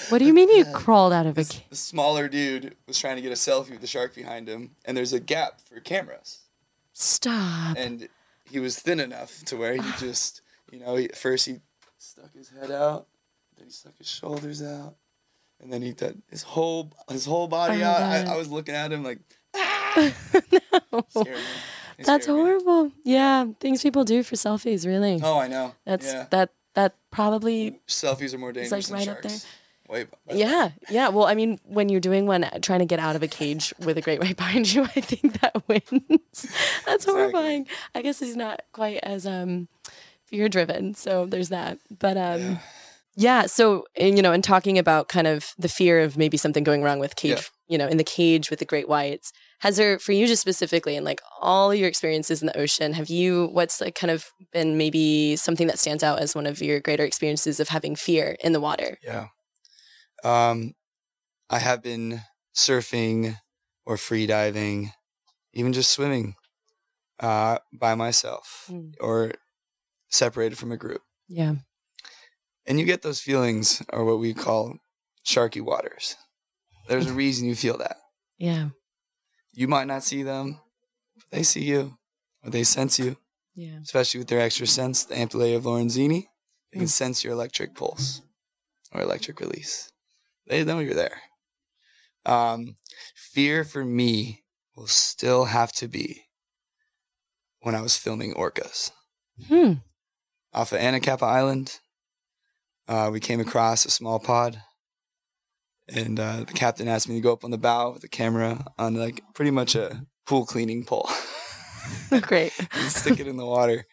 What 0.09 0.18
do 0.18 0.24
you 0.24 0.32
mean 0.32 0.48
you 0.48 0.64
crawled 0.64 1.12
out 1.12 1.26
of 1.26 1.37
a 1.37 1.44
cage? 1.44 1.64
the 1.68 1.76
smaller 1.76 2.28
dude 2.28 2.76
was 2.87 2.98
trying 2.98 3.16
to 3.16 3.22
get 3.22 3.30
a 3.30 3.35
selfie 3.35 3.70
with 3.70 3.82
the 3.82 3.87
shark 3.87 4.14
behind 4.14 4.48
him, 4.48 4.70
and 4.85 4.96
there's 4.96 5.12
a 5.12 5.20
gap 5.20 5.61
for 5.68 5.80
cameras. 5.80 6.38
Stop. 6.94 7.76
And 7.76 8.09
he 8.50 8.59
was 8.59 8.78
thin 8.78 9.00
enough 9.00 9.44
to 9.46 9.56
where 9.56 9.74
he 9.74 9.90
just, 9.98 10.40
you 10.72 10.78
know, 10.78 10.96
he, 10.96 11.09
first 11.09 11.44
he 11.46 11.56
stuck 11.98 12.32
his 12.35 12.48
head 12.48 12.70
out, 12.70 13.06
then 13.59 13.66
he 13.66 13.72
stuck 13.72 13.98
his 13.98 14.09
shoulders 14.09 14.62
out, 14.62 14.94
and 15.61 15.73
then 15.73 15.83
he 15.83 15.92
did 15.92 16.23
his 16.31 16.42
whole 16.42 16.92
his 17.11 17.25
whole 17.27 17.49
body 17.49 17.83
Oh, 17.83 17.87
out. 17.87 18.03
I, 18.03 18.35
I 18.35 18.37
was 18.37 18.51
looking 18.51 18.75
at 18.75 18.92
him 18.92 19.03
like, 19.05 19.19
no. 19.55 20.03
me. 21.25 21.33
It 21.99 22.05
That's 22.05 22.27
horrible. 22.27 22.92
Yeah, 23.05 23.47
things 23.59 23.83
people 23.83 24.05
do 24.05 24.23
for 24.23 24.37
selfies, 24.37 24.87
really. 24.87 25.19
Oh, 25.23 25.38
I 25.38 25.49
know. 25.49 25.75
That's 25.87 26.07
yeah. 26.12 26.27
that 26.31 26.51
that 26.75 26.95
probably 27.11 27.81
Selfies 27.88 28.35
are 28.35 28.38
more 28.38 28.53
dangerous 28.53 28.90
like, 28.90 28.99
right 28.99 29.09
up 29.16 29.23
there. 29.23 29.38
Wait. 29.88 30.09
yeah, 30.31 30.71
yeah. 30.90 31.09
Well, 31.09 31.27
I 31.27 31.35
mean, 31.35 31.59
when 31.64 31.88
you're 31.88 32.01
doing 32.01 32.27
one 32.27 32.45
trying 32.61 32.81
to 32.81 32.85
get 32.87 32.99
out 32.99 33.14
of 33.16 33.23
a 33.23 33.29
cage 33.29 33.73
with 33.79 33.97
a 33.97 34.03
great 34.03 34.21
white 34.21 34.37
behind 34.37 34.71
you, 34.73 34.83
I 34.97 35.01
think 35.01 35.40
that 35.40 35.62
wins. 35.69 36.47
That's 36.85 37.05
horrifying. 37.07 37.66
I 37.95 38.03
guess 38.03 38.19
he's 38.19 38.37
not 38.37 38.62
quite 38.73 38.99
as 39.03 39.27
um 39.27 39.69
fear 40.25 40.49
driven, 40.51 40.92
so 40.95 41.25
there's 41.25 41.49
that. 41.49 41.79
But 41.99 42.16
um 42.19 42.40
Yeah. 42.42 42.59
Yeah, 43.16 43.46
so 43.46 43.85
and, 43.96 44.16
you 44.16 44.22
know, 44.22 44.33
and 44.33 44.44
talking 44.44 44.79
about 44.79 45.09
kind 45.09 45.26
of 45.26 45.52
the 45.59 45.68
fear 45.68 46.00
of 46.00 46.16
maybe 46.16 46.37
something 46.37 46.64
going 46.64 46.83
wrong 46.83 46.98
with 46.98 47.16
cage, 47.16 47.31
Yeah. 47.31 47.42
you 47.68 47.79
know, 47.79 47.88
in 47.88 47.96
the 47.96 48.05
cage 48.05 48.50
with 48.50 48.59
the 48.59 48.64
great 48.64 48.88
whites. 48.88 49.33
Has 49.61 49.76
there 49.79 49.98
for 49.98 50.12
you 50.12 50.26
just 50.26 50.42
specifically 50.42 50.96
in 50.96 51.05
like 51.05 51.20
all 51.40 51.74
your 51.74 51.88
experiences 51.88 52.42
in 52.42 52.46
the 52.46 52.59
ocean, 52.59 52.92
have 52.92 53.09
you 53.09 53.46
what's 53.52 53.81
like 53.81 53.94
kind 53.94 54.11
of 54.11 54.26
been 54.52 54.76
maybe 54.76 55.35
something 55.37 55.66
that 55.66 55.79
stands 55.79 56.02
out 56.02 56.18
as 56.20 56.35
one 56.35 56.46
of 56.46 56.61
your 56.61 56.79
greater 56.81 57.05
experiences 57.05 57.59
of 57.59 57.68
having 57.68 57.96
fear 57.96 58.37
in 58.44 58.52
the 58.52 58.61
water? 58.61 58.98
Yeah. 59.02 59.29
Um, 60.24 60.74
I 61.48 61.59
have 61.59 61.83
been 61.83 62.20
surfing 62.55 63.38
or 63.87 63.96
free 63.96 64.26
diving, 64.26 64.92
even 65.55 65.72
just 65.72 65.90
swimming, 65.92 66.35
uh, 67.20 67.59
by 67.72 67.94
myself 67.94 68.66
Mm. 68.70 68.92
or 69.00 69.33
separated 70.11 70.59
from 70.59 70.70
a 70.72 70.76
group. 70.76 71.02
Yeah. 71.29 71.55
And 72.66 72.79
you 72.81 72.85
get 72.85 73.02
those 73.02 73.20
feelings, 73.20 73.83
or 73.92 74.05
what 74.05 74.18
we 74.18 74.35
call 74.35 74.79
sharky 75.24 75.61
waters. 75.61 76.16
There's 76.88 77.07
a 77.07 77.12
reason 77.12 77.46
you 77.46 77.55
feel 77.55 77.79
that. 77.79 77.96
Yeah. 78.38 78.70
You 79.52 79.68
might 79.68 79.87
not 79.87 80.02
see 80.05 80.22
them, 80.22 80.61
but 81.14 81.24
they 81.31 81.42
see 81.42 81.64
you, 81.64 81.96
or 82.44 82.50
they 82.50 82.64
sense 82.64 82.98
you, 82.98 83.16
Yeah. 83.55 83.79
especially 83.83 84.18
with 84.18 84.29
their 84.29 84.40
extra 84.40 84.66
sense, 84.66 85.05
the 85.05 85.14
ampullae 85.14 85.57
of 85.57 85.64
Lorenzini. 85.64 86.26
They 86.72 86.79
can 86.81 86.87
Mm. 86.87 86.90
sense 86.90 87.24
your 87.24 87.33
electric 87.33 87.74
pulse 87.74 88.20
or 88.92 89.00
electric 89.00 89.40
release. 89.40 89.90
They 90.46 90.64
know 90.64 90.81
you're 90.81 90.94
there. 90.94 91.22
Um, 92.24 92.76
fear 93.14 93.64
for 93.64 93.85
me 93.85 94.44
will 94.74 94.88
still 94.88 95.46
have 95.46 95.72
to 95.74 95.88
be 95.88 96.26
when 97.61 97.74
I 97.74 97.81
was 97.81 97.96
filming 97.96 98.35
orcas 98.35 98.90
Hmm. 99.48 99.74
off 100.52 100.72
of 100.72 100.81
Anacapa 100.81 101.22
Island. 101.22 101.81
Uh, 102.88 103.11
we 103.12 103.20
came 103.20 103.40
across 103.40 103.85
a 103.85 103.90
small 103.90 104.18
pod, 104.18 104.62
and 105.88 106.18
uh, 106.18 106.44
the 106.44 106.53
captain 106.53 106.88
asked 106.88 107.09
me 107.09 107.16
to 107.16 107.20
go 107.20 107.33
up 107.33 107.44
on 107.44 107.51
the 107.51 107.59
bow 107.59 107.92
with 107.92 108.03
the 108.03 108.09
camera 108.09 108.64
on 108.79 108.94
like 108.94 109.22
pretty 109.35 109.51
much 109.51 109.75
a 109.75 110.07
pool 110.27 110.44
cleaning 110.46 110.85
pole. 110.85 111.09
Great. 112.22 112.53
and 112.72 112.90
stick 112.90 113.20
it 113.20 113.29
in 113.29 113.37
the 113.37 113.46
water. 113.46 113.85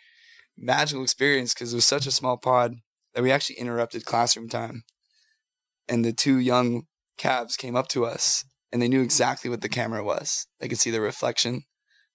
Magical 0.57 1.03
experience 1.03 1.53
because 1.53 1.73
it 1.73 1.77
was 1.77 1.85
such 1.85 2.05
a 2.05 2.11
small 2.11 2.37
pod 2.37 2.75
that 3.13 3.23
we 3.23 3.31
actually 3.31 3.57
interrupted 3.57 4.05
classroom 4.05 4.49
time. 4.49 4.83
And 5.87 6.03
the 6.03 6.13
two 6.13 6.37
young 6.37 6.83
calves 7.17 7.57
came 7.57 7.75
up 7.75 7.87
to 7.89 8.05
us 8.05 8.45
and 8.71 8.81
they 8.81 8.87
knew 8.87 9.01
exactly 9.01 9.49
what 9.49 9.61
the 9.61 9.69
camera 9.69 10.03
was. 10.03 10.47
They 10.59 10.67
could 10.67 10.79
see 10.79 10.91
the 10.91 11.01
reflection. 11.01 11.63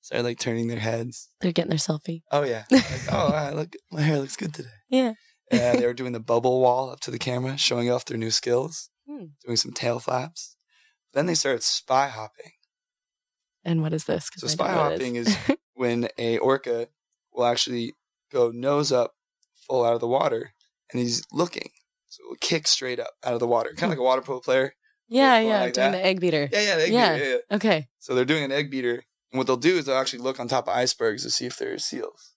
Started 0.00 0.24
like 0.24 0.38
turning 0.38 0.68
their 0.68 0.78
heads. 0.78 1.28
They're 1.40 1.52
getting 1.52 1.70
their 1.70 1.78
selfie. 1.78 2.22
Oh 2.30 2.44
yeah. 2.44 2.64
Like, 2.70 2.84
oh 3.12 3.50
look 3.54 3.74
my 3.90 4.00
hair 4.00 4.18
looks 4.18 4.36
good 4.36 4.54
today. 4.54 4.68
Yeah. 4.88 5.12
And 5.50 5.78
they 5.78 5.86
were 5.86 5.94
doing 5.94 6.12
the 6.12 6.20
bubble 6.20 6.60
wall 6.60 6.90
up 6.90 7.00
to 7.00 7.10
the 7.10 7.18
camera, 7.18 7.56
showing 7.56 7.90
off 7.90 8.04
their 8.04 8.18
new 8.18 8.30
skills, 8.30 8.90
Hmm. 9.08 9.26
doing 9.44 9.56
some 9.56 9.72
tail 9.72 9.98
flaps. 10.00 10.56
Then 11.14 11.26
they 11.26 11.34
started 11.34 11.62
spy 11.62 12.08
hopping. 12.08 12.52
And 13.64 13.82
what 13.82 13.92
is 13.92 14.04
this? 14.04 14.28
So 14.36 14.46
I 14.46 14.50
spy 14.50 14.66
don't 14.68 14.76
know 14.76 14.82
what 14.84 14.92
it 14.92 14.98
hopping 14.98 15.16
is 15.16 15.36
when 15.74 16.08
a 16.18 16.38
orca 16.38 16.88
will 17.32 17.46
actually 17.46 17.94
go 18.30 18.50
nose 18.50 18.92
up 18.92 19.14
full 19.66 19.84
out 19.84 19.94
of 19.94 20.00
the 20.00 20.06
water 20.08 20.52
and 20.92 21.00
he's 21.00 21.24
looking. 21.32 21.70
So 22.08 22.22
it 22.24 22.28
will 22.28 22.36
kick 22.40 22.66
straight 22.68 23.00
up 23.00 23.12
out 23.24 23.34
of 23.34 23.40
the 23.40 23.46
water. 23.46 23.70
Kind 23.70 23.84
of 23.84 23.90
like 23.90 23.98
a 23.98 24.02
water 24.02 24.22
polo 24.22 24.40
player. 24.40 24.74
yeah, 25.08 25.38
yeah. 25.40 25.60
like 25.62 25.74
doing 25.74 25.92
that. 25.92 25.98
the 25.98 26.04
egg 26.04 26.20
beater. 26.20 26.48
Yeah, 26.52 26.60
yeah, 26.60 26.76
the 26.76 26.82
egg 26.84 26.92
Yeah. 26.92 27.12
beater, 27.14 27.24
yeah, 27.24 27.36
yeah. 27.50 27.56
Okay. 27.56 27.88
So 27.98 28.14
they're 28.14 28.24
doing 28.24 28.44
an 28.44 28.52
egg 28.52 28.70
beater. 28.70 29.02
And 29.32 29.38
what 29.38 29.46
they'll 29.46 29.56
do 29.56 29.76
is 29.76 29.84
they'll 29.86 29.96
actually 29.98 30.20
look 30.22 30.40
on 30.40 30.48
top 30.48 30.68
of 30.68 30.74
icebergs 30.74 31.22
to 31.24 31.30
see 31.30 31.44
if 31.46 31.56
there 31.58 31.72
are 31.74 31.78
seals. 31.78 32.34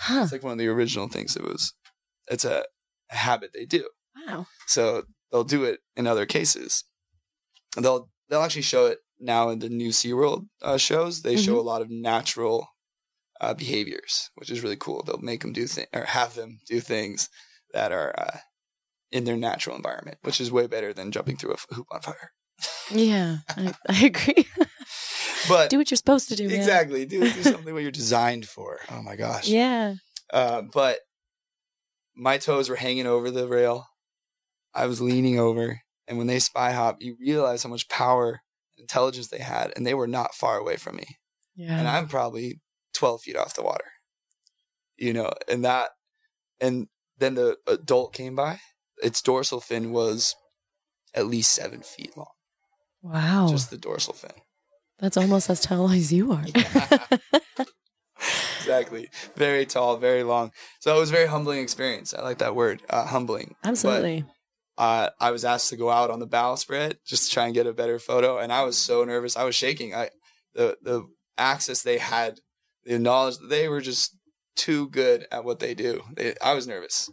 Huh. 0.00 0.20
It's 0.22 0.32
like 0.32 0.42
one 0.44 0.52
of 0.52 0.58
the 0.58 0.68
original 0.68 1.08
things 1.08 1.34
it 1.36 1.42
was. 1.42 1.72
It's 2.30 2.44
a, 2.44 2.64
habit 3.10 3.52
they 3.54 3.64
do. 3.64 3.88
Wow. 4.26 4.46
So 4.66 5.04
they'll 5.32 5.42
do 5.42 5.64
it 5.64 5.80
in 5.96 6.06
other 6.06 6.26
cases. 6.26 6.84
And 7.74 7.82
they'll 7.82 8.10
they'll 8.28 8.42
actually 8.42 8.62
show 8.62 8.84
it 8.84 8.98
now 9.18 9.48
in 9.48 9.60
the 9.60 9.70
new 9.70 9.88
SeaWorld 9.90 10.46
uh, 10.60 10.76
shows. 10.76 11.22
They 11.22 11.36
show 11.38 11.58
a 11.58 11.62
lot 11.62 11.80
of 11.80 11.90
natural 11.90 12.68
uh, 13.40 13.54
behaviors, 13.54 14.30
which 14.34 14.50
is 14.50 14.62
really 14.62 14.76
cool. 14.76 15.02
They'll 15.02 15.18
make 15.18 15.40
them 15.40 15.52
do 15.52 15.66
things 15.66 15.88
or 15.94 16.04
have 16.04 16.34
them 16.34 16.60
do 16.66 16.80
things 16.80 17.30
that 17.72 17.92
are 17.92 18.12
uh, 18.18 18.38
in 19.10 19.24
their 19.24 19.36
natural 19.36 19.76
environment, 19.76 20.18
which 20.22 20.40
is 20.40 20.52
way 20.52 20.66
better 20.66 20.92
than 20.92 21.10
jumping 21.10 21.36
through 21.36 21.52
a 21.52 21.54
f- 21.54 21.66
hoop 21.70 21.86
on 21.90 22.00
fire. 22.00 22.32
Yeah, 22.90 23.38
I, 23.56 23.72
I 23.88 24.04
agree. 24.04 24.46
But 25.48 25.70
do 25.70 25.78
what 25.78 25.90
you're 25.90 25.96
supposed 25.96 26.28
to 26.28 26.36
do. 26.36 26.48
exactly, 26.48 27.06
do, 27.06 27.20
do 27.20 27.42
something 27.42 27.72
what 27.72 27.82
you're 27.82 27.90
designed 27.90 28.46
for. 28.46 28.80
Oh 28.90 29.02
my 29.02 29.16
gosh. 29.16 29.48
Yeah. 29.48 29.94
Uh, 30.32 30.62
but 30.62 30.98
my 32.18 32.36
toes 32.36 32.68
were 32.68 32.76
hanging 32.76 33.06
over 33.06 33.30
the 33.30 33.46
rail. 33.46 33.86
I 34.74 34.86
was 34.86 35.00
leaning 35.00 35.38
over, 35.38 35.80
and 36.06 36.18
when 36.18 36.26
they 36.26 36.40
spy 36.40 36.72
hop, 36.72 36.96
you 37.00 37.16
realize 37.18 37.62
how 37.62 37.70
much 37.70 37.88
power, 37.88 38.40
and 38.76 38.82
intelligence 38.82 39.28
they 39.28 39.38
had, 39.38 39.72
and 39.76 39.86
they 39.86 39.94
were 39.94 40.06
not 40.06 40.34
far 40.34 40.58
away 40.58 40.76
from 40.76 40.96
me. 40.96 41.06
Yeah. 41.56 41.78
And 41.78 41.88
I'm 41.88 42.08
probably 42.08 42.60
12 42.94 43.22
feet 43.22 43.36
off 43.36 43.54
the 43.54 43.62
water. 43.62 43.86
You 44.96 45.12
know, 45.12 45.32
and 45.48 45.64
that, 45.64 45.90
and 46.60 46.88
then 47.18 47.34
the 47.34 47.56
adult 47.66 48.12
came 48.12 48.34
by. 48.34 48.60
Its 49.02 49.22
dorsal 49.22 49.60
fin 49.60 49.92
was 49.92 50.34
at 51.14 51.26
least 51.26 51.52
seven 51.52 51.82
feet 51.82 52.16
long, 52.16 52.32
wow. 53.00 53.46
just 53.48 53.70
the 53.70 53.78
dorsal 53.78 54.12
fin. 54.12 54.32
That's 54.98 55.16
almost 55.16 55.48
as 55.48 55.60
tall 55.60 55.90
as 55.90 56.12
you 56.12 56.32
are. 56.32 56.44
exactly. 58.68 59.08
Very 59.36 59.66
tall, 59.66 59.96
very 59.96 60.22
long. 60.22 60.52
So 60.80 60.96
it 60.96 61.00
was 61.00 61.10
a 61.10 61.12
very 61.12 61.26
humbling 61.26 61.60
experience. 61.60 62.14
I 62.14 62.22
like 62.22 62.38
that 62.38 62.54
word, 62.54 62.82
uh, 62.90 63.06
humbling. 63.06 63.54
But, 63.62 63.68
Absolutely. 63.70 64.24
uh, 64.76 65.10
I 65.20 65.30
was 65.30 65.44
asked 65.44 65.70
to 65.70 65.76
go 65.76 65.90
out 65.90 66.10
on 66.10 66.20
the 66.20 66.26
bow 66.26 66.54
spread 66.54 66.98
just 67.06 67.28
to 67.28 67.34
try 67.34 67.46
and 67.46 67.54
get 67.54 67.66
a 67.66 67.72
better 67.72 67.98
photo, 67.98 68.38
and 68.38 68.52
I 68.52 68.62
was 68.64 68.76
so 68.78 69.04
nervous. 69.04 69.36
I 69.36 69.44
was 69.44 69.54
shaking. 69.54 69.94
I 69.94 70.10
the 70.54 70.76
the 70.82 71.06
access 71.36 71.82
they 71.82 71.98
had, 71.98 72.40
the 72.84 72.98
knowledge 72.98 73.36
they 73.48 73.68
were 73.68 73.80
just 73.80 74.16
too 74.56 74.88
good 74.90 75.26
at 75.30 75.44
what 75.44 75.60
they 75.60 75.74
do. 75.74 76.02
They, 76.14 76.34
I 76.42 76.54
was 76.54 76.66
nervous. 76.66 77.10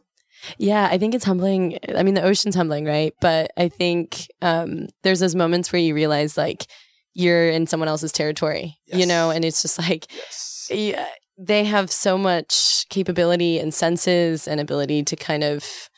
Yeah, 0.58 0.88
I 0.92 0.98
think 0.98 1.16
it's 1.16 1.26
humbling. 1.26 1.80
I 1.96 2.04
mean, 2.04 2.14
the 2.14 2.24
ocean's 2.24 2.56
humbling, 2.56 2.86
right? 2.86 3.14
But 3.22 3.52
I 3.58 3.70
think 3.70 4.28
um, 4.42 4.88
there's 5.04 5.20
those 5.20 5.34
moments 5.36 5.72
where 5.72 5.82
you 5.82 5.96
realize 5.96 6.38
like 6.38 6.66
you're 7.14 7.50
in 7.50 7.66
someone 7.68 7.88
else's 7.88 8.12
territory, 8.12 8.78
you 8.88 9.06
know, 9.06 9.32
and 9.32 9.46
it's 9.46 9.62
just 9.62 9.80
like 9.80 10.06
Yes. 10.14 10.68
yeah, 10.70 11.08
they 11.38 11.64
have 11.66 11.92
so 11.92 12.18
much 12.18 12.88
capability 12.90 13.60
and 13.60 13.74
senses 13.74 14.48
and 14.48 14.60
ability 14.60 15.04
to 15.04 15.16
kind 15.16 15.44
of 15.44 15.90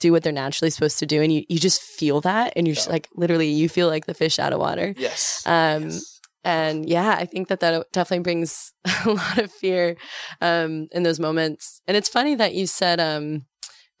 do 0.00 0.12
what 0.12 0.22
they're 0.22 0.32
naturally 0.32 0.70
supposed 0.70 0.98
to 0.98 1.06
do, 1.06 1.22
and 1.22 1.32
you 1.32 1.44
you 1.48 1.58
just 1.58 1.82
feel 1.82 2.20
that, 2.22 2.52
and 2.56 2.66
you're 2.66 2.74
just 2.74 2.88
like 2.90 3.08
literally 3.14 3.48
you 3.48 3.68
feel 3.68 3.88
like 3.88 4.06
the 4.06 4.14
fish 4.14 4.38
out 4.38 4.52
of 4.52 4.58
water. 4.58 4.94
Yes. 4.96 5.42
Um, 5.46 5.84
yes. 5.90 6.20
and 6.42 6.88
yeah 6.88 7.16
i 7.18 7.26
think 7.26 7.48
that 7.48 7.60
that 7.60 7.84
definitely 7.92 8.22
brings 8.22 8.72
a 9.04 9.10
lot 9.10 9.36
of 9.36 9.52
fear 9.52 9.94
um 10.40 10.88
in 10.92 11.02
those 11.02 11.20
moments 11.20 11.82
and 11.86 11.98
it's 11.98 12.08
funny 12.08 12.34
that 12.34 12.54
you 12.54 12.66
said 12.66 12.98
um 12.98 13.44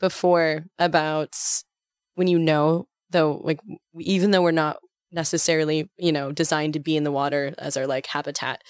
before 0.00 0.64
about 0.78 1.36
when 2.14 2.28
you 2.28 2.38
know 2.38 2.86
though 3.10 3.42
like 3.44 3.60
even 3.98 4.30
though 4.30 4.40
we're 4.40 4.52
not 4.52 4.78
necessarily 5.12 5.90
you 5.98 6.12
know 6.12 6.32
designed 6.32 6.72
to 6.72 6.80
be 6.80 6.96
in 6.96 7.04
the 7.04 7.12
water 7.12 7.52
as 7.58 7.76
our 7.76 7.86
like 7.86 8.06
habitat 8.06 8.62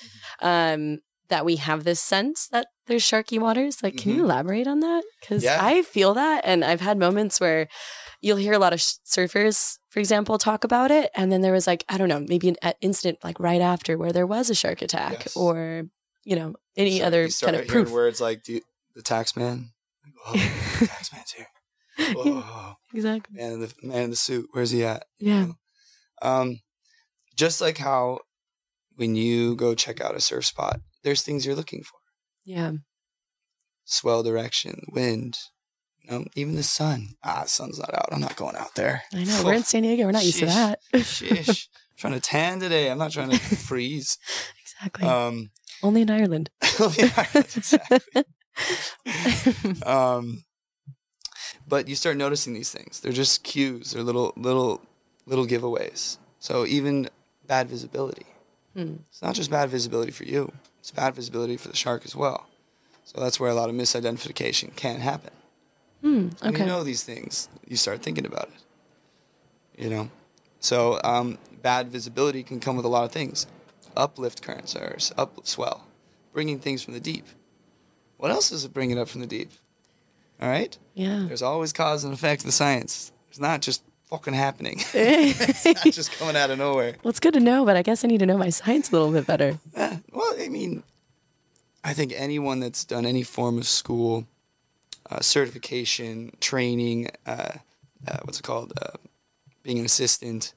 um 0.42 0.98
that 1.30 1.44
we 1.44 1.56
have 1.56 1.84
this 1.84 2.00
sense 2.00 2.46
that 2.48 2.66
there's 2.86 3.02
sharky 3.02 3.38
waters. 3.40 3.82
Like, 3.82 3.96
can 3.96 4.10
you 4.12 4.18
Mhm. 4.18 4.24
elaborate 4.24 4.66
on 4.66 4.80
that? 4.80 5.02
Because 5.20 5.42
Yeah. 5.42 5.58
I 5.60 5.82
feel 5.82 6.12
that, 6.14 6.42
and 6.44 6.64
I've 6.64 6.80
had 6.82 6.98
moments 6.98 7.40
where 7.40 7.66
you'll 8.20 8.36
hear 8.36 8.52
a 8.52 8.58
lot 8.58 8.72
of 8.74 8.80
sh- 8.80 8.94
surfers, 9.06 9.78
for 9.88 9.98
example, 10.00 10.36
talk 10.38 10.62
about 10.64 10.90
it, 10.90 11.10
and 11.14 11.32
then 11.32 11.40
there 11.40 11.52
was 11.52 11.66
like 11.66 11.84
I 11.88 11.96
don't 11.98 12.08
know, 12.08 12.20
maybe 12.20 12.54
an 12.62 12.74
incident 12.80 13.18
like 13.24 13.40
right 13.40 13.60
after 13.62 13.96
where 13.96 14.12
there 14.12 14.26
was 14.26 14.50
a 14.50 14.54
shark 14.54 14.82
attack, 14.82 15.12
Yes. 15.20 15.36
or 15.36 15.84
you 16.24 16.36
know 16.36 16.54
any 16.76 16.96
Start- 16.98 17.06
other 17.06 17.22
you 17.22 17.30
start 17.30 17.52
kind 17.54 17.62
of 17.62 17.68
proof. 17.68 17.90
words 17.90 18.20
like 18.20 18.44
the, 18.44 18.62
the 18.94 19.02
tax 19.02 19.36
man. 19.36 19.70
Whoa, 20.26 20.32
the 20.34 20.86
tax 20.86 21.12
man's 21.12 21.32
here. 21.32 21.48
Whoa, 22.14 22.74
exactly. 22.94 23.36
man 23.40 23.60
the 23.60 23.72
man 23.82 24.02
in 24.04 24.10
the 24.10 24.16
suit. 24.16 24.48
Where's 24.52 24.70
he 24.70 24.84
at? 24.84 25.04
You 25.18 25.28
Yeah. 25.32 25.44
know? 25.44 25.54
Um, 26.22 26.60
just 27.36 27.60
like 27.60 27.78
how 27.78 28.20
when 28.96 29.14
you 29.16 29.54
go 29.56 29.74
check 29.74 30.00
out 30.00 30.14
a 30.14 30.20
surf 30.20 30.44
spot, 30.44 30.80
there's 31.02 31.22
things 31.22 31.44
you're 31.46 31.54
looking 31.54 31.82
for: 31.82 31.98
Yeah. 32.44 32.72
swell 33.84 34.22
direction, 34.22 34.84
wind, 34.92 35.38
you 36.00 36.10
know, 36.10 36.24
even 36.34 36.54
the 36.54 36.62
sun. 36.62 37.10
Ah, 37.24 37.44
sun's 37.46 37.78
not 37.78 37.92
out. 37.94 38.08
I'm 38.12 38.20
not 38.20 38.36
going 38.36 38.56
out 38.56 38.74
there. 38.74 39.02
I 39.12 39.24
know. 39.24 39.42
We're 39.44 39.54
in 39.54 39.64
San 39.64 39.82
Diego. 39.82 40.04
We're 40.04 40.12
not 40.12 40.24
used 40.24 40.38
to 40.40 40.46
that. 40.46 40.80
I'm 40.94 41.54
trying 41.96 42.14
to 42.14 42.20
tan 42.20 42.60
today. 42.60 42.90
I'm 42.90 42.98
not 42.98 43.12
trying 43.12 43.30
to 43.30 43.38
freeze. 43.38 44.16
exactly. 44.62 45.06
Um, 45.06 45.50
Only 45.82 46.02
in 46.02 46.10
Ireland. 46.10 46.50
exactly. 46.80 48.24
Um, 49.86 50.44
but 51.66 51.88
you 51.88 51.94
start 51.94 52.16
noticing 52.16 52.52
these 52.52 52.70
things. 52.70 53.00
They're 53.00 53.12
just 53.12 53.42
cues. 53.44 53.92
They're 53.92 54.02
little, 54.02 54.32
little, 54.36 54.82
little 55.26 55.46
giveaways. 55.46 56.18
So 56.40 56.66
even 56.66 57.08
bad 57.46 57.68
visibility. 57.68 58.26
Hmm. 58.74 58.96
It's 59.08 59.22
not 59.22 59.34
just 59.34 59.50
bad 59.50 59.70
visibility 59.70 60.10
for 60.10 60.24
you. 60.24 60.52
It's 60.80 60.90
bad 60.90 61.14
visibility 61.14 61.56
for 61.56 61.68
the 61.68 61.76
shark 61.76 62.04
as 62.04 62.16
well. 62.16 62.46
So 63.04 63.20
that's 63.20 63.38
where 63.38 63.50
a 63.50 63.54
lot 63.54 63.68
of 63.70 63.74
misidentification 63.76 64.74
can 64.76 65.00
happen. 65.00 65.30
Hmm. 66.00 66.28
When 66.40 66.56
you 66.56 66.64
know 66.66 66.82
these 66.82 67.02
things, 67.04 67.48
you 67.66 67.76
start 67.76 68.02
thinking 68.02 68.24
about 68.26 68.48
it. 68.48 69.82
You 69.82 69.90
know, 69.90 70.10
so 70.58 71.00
um, 71.04 71.38
bad 71.62 71.88
visibility 71.88 72.42
can 72.42 72.60
come 72.60 72.76
with 72.76 72.84
a 72.84 72.88
lot 72.88 73.04
of 73.04 73.12
things. 73.12 73.46
Uplift 73.96 74.42
currents 74.42 74.76
or 74.76 74.94
s- 74.96 75.12
up 75.16 75.46
swell, 75.46 75.86
bringing 76.32 76.58
things 76.58 76.82
from 76.82 76.94
the 76.94 77.00
deep. 77.00 77.26
What 78.18 78.30
else 78.30 78.52
is 78.52 78.64
it 78.64 78.72
bringing 78.74 78.98
up 78.98 79.08
from 79.08 79.20
the 79.22 79.26
deep? 79.26 79.50
All 80.40 80.48
right, 80.48 80.76
yeah. 80.94 81.24
there's 81.26 81.42
always 81.42 81.72
cause 81.72 82.04
and 82.04 82.14
effect 82.14 82.44
the 82.44 82.52
science. 82.52 83.12
It's 83.28 83.40
not 83.40 83.60
just 83.60 83.82
fucking 84.10 84.34
happening. 84.34 84.80
it's 84.94 85.64
not 85.64 85.84
just 85.92 86.12
coming 86.12 86.36
out 86.36 86.50
of 86.50 86.58
nowhere. 86.58 86.96
Well, 87.02 87.10
it's 87.10 87.20
good 87.20 87.34
to 87.34 87.40
know, 87.40 87.64
but 87.64 87.76
I 87.76 87.82
guess 87.82 88.04
I 88.04 88.08
need 88.08 88.18
to 88.18 88.26
know 88.26 88.36
my 88.36 88.50
science 88.50 88.90
a 88.90 88.92
little 88.92 89.12
bit 89.12 89.26
better. 89.26 89.58
Eh, 89.74 89.96
well, 90.12 90.34
I 90.38 90.48
mean, 90.48 90.82
I 91.84 91.94
think 91.94 92.12
anyone 92.16 92.60
that's 92.60 92.84
done 92.84 93.06
any 93.06 93.22
form 93.22 93.56
of 93.56 93.66
school, 93.66 94.26
uh, 95.10 95.20
certification, 95.20 96.32
training, 96.40 97.08
uh, 97.26 97.52
uh, 98.06 98.18
what's 98.24 98.38
it 98.40 98.42
called, 98.42 98.72
uh, 98.82 98.96
being 99.62 99.78
an 99.78 99.84
assistant, 99.86 100.52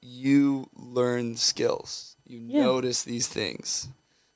you 0.00 0.68
learn 0.74 1.36
skills. 1.36 2.16
You 2.26 2.38
Yeah. 2.38 2.62
notice 2.64 3.02
these 3.02 3.28
things. 3.28 3.88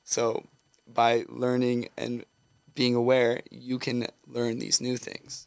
So 0.03 0.45
by 0.87 1.25
learning 1.27 1.89
and 1.97 2.25
being 2.73 2.95
aware, 2.95 3.41
you 3.51 3.77
can 3.79 4.07
learn 4.25 4.59
these 4.59 4.79
new 4.79 4.97
things. 4.97 5.46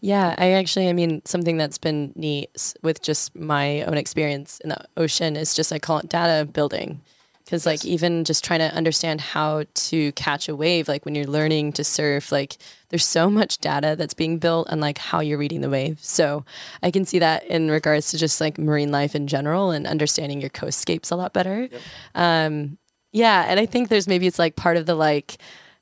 Yeah, 0.00 0.34
I 0.38 0.52
actually, 0.52 0.88
I 0.88 0.92
mean, 0.92 1.22
something 1.24 1.56
that's 1.56 1.78
been 1.78 2.12
neat 2.14 2.74
with 2.82 3.02
just 3.02 3.34
my 3.34 3.82
own 3.82 3.96
experience 3.96 4.60
in 4.60 4.70
the 4.70 4.84
ocean 4.96 5.36
is 5.36 5.54
just 5.54 5.72
I 5.72 5.78
call 5.78 5.98
it 5.98 6.08
data 6.08 6.44
building. 6.44 7.00
Because, 7.44 7.66
like, 7.66 7.84
even 7.84 8.24
just 8.24 8.42
trying 8.42 8.60
to 8.60 8.74
understand 8.74 9.20
how 9.20 9.64
to 9.74 10.12
catch 10.12 10.48
a 10.48 10.56
wave, 10.56 10.88
like 10.88 11.04
when 11.04 11.14
you're 11.14 11.26
learning 11.26 11.74
to 11.74 11.84
surf, 11.84 12.32
like, 12.32 12.56
there's 12.88 13.04
so 13.04 13.28
much 13.28 13.58
data 13.58 13.96
that's 13.98 14.14
being 14.14 14.38
built 14.38 14.66
and 14.70 14.80
like 14.80 14.96
how 14.96 15.20
you're 15.20 15.36
reading 15.36 15.60
the 15.60 15.68
wave. 15.68 15.98
So 16.02 16.46
I 16.82 16.90
can 16.90 17.04
see 17.04 17.18
that 17.18 17.44
in 17.44 17.70
regards 17.70 18.10
to 18.12 18.18
just 18.18 18.40
like 18.40 18.56
marine 18.56 18.90
life 18.90 19.14
in 19.14 19.26
general 19.26 19.72
and 19.72 19.86
understanding 19.86 20.40
your 20.40 20.48
coastscapes 20.48 21.12
a 21.12 21.16
lot 21.16 21.34
better. 21.34 21.68
Um, 22.14 22.78
yeah, 23.12 23.44
and 23.46 23.60
I 23.60 23.66
think 23.66 23.90
there's 23.90 24.08
maybe 24.08 24.26
it's 24.26 24.38
like 24.38 24.56
part 24.56 24.78
of 24.78 24.86
the 24.86 24.94
like 24.94 25.36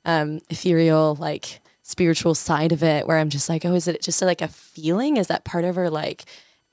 um, 0.04 0.40
ethereal, 0.50 1.14
like 1.14 1.60
spiritual 1.82 2.34
side 2.34 2.72
of 2.72 2.82
it, 2.82 3.06
where 3.06 3.18
I'm 3.18 3.30
just 3.30 3.48
like, 3.48 3.64
oh, 3.64 3.74
is 3.74 3.88
it 3.88 4.02
just 4.02 4.22
like 4.22 4.40
a 4.40 4.48
feeling? 4.48 5.16
Is 5.16 5.26
that 5.26 5.44
part 5.44 5.64
of 5.64 5.76
our 5.76 5.90
like 5.90 6.24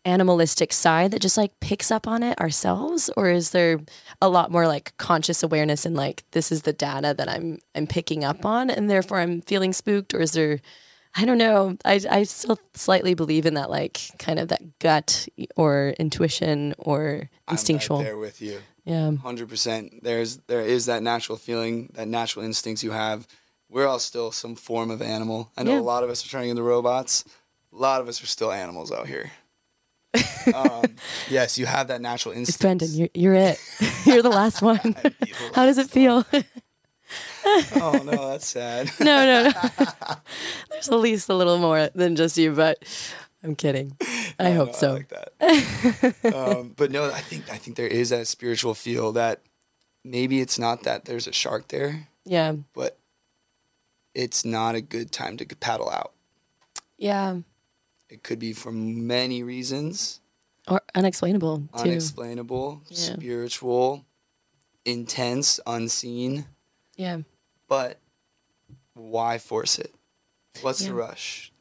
animalistic 0.06 0.72
side 0.72 1.12
that 1.12 1.22
just 1.22 1.38
like 1.38 1.60
picks 1.60 1.91
up 1.91 2.08
on 2.08 2.24
it 2.24 2.39
ourselves, 2.39 3.10
or 3.17 3.30
is 3.30 3.52
there 3.52 3.80
a 4.22 4.30
lot 4.30 4.52
more 4.52 4.67
like 4.67 4.95
conscious 4.98 5.43
awareness 5.43 5.86
and 5.86 5.95
like 5.95 6.24
this 6.32 6.52
is 6.52 6.62
the 6.62 6.74
data 6.74 7.13
that 7.17 7.30
I'm 7.30 7.60
I'm 7.76 7.88
picking 7.88 8.24
up 8.24 8.45
on, 8.45 8.69
and 8.69 8.89
therefore 8.89 9.19
I'm 9.19 9.41
feeling 9.41 9.74
spooked, 9.74 10.13
or 10.13 10.22
is 10.22 10.32
there 10.32 10.60
I 11.15 11.26
don't 11.26 11.38
know. 11.38 11.76
I, 11.84 12.00
I 12.10 12.24
still 12.24 12.60
slightly 12.76 13.13
believe 13.15 13.45
in 13.45 13.56
that, 13.56 13.69
like, 13.69 14.00
kind 14.19 14.38
of 14.38 14.50
that 14.50 14.80
gut 14.80 15.28
or 15.56 15.95
intuition 15.98 16.76
or 16.78 17.30
instinctual. 17.50 17.98
I'm 17.98 18.04
right 18.04 18.10
there 18.10 18.17
with 18.17 18.41
you. 18.41 18.60
Yeah. 18.86 19.12
Hundred 19.17 19.50
percent. 19.50 20.04
There's 20.04 20.38
there 20.48 20.62
is 20.62 20.86
that 20.86 21.04
natural 21.04 21.38
feeling, 21.38 21.91
that 21.95 22.08
natural 22.08 22.45
instincts 22.45 22.84
you 22.84 22.91
have. 22.91 23.28
We're 23.70 23.88
all 23.88 24.00
still 24.00 24.32
some 24.32 24.56
form 24.56 24.90
of 24.92 25.02
animal. 25.02 25.52
I 25.56 25.64
know 25.64 25.74
Yeah. 25.74 25.80
a 25.80 25.82
lot 25.82 26.04
of 26.04 26.10
us 26.10 26.26
are 26.26 26.30
turning 26.30 26.50
into 26.50 26.64
robots. 26.64 27.24
A 27.72 27.76
lot 27.76 28.02
of 28.02 28.08
us 28.08 28.22
are 28.24 28.28
still 28.28 28.52
animals 28.52 28.92
out 28.92 29.08
here. 29.08 29.32
um, 30.56 30.84
yes, 31.30 31.58
you 31.60 31.68
have 31.68 31.88
that 31.90 32.02
natural 32.02 32.32
It's 32.32 32.50
instinct. 32.50 32.62
Brendan. 32.62 32.90
You're, 32.98 33.10
you're 33.14 33.34
it. 33.36 33.60
you're 34.06 34.24
the 34.24 34.30
last 34.30 34.62
one. 34.64 34.96
How 35.54 35.66
does 35.66 35.78
it 35.78 35.90
feel? 35.90 36.26
oh 37.76 38.02
no, 38.04 38.30
that's 38.30 38.48
sad. 38.48 38.90
no, 39.00 39.26
no, 39.26 39.44
no. 39.52 39.86
There's 40.70 40.90
at 40.90 40.96
least 41.00 41.30
a 41.30 41.36
little 41.36 41.58
more 41.60 41.90
than 41.94 42.16
just 42.16 42.38
you, 42.38 42.52
but 42.54 42.84
I'm 43.44 43.56
kidding. 43.56 43.96
I 44.40 44.52
hope 44.52 44.70
No, 44.70 44.74
so. 44.74 44.94
like 44.94 45.10
that. 45.10 46.34
um, 46.36 46.74
but 46.76 46.92
no, 46.92 47.06
I 47.06 47.20
think 47.22 47.52
I 47.52 47.58
think 47.58 47.78
there 47.78 47.88
is 47.88 48.10
that 48.10 48.28
spiritual 48.28 48.74
feel 48.74 49.12
that 49.14 49.42
maybe 50.04 50.40
it's 50.42 50.58
not 50.60 50.84
that 50.84 51.06
there's 51.06 51.28
a 51.28 51.32
shark 51.34 51.68
there, 51.70 52.08
yeah. 52.26 52.54
but 52.74 52.98
it's 54.13 54.43
not 54.45 54.76
a 54.76 54.82
good 54.82 55.12
time 55.12 55.38
to 55.38 55.45
paddle 55.45 55.89
out. 55.89 56.13
Yeah. 56.98 57.39
It 58.10 58.24
could 58.24 58.39
be 58.39 58.54
for 58.54 58.72
many 58.72 59.43
reasons. 59.43 60.19
Or 60.67 60.82
unexplainable, 60.95 61.60
too. 61.60 61.67
unexplainable, 61.82 62.82
Yeah. 62.89 63.15
spiritual, 63.15 64.06
intense, 64.86 65.60
unseen. 65.65 66.45
yeah. 66.95 67.19
But 67.67 68.00
why 68.93 69.38
force 69.38 69.78
it? 69.80 69.93
What's 70.62 70.80
the 70.86 70.93
rush? 70.93 71.52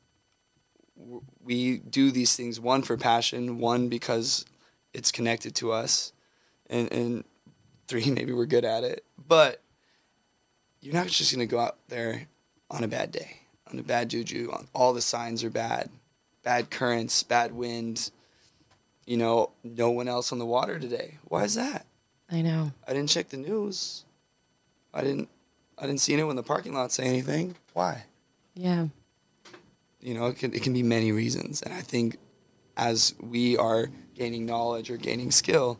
We 1.44 1.78
do 1.78 2.11
these 2.11 2.34
things 2.34 2.58
one 2.58 2.82
for 2.82 2.96
passion, 2.96 3.58
one 3.58 3.88
because 3.88 4.44
it's 4.92 5.12
connected 5.12 5.54
to 5.56 5.70
us, 5.72 6.12
and 6.68 6.90
and 6.92 7.24
three 7.87 8.11
maybe 8.11 8.32
we're 8.32 8.46
good 8.46 8.64
at 8.64 8.84
it. 8.84 9.04
But 9.18 9.62
you're 10.80 10.94
not 10.94 11.06
just 11.08 11.30
gonna 11.32 11.46
go 11.46 11.58
out 11.61 11.76
there 11.88 12.26
on 12.70 12.85
a 12.85 12.88
bad 12.88 13.11
day, 13.12 13.40
on 13.70 13.78
a 13.78 13.83
bad 13.83 14.11
juju. 14.11 14.50
On 14.52 14.68
all 14.74 14.92
the 14.92 15.00
signs 15.00 15.42
are 15.44 15.50
bad, 15.50 15.90
bad 16.42 16.70
currents, 16.70 17.22
bad 17.22 17.52
wind. 17.52 18.11
You 19.07 19.16
know, 19.16 19.50
no 19.64 19.90
one 19.90 20.09
else 20.09 20.33
on 20.33 20.38
the 20.38 20.46
water 20.46 20.78
today. 20.78 21.18
Why 21.24 21.44
is 21.44 21.54
that? 21.54 21.87
I 22.31 22.42
know. 22.42 22.72
I 22.87 22.92
didn't 22.92 23.09
check 23.09 23.31
the 23.31 23.38
news. 23.38 24.04
I 24.92 25.02
didn't 25.02 25.28
I 25.78 25.87
didn't 25.87 26.00
see 26.00 26.12
anyone 26.12 26.31
in 26.31 26.37
the 26.37 26.42
parking 26.42 26.74
lot 26.74 26.92
say 26.92 27.04
anything. 27.04 27.54
Why? 27.72 28.04
Yeah. 28.54 28.88
You 30.00 30.14
know, 30.14 30.26
it 30.26 30.38
can 30.38 30.54
it 30.54 30.62
can 30.62 30.72
be 30.72 30.83
many 30.83 31.12
reasons. 31.12 31.62
And 31.62 31.72
I 31.72 31.81
think 31.81 32.18
as 32.76 33.14
we 33.20 33.57
are 33.57 33.88
gaining 34.14 34.46
knowledge 34.46 34.90
or 34.90 34.96
gaining 34.96 35.31
skill, 35.31 35.78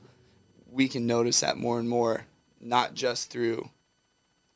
we 0.71 0.89
can 0.89 1.07
notice 1.07 1.41
that 1.41 1.57
more 1.57 1.79
and 1.79 1.89
more, 1.89 2.27
not 2.61 2.95
just 2.95 3.31
through 3.31 3.71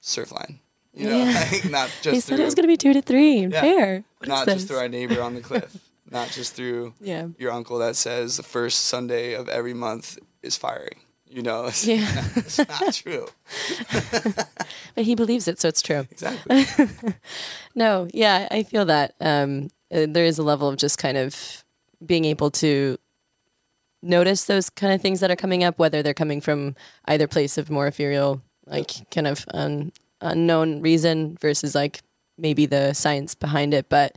Surfline. 0.03 0.59
You 0.95 1.09
know, 1.09 1.19
Yeah. 1.25 1.49
like 1.53 1.71
not 1.71 1.89
just 2.03 2.15
He 2.15 2.21
said 2.21 2.37
through 2.37 2.43
it 2.43 2.45
was 2.47 2.55
going 2.55 2.65
to 2.65 2.69
be 2.69 2.77
two 2.77 2.93
to 2.93 3.03
three. 3.03 3.47
Yeah. 3.47 3.61
Fair. 3.61 4.05
What 4.19 4.29
not 4.29 4.47
just 4.47 4.69
through 4.69 4.79
our 4.79 4.89
neighbor 4.89 5.23
on 5.23 5.35
the 5.35 5.41
cliff. 5.49 5.77
not 6.11 6.29
just 6.29 6.55
through 6.55 6.95
Yeah. 7.01 7.29
your 7.39 7.51
uncle 7.53 7.79
that 7.79 7.97
says 7.97 8.37
the 8.37 8.43
first 8.43 8.85
Sunday 8.85 9.33
of 9.35 9.49
every 9.49 9.75
month 9.75 10.19
is 10.43 10.57
firing. 10.57 10.99
You 11.27 11.41
know, 11.43 11.65
it's, 11.69 11.87
Yeah. 11.87 12.07
it's 12.37 12.59
not 12.59 12.93
true. 12.93 13.27
But 14.95 15.05
he 15.05 15.15
believes 15.15 15.49
it, 15.49 15.59
so 15.61 15.69
it's 15.69 15.81
true. 15.83 16.07
Exactly. 16.11 16.67
No, 17.75 18.07
yeah, 18.13 18.49
I 18.51 18.63
feel 18.63 18.85
that. 18.85 19.15
Um, 19.21 19.71
uh, 19.91 20.07
there 20.09 20.25
is 20.27 20.39
a 20.39 20.43
level 20.43 20.69
of 20.69 20.77
just 20.77 20.99
kind 20.99 21.17
of 21.17 21.65
being 22.05 22.25
able 22.27 22.51
to 22.51 22.99
notice 24.03 24.45
those 24.45 24.69
kind 24.69 24.93
of 24.93 25.01
things 25.01 25.21
that 25.21 25.31
are 25.31 25.37
coming 25.37 25.65
up, 25.65 25.79
whether 25.79 26.03
they're 26.03 26.13
coming 26.15 26.41
from 26.43 26.75
either 27.07 27.27
place 27.27 27.57
of 27.57 27.71
more 27.71 27.87
ethereal, 27.87 28.43
like 28.67 28.91
kind 29.11 29.27
of 29.27 29.45
un- 29.55 29.93
unknown 30.23 30.81
reason 30.81 31.37
versus 31.41 31.75
like 31.75 32.01
maybe 32.39 32.67
the 32.67 32.93
science 32.95 33.35
behind 33.35 33.75
it. 33.75 33.89
But 33.89 34.17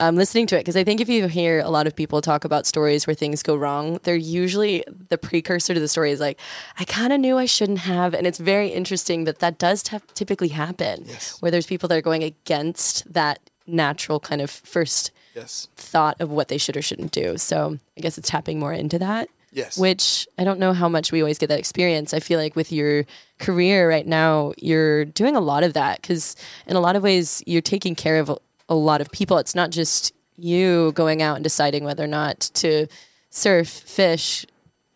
um, 0.00 0.16
listening 0.16 0.48
to 0.48 0.56
it 0.56 0.60
because 0.60 0.76
I 0.76 0.82
think 0.82 1.00
if 1.00 1.08
you 1.08 1.28
hear 1.28 1.60
a 1.60 1.68
lot 1.70 1.86
of 1.86 1.94
people 1.94 2.20
talk 2.20 2.44
about 2.44 2.66
stories 2.66 3.06
where 3.06 3.14
things 3.14 3.42
go 3.44 3.54
wrong, 3.54 4.00
they're 4.02 4.16
usually 4.16 4.82
the 5.08 5.16
precursor 5.16 5.72
to 5.72 5.78
the 5.78 5.86
story 5.86 6.10
is 6.10 6.18
like, 6.18 6.40
I 6.80 6.84
kind 6.84 7.12
of 7.12 7.20
knew 7.20 7.38
I 7.38 7.44
shouldn't 7.46 7.78
have, 7.80 8.12
and 8.12 8.26
it's 8.26 8.38
very 8.38 8.68
interesting 8.70 9.22
that 9.24 9.38
that 9.38 9.56
does 9.58 9.84
t- 9.84 9.98
typically 10.14 10.48
happen. 10.48 11.04
Yes. 11.06 11.40
Where 11.40 11.52
there's 11.52 11.66
people 11.66 11.88
that 11.90 11.96
are 11.96 12.02
going 12.02 12.24
against 12.24 13.12
that 13.12 13.38
natural 13.66 14.18
kind 14.20 14.40
of 14.42 14.50
first 14.50 15.12
Yes. 15.34 15.68
thought 15.76 16.20
of 16.20 16.30
what 16.30 16.48
they 16.48 16.58
should 16.58 16.76
or 16.76 16.82
shouldn't 16.82 17.10
do. 17.12 17.36
So 17.38 17.78
I 17.96 18.00
guess 18.00 18.18
it's 18.18 18.28
tapping 18.28 18.58
more 18.60 18.72
into 18.72 18.98
that. 18.98 19.28
Yes. 19.54 19.78
Which 19.78 20.26
I 20.36 20.42
don't 20.44 20.58
know 20.58 20.72
how 20.72 20.88
much 20.88 21.12
we 21.12 21.20
always 21.22 21.38
get 21.38 21.48
that 21.48 21.58
experience. 21.60 22.12
I 22.12 22.18
feel 22.18 22.40
like 22.40 22.56
with 22.56 22.72
your 22.72 23.06
career 23.38 23.88
right 23.88 24.06
now, 24.06 24.52
you're 24.58 25.04
doing 25.04 25.36
a 25.36 25.40
lot 25.40 25.62
of 25.62 25.74
that 25.74 26.02
because 26.02 26.34
in 26.66 26.74
a 26.76 26.80
lot 26.80 26.96
of 26.96 27.02
ways, 27.04 27.40
you're 27.46 27.62
taking 27.62 27.94
care 27.94 28.18
of 28.18 28.28
a, 28.68 28.74
lot 28.74 29.00
of 29.00 29.10
people. 29.12 29.38
It's 29.38 29.54
not 29.54 29.70
just 29.70 30.12
you 30.36 30.90
going 30.92 31.22
out 31.22 31.36
and 31.36 31.44
deciding 31.44 31.84
whether 31.84 32.02
or 32.02 32.08
not 32.08 32.40
to 32.54 32.88
surf, 33.30 33.68
fish, 33.68 34.44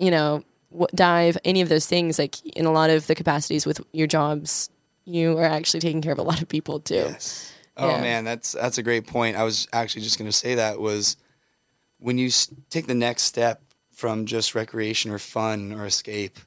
you 0.01 0.11
know, 0.11 0.43
w- 0.73 0.89
dive, 0.93 1.39
any 1.45 1.61
of 1.61 1.69
those 1.69 1.87
things. 1.87 2.19
Like 2.19 2.45
in 2.57 2.67
a 2.67 2.73
lot 2.73 2.91
of 2.91 3.07
the 3.07 3.15
capacities 3.15 3.65
with 3.65 3.81
your 3.93 4.09
jobs, 4.09 4.71
you 5.05 5.39
are 5.39 5.45
actually 5.45 5.81
taking 5.81 6.03
care 6.03 6.13
of 6.13 6.19
a 6.19 6.23
lot 6.23 6.43
of 6.43 6.49
people 6.49 6.81
too. 6.81 6.95
Yes. 6.97 7.53
Oh 7.77 7.89
Yeah. 7.91 8.01
man, 8.01 8.25
that's 8.25 8.53
that's 8.53 8.79
a 8.79 8.83
great 8.83 9.07
point. 9.07 9.37
I 9.37 9.45
was 9.45 9.69
actually 9.73 10.03
just 10.03 10.19
going 10.19 10.29
to 10.29 10.37
say 10.37 10.57
that 10.57 10.81
was 10.81 11.17
when 12.01 12.19
you 12.19 12.27
s- 12.27 12.53
take 12.71 12.89
the 12.89 12.95
next 12.95 13.23
step 13.23 13.63
from 13.99 14.27
just 14.27 14.55
recreation 14.55 15.11
or 15.11 15.19
fun 15.19 15.73
or 15.73 15.85
escape, 15.85 16.39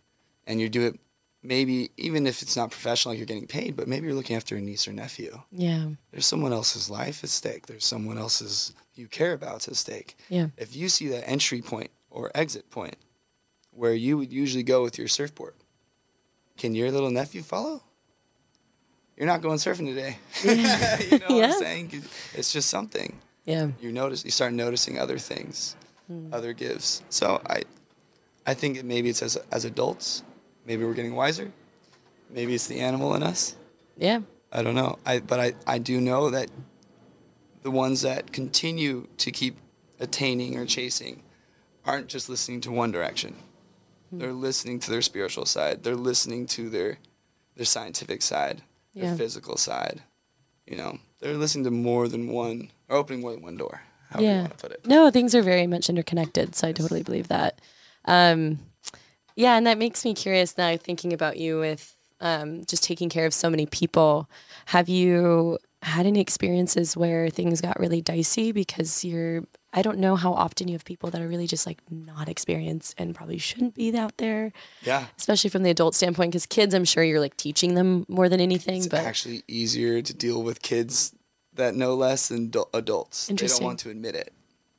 and 0.48 0.62
you 0.62 0.70
do 0.70 0.86
it 0.88 0.98
maybe 1.44 1.90
even 1.98 2.26
if 2.28 2.42
it's 2.42 2.56
not 2.56 2.72
professional, 2.72 3.12
like 3.12 3.18
you're 3.20 3.26
getting 3.34 3.48
paid, 3.48 3.76
but 3.76 3.88
maybe 3.90 4.06
you're 4.06 4.16
looking 4.16 4.38
after 4.38 4.56
a 4.56 4.62
niece 4.62 4.88
or 4.88 4.94
nephew. 4.94 5.38
Yeah. 5.52 5.88
There's 6.12 6.26
someone 6.28 6.54
else's 6.54 6.90
life 6.90 7.24
at 7.26 7.30
stake. 7.30 7.66
There's 7.68 7.84
someone 7.86 8.18
else's 8.18 8.74
you 8.96 9.08
care 9.08 9.34
about 9.34 9.68
at 9.68 9.76
stake. 9.76 10.16
Yeah. 10.30 10.48
If 10.56 10.76
you 10.76 10.88
see 10.88 11.08
that 11.10 11.28
entry 11.28 11.62
point 11.62 11.90
or 12.10 12.32
exit 12.36 12.70
point 12.70 12.96
where 13.72 13.94
you 13.94 14.18
would 14.18 14.32
usually 14.32 14.64
go 14.64 14.84
with 14.84 14.98
your 14.98 15.08
surfboard, 15.10 15.56
can 16.58 16.74
your 16.76 16.90
little 16.92 17.12
nephew 17.12 17.42
follow? 17.42 17.84
You're 19.18 19.28
not 19.28 19.42
going 19.42 19.58
surfing 19.58 19.88
today. 19.88 20.18
you 21.12 21.18
know 21.20 21.26
what 21.28 21.38
Yeah. 21.38 21.46
I'm 21.54 21.60
saying? 21.60 22.04
It's 22.34 22.54
just 22.54 22.70
something. 22.70 23.18
Yeah. 23.46 23.72
You 23.82 23.92
notice 23.92 24.24
you 24.24 24.32
start 24.32 24.54
noticing 24.54 24.98
other 25.00 25.18
things, 25.18 25.76
Mm. 26.12 26.34
other 26.34 26.54
gives. 26.54 27.02
So 27.10 27.42
I 27.48 27.64
I 28.46 28.54
think 28.54 28.78
it, 28.78 28.86
maybe 28.86 29.10
it's 29.10 29.22
as 29.22 29.38
as 29.52 29.66
adults, 29.66 30.24
maybe 30.66 30.84
we're 30.84 30.94
getting 30.94 31.16
wiser. 31.16 31.52
Maybe 32.30 32.54
it's 32.56 32.68
the 32.68 32.80
animal 32.80 33.14
in 33.16 33.24
us. 33.24 33.56
Yeah. 33.98 34.22
I 34.52 34.64
don't 34.64 34.76
know. 34.76 34.98
I 35.06 35.20
but 35.20 35.40
I, 35.40 35.54
I 35.68 35.78
do 35.78 36.02
know 36.02 36.30
that 36.32 36.50
the 37.64 37.72
ones 37.72 38.02
that 38.02 38.32
continue 38.32 39.08
to 39.18 39.32
keep 39.32 39.58
attaining 40.00 40.58
or 40.58 40.66
chasing 40.66 41.22
aren't 41.86 42.08
just 42.08 42.28
listening 42.30 42.62
to 42.62 42.72
one 42.72 42.92
direction. 42.92 43.36
Hmm. 44.10 44.20
They're 44.20 44.34
listening 44.34 44.80
to 44.80 44.92
their 44.92 45.02
spiritual 45.02 45.46
side. 45.46 45.84
They're 45.84 45.96
listening 45.96 46.48
to 46.48 46.70
their 46.70 46.98
their 47.56 47.66
scientific 47.66 48.22
side, 48.22 48.64
their 48.96 49.06
Yeah. 49.06 49.16
physical 49.16 49.58
side. 49.58 50.02
You 50.66 50.78
know, 50.78 51.00
they're 51.20 51.38
listening 51.38 51.66
to 51.66 51.72
more 51.72 52.08
than 52.08 52.28
one 52.30 52.72
or 52.90 52.98
opening 52.98 53.22
more 53.22 53.34
than 53.34 53.42
one 53.44 53.58
door. 53.58 53.82
However 54.12 54.22
you 54.24 54.30
yeah. 54.30 54.42
want 54.42 54.58
to 54.58 54.58
put 54.58 54.72
it. 54.72 54.86
No, 54.86 55.10
things 55.10 55.34
are 55.34 55.42
very 55.42 55.68
much 55.68 55.90
interconnected. 55.90 56.56
So 56.56 56.68
I 56.68 56.72
totally 56.72 57.04
believe 57.04 57.30
that. 57.30 57.60
Um, 58.06 58.60
yeah, 59.36 59.56
and 59.58 59.66
that 59.66 59.78
makes 59.78 60.04
me 60.06 60.14
curious 60.14 60.58
now 60.58 60.76
thinking 60.78 61.14
about 61.14 61.38
you 61.38 61.60
with 61.60 61.96
um, 62.20 62.64
just 62.66 62.84
taking 62.84 63.10
care 63.10 63.26
of 63.26 63.34
so 63.34 63.50
many 63.50 63.66
people. 63.66 64.30
Have 64.68 64.90
you 64.90 65.58
had 65.84 66.06
any 66.06 66.20
experiences 66.20 66.96
where 66.96 67.30
things 67.30 67.60
got 67.60 67.80
really 67.80 68.02
dicey 68.02 68.52
because 68.52 69.04
you're, 69.04 69.44
I 69.74 69.82
don't 69.82 69.98
know 69.98 70.16
how 70.16 70.32
often 70.34 70.68
you 70.68 70.74
have 70.74 70.86
people 70.86 71.10
that 71.10 71.20
are 71.20 71.28
really 71.28 71.48
just 71.48 71.66
like 71.66 71.80
not 71.90 72.30
experienced 72.30 72.94
and 73.00 73.16
probably 73.16 73.40
shouldn't 73.40 73.74
be 73.74 73.98
out 73.98 74.18
there, 74.18 74.54
Yeah. 74.84 75.06
especially 75.18 75.50
from 75.50 75.64
the 75.64 75.72
adult 75.72 75.96
standpoint. 75.96 76.34
Because 76.34 76.46
kids, 76.46 76.76
I'm 76.76 76.86
sure 76.86 77.04
you're 77.04 77.20
like 77.20 77.36
teaching 77.36 77.74
them 77.74 78.06
more 78.08 78.30
than 78.30 78.40
anything. 78.40 78.78
It's 78.78 78.88
but 78.88 79.00
actually 79.00 79.42
easier 79.48 80.04
to 80.04 80.14
deal 80.14 80.44
with 80.44 80.62
kids 80.62 81.16
that 81.54 81.76
know 81.76 81.96
less 81.96 82.28
than 82.28 82.50
du- 82.50 82.66
adults. 82.74 83.28
They 83.28 83.32
don't 83.32 83.42
Interesting. 83.42 83.66
want 83.66 83.80
to 83.80 83.90
admit 83.90 84.16
it. 84.16 84.34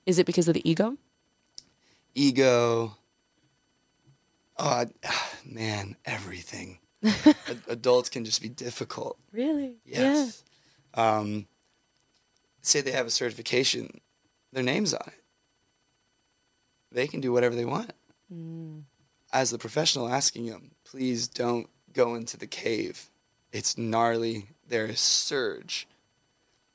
is 0.07 0.19
it 0.19 0.27
because 0.27 0.49
of 0.49 0.55
the 0.55 0.69
ego? 0.69 0.97
ego. 2.15 2.97
Oh 4.59 4.69
I- 4.69 4.87
man, 5.45 5.97
everything. 6.05 6.79
Ad- 7.05 7.63
Adults 7.69 8.09
can 8.09 8.25
just 8.25 8.41
be 8.43 8.49
difficult. 8.49 9.19
Really? 9.33 9.77
Yes. 9.85 10.45
Um, 10.95 11.47
say 12.61 12.81
they 12.81 12.93
have 12.93 13.07
a 13.07 13.11
certification, 13.11 14.01
their 14.53 14.63
name's 14.63 14.95
on 14.95 15.03
it. 15.09 15.21
They 16.93 17.07
can 17.09 17.21
do 17.21 17.33
whatever 17.33 17.55
they 17.57 17.65
want. 17.65 17.93
As 19.33 19.51
the 19.51 19.59
professional 19.59 20.09
asking 20.09 20.47
them, 20.47 20.71
please 20.85 21.27
don't 21.29 21.69
go 21.93 22.15
into 22.15 22.37
the 22.37 22.47
cave. 22.47 23.11
It's 23.51 23.77
gnarly. 23.79 24.47
There 24.69 24.87
is 24.87 25.01
surge 25.01 25.87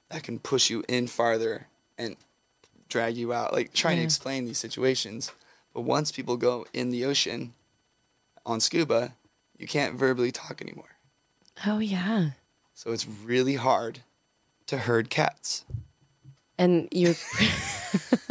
that 0.10 0.24
can 0.24 0.40
push 0.40 0.70
you 0.70 0.84
in 0.88 1.08
farther 1.08 1.68
and 1.98 2.16
drag 2.90 3.18
you 3.18 3.34
out. 3.34 3.54
Like 3.54 3.74
trying 3.74 3.98
to 3.98 4.04
explain 4.04 4.46
these 4.46 4.58
situations. 4.58 5.32
But 5.74 5.82
once 5.82 6.12
people 6.12 6.38
go 6.38 6.66
in 6.74 6.90
the 6.90 7.06
ocean 7.06 7.54
on 8.46 8.60
scuba, 8.60 9.14
you 9.58 9.68
can't 9.68 9.96
verbally 9.96 10.32
talk 10.32 10.62
anymore. 10.62 10.98
Oh, 11.66 11.80
yeah. 11.80 12.32
So 12.74 12.92
it's 12.92 13.08
really 13.08 13.56
hard 13.56 14.00
to 14.68 14.78
herd 14.78 15.10
cats. 15.10 15.66
And 16.60 16.88
you're, 16.92 17.14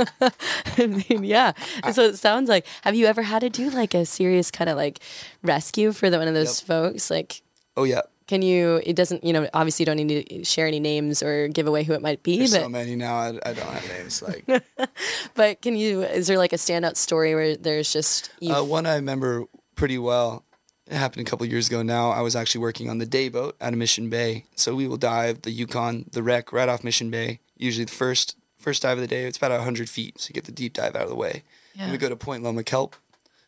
I 0.78 0.86
mean, 0.86 1.22
yeah. 1.22 1.52
So 1.92 2.02
it 2.02 2.16
sounds 2.16 2.48
like, 2.48 2.66
have 2.82 2.94
you 2.96 3.06
ever 3.06 3.22
had 3.22 3.40
to 3.40 3.50
do 3.50 3.70
like 3.70 3.94
a 3.94 4.04
serious 4.04 4.50
kind 4.50 4.68
of 4.68 4.76
like 4.76 4.98
rescue 5.42 5.92
for 5.92 6.10
the, 6.10 6.18
one 6.18 6.26
of 6.26 6.34
those 6.34 6.60
folks? 6.60 7.10
Like, 7.10 7.42
Oh 7.76 7.84
yeah, 7.84 8.02
can 8.26 8.42
you, 8.42 8.80
it 8.84 8.96
doesn't, 8.96 9.24
you 9.24 9.32
know, 9.32 9.48
obviously 9.54 9.82
you 9.82 9.86
don't 9.86 9.96
need 9.96 10.28
to 10.28 10.44
share 10.44 10.66
any 10.66 10.80
names 10.80 11.22
or 11.22 11.48
give 11.48 11.66
away 11.66 11.84
who 11.84 11.92
it 11.92 12.02
might 12.02 12.22
be, 12.22 12.38
there's 12.38 12.52
but, 12.52 12.62
so 12.62 12.68
many 12.68 12.96
now. 12.96 13.16
I, 13.16 13.28
I 13.44 13.52
don't 13.52 13.68
have 13.68 13.88
names. 13.88 14.22
Like 14.22 14.44
but 15.34 15.62
can 15.62 15.76
you, 15.76 16.02
is 16.02 16.26
there 16.26 16.38
like 16.38 16.52
a 16.52 16.56
standout 16.56 16.96
story 16.96 17.34
where 17.34 17.56
there's 17.56 17.92
just, 17.92 18.30
uh, 18.48 18.62
one 18.62 18.86
I 18.86 18.96
remember 18.96 19.44
pretty 19.76 19.98
well. 19.98 20.44
It 20.86 20.94
happened 20.94 21.26
a 21.26 21.30
couple 21.30 21.46
years 21.46 21.68
ago 21.68 21.82
now. 21.82 22.10
I 22.10 22.20
was 22.20 22.36
actually 22.36 22.60
working 22.60 22.88
on 22.88 22.98
the 22.98 23.06
day 23.06 23.28
boat 23.28 23.56
out 23.60 23.72
of 23.72 23.78
Mission 23.78 24.08
Bay. 24.08 24.44
So 24.54 24.74
we 24.74 24.86
will 24.86 24.96
dive 24.96 25.42
the 25.42 25.50
Yukon, 25.50 26.06
the 26.12 26.22
wreck 26.22 26.52
right 26.52 26.68
off 26.68 26.84
Mission 26.84 27.10
Bay. 27.10 27.40
Usually 27.56 27.84
the 27.84 27.92
first 27.92 28.36
first 28.56 28.82
dive 28.82 28.98
of 28.98 29.02
the 29.02 29.08
day. 29.08 29.24
It's 29.24 29.36
about 29.36 29.60
hundred 29.60 29.88
feet, 29.88 30.20
so 30.20 30.28
you 30.28 30.34
get 30.34 30.44
the 30.44 30.52
deep 30.52 30.74
dive 30.74 30.94
out 30.94 31.02
of 31.02 31.08
the 31.08 31.16
way. 31.16 31.42
And 31.78 31.92
we 31.92 31.98
go 31.98 32.08
to 32.08 32.16
Point 32.16 32.42
Loma 32.42 32.64
kelp. 32.64 32.96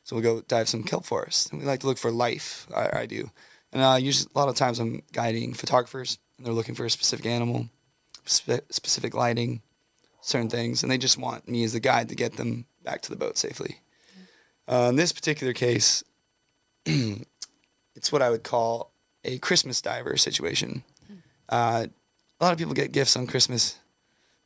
So 0.05 0.17
we'll 0.17 0.23
go 0.23 0.43
dive 0.43 0.69
some 0.69 0.83
kelp 0.83 1.05
forest. 1.05 1.51
And 1.51 1.61
we 1.61 1.67
like 1.67 1.81
to 1.81 1.87
look 1.87 1.99
for 1.99 2.11
life. 2.11 2.67
I, 2.75 3.01
I 3.01 3.07
do. 3.07 3.31
And 3.73 3.83
uh, 3.83 3.97
usually 4.01 4.31
a 4.35 4.39
lot 4.39 4.49
of 4.49 4.55
times 4.55 4.79
I'm 4.79 5.03
guiding 5.13 5.53
photographers, 5.55 6.19
and 6.37 6.47
they're 6.47 6.55
looking 6.55 6.75
for 6.75 6.85
a 6.85 6.91
specific 6.91 7.27
animal, 7.27 7.69
spe- 8.25 8.71
specific 8.71 9.15
lighting, 9.15 9.63
certain 10.21 10.49
things, 10.49 10.83
and 10.83 10.91
they 10.91 10.99
just 10.99 11.19
want 11.19 11.49
me 11.49 11.65
as 11.65 11.73
the 11.73 11.81
guide 11.81 12.09
to 12.09 12.15
get 12.15 12.37
them 12.37 12.67
back 12.83 13.03
to 13.03 13.11
the 13.11 13.17
boat 13.17 13.37
safely. 13.37 13.79
Uh, 14.67 14.87
in 14.91 14.97
this 14.97 15.13
particular 15.13 15.53
case, 15.53 16.05
it's 16.87 18.13
what 18.13 18.23
I 18.23 18.31
would 18.31 18.43
call 18.43 18.93
a 19.25 19.39
Christmas 19.39 19.81
diver 19.81 20.17
situation. 20.17 20.85
Uh, 21.49 21.87
a 22.41 22.45
lot 22.45 22.53
of 22.53 22.59
people 22.59 22.75
get 22.75 22.93
gifts 22.93 23.17
on 23.17 23.27
Christmas, 23.27 23.79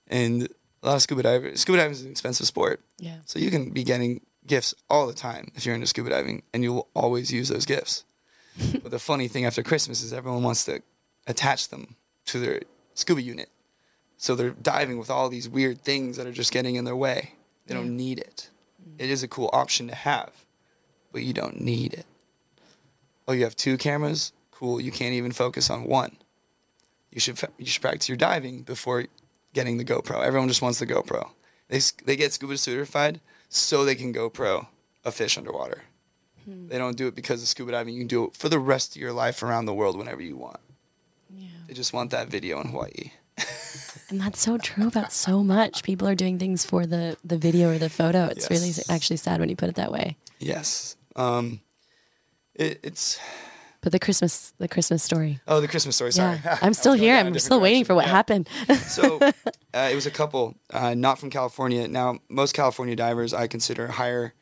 and 0.06 0.48
a 0.82 0.86
lot 0.86 0.96
of 0.96 1.02
scuba 1.02 1.22
divers. 1.22 1.60
Scuba 1.60 1.78
diving 1.78 1.92
is 1.92 2.02
an 2.02 2.10
expensive 2.10 2.46
sport, 2.46 2.80
yeah. 2.98 3.16
so 3.26 3.38
you 3.38 3.50
can 3.50 3.70
be 3.70 3.84
getting 3.84 4.20
gifts 4.46 4.74
all 4.88 5.06
the 5.06 5.12
time 5.12 5.48
if 5.54 5.66
you're 5.66 5.74
into 5.74 5.86
scuba 5.86 6.10
diving, 6.10 6.42
and 6.54 6.62
you'll 6.62 6.88
always 6.94 7.32
use 7.32 7.48
those 7.48 7.66
gifts. 7.66 8.04
but 8.82 8.90
the 8.90 8.98
funny 8.98 9.28
thing 9.28 9.44
after 9.44 9.62
Christmas 9.62 10.02
is 10.02 10.12
everyone 10.12 10.42
wants 10.42 10.64
to 10.66 10.82
attach 11.26 11.68
them 11.68 11.96
to 12.26 12.38
their 12.38 12.60
scuba 12.94 13.22
unit. 13.22 13.48
So 14.16 14.34
they're 14.34 14.50
diving 14.50 14.98
with 14.98 15.10
all 15.10 15.28
these 15.28 15.48
weird 15.48 15.82
things 15.82 16.16
that 16.16 16.26
are 16.26 16.32
just 16.32 16.52
getting 16.52 16.76
in 16.76 16.84
their 16.84 16.96
way. 16.96 17.34
They 17.66 17.74
don't 17.74 17.96
need 17.96 18.18
it. 18.18 18.50
Mm. 18.80 19.04
It 19.04 19.10
is 19.10 19.22
a 19.22 19.28
cool 19.28 19.50
option 19.52 19.88
to 19.88 19.94
have, 19.94 20.30
but 21.12 21.22
you 21.22 21.32
don't 21.32 21.60
need 21.60 21.94
it. 21.94 22.06
Oh, 23.26 23.32
you 23.32 23.44
have 23.44 23.56
two 23.56 23.76
cameras? 23.76 24.32
Cool. 24.50 24.80
You 24.80 24.92
can't 24.92 25.14
even 25.14 25.32
focus 25.32 25.70
on 25.70 25.84
one. 25.84 26.16
You 27.10 27.20
should 27.20 27.40
you 27.58 27.66
should 27.66 27.82
practice 27.82 28.08
your 28.08 28.16
diving 28.16 28.62
before 28.62 29.04
getting 29.52 29.76
the 29.76 29.84
GoPro. 29.84 30.24
Everyone 30.24 30.48
just 30.48 30.62
wants 30.62 30.78
the 30.78 30.86
GoPro. 30.86 31.30
They 31.68 31.80
they 32.04 32.16
get 32.16 32.32
scuba 32.32 32.56
certified 32.56 33.20
so 33.48 33.84
they 33.84 33.94
can 33.94 34.14
GoPro 34.14 34.68
a 35.04 35.12
fish 35.12 35.36
underwater. 35.36 35.82
They 36.46 36.78
don't 36.78 36.96
do 36.96 37.06
it 37.06 37.14
because 37.14 37.42
of 37.42 37.48
scuba 37.48 37.72
diving. 37.72 37.94
You 37.94 38.00
can 38.00 38.08
do 38.08 38.24
it 38.24 38.36
for 38.36 38.48
the 38.48 38.58
rest 38.58 38.96
of 38.96 39.02
your 39.02 39.12
life 39.12 39.42
around 39.42 39.66
the 39.66 39.74
world 39.74 39.96
whenever 39.96 40.22
you 40.22 40.36
want. 40.36 40.60
Yeah. 41.34 41.48
They 41.68 41.74
just 41.74 41.92
want 41.92 42.10
that 42.10 42.28
video 42.28 42.60
in 42.60 42.68
Hawaii. 42.68 43.12
And 44.10 44.20
that's 44.20 44.42
so 44.42 44.58
true 44.58 44.88
about 44.88 45.10
so 45.10 45.42
much. 45.42 45.82
People 45.82 46.06
are 46.06 46.14
doing 46.14 46.38
things 46.38 46.66
for 46.66 46.84
the, 46.84 47.16
the 47.24 47.38
video 47.38 47.70
or 47.70 47.78
the 47.78 47.88
photo. 47.88 48.26
It's 48.26 48.50
really 48.50 48.70
actually 48.90 49.16
sad 49.16 49.40
when 49.40 49.48
you 49.48 49.56
put 49.56 49.70
it 49.70 49.76
that 49.76 49.90
way. 49.90 50.18
Yes. 50.38 50.96
Um, 51.16 51.62
it, 52.54 52.78
it's 52.82 53.18
But 53.80 53.92
the 53.92 53.98
Christmas, 53.98 54.52
the 54.58 54.68
Christmas 54.68 55.02
story. 55.02 55.40
Oh, 55.48 55.62
the 55.62 55.68
Christmas 55.68 55.96
story. 55.96 56.12
Sorry, 56.12 56.38
Yeah, 56.44 56.58
I'm 56.60 56.74
still 56.74 56.92
here. 57.06 57.16
I'm 57.16 57.38
still 57.38 57.58
waiting 57.58 57.84
for 57.86 57.94
what. 57.94 58.04
Yeah. 58.04 58.12
happened. 58.12 58.48
so 58.86 59.18
uh, 59.22 59.30
it 59.90 59.94
was 59.94 60.04
a 60.04 60.10
couple, 60.10 60.56
uh, 60.70 60.92
not 60.92 61.18
from 61.18 61.30
California. 61.30 61.88
Now, 61.88 62.18
most 62.28 62.52
California 62.52 62.94
divers 62.94 63.32
I 63.32 63.46
consider 63.46 63.86
higher 63.86 64.34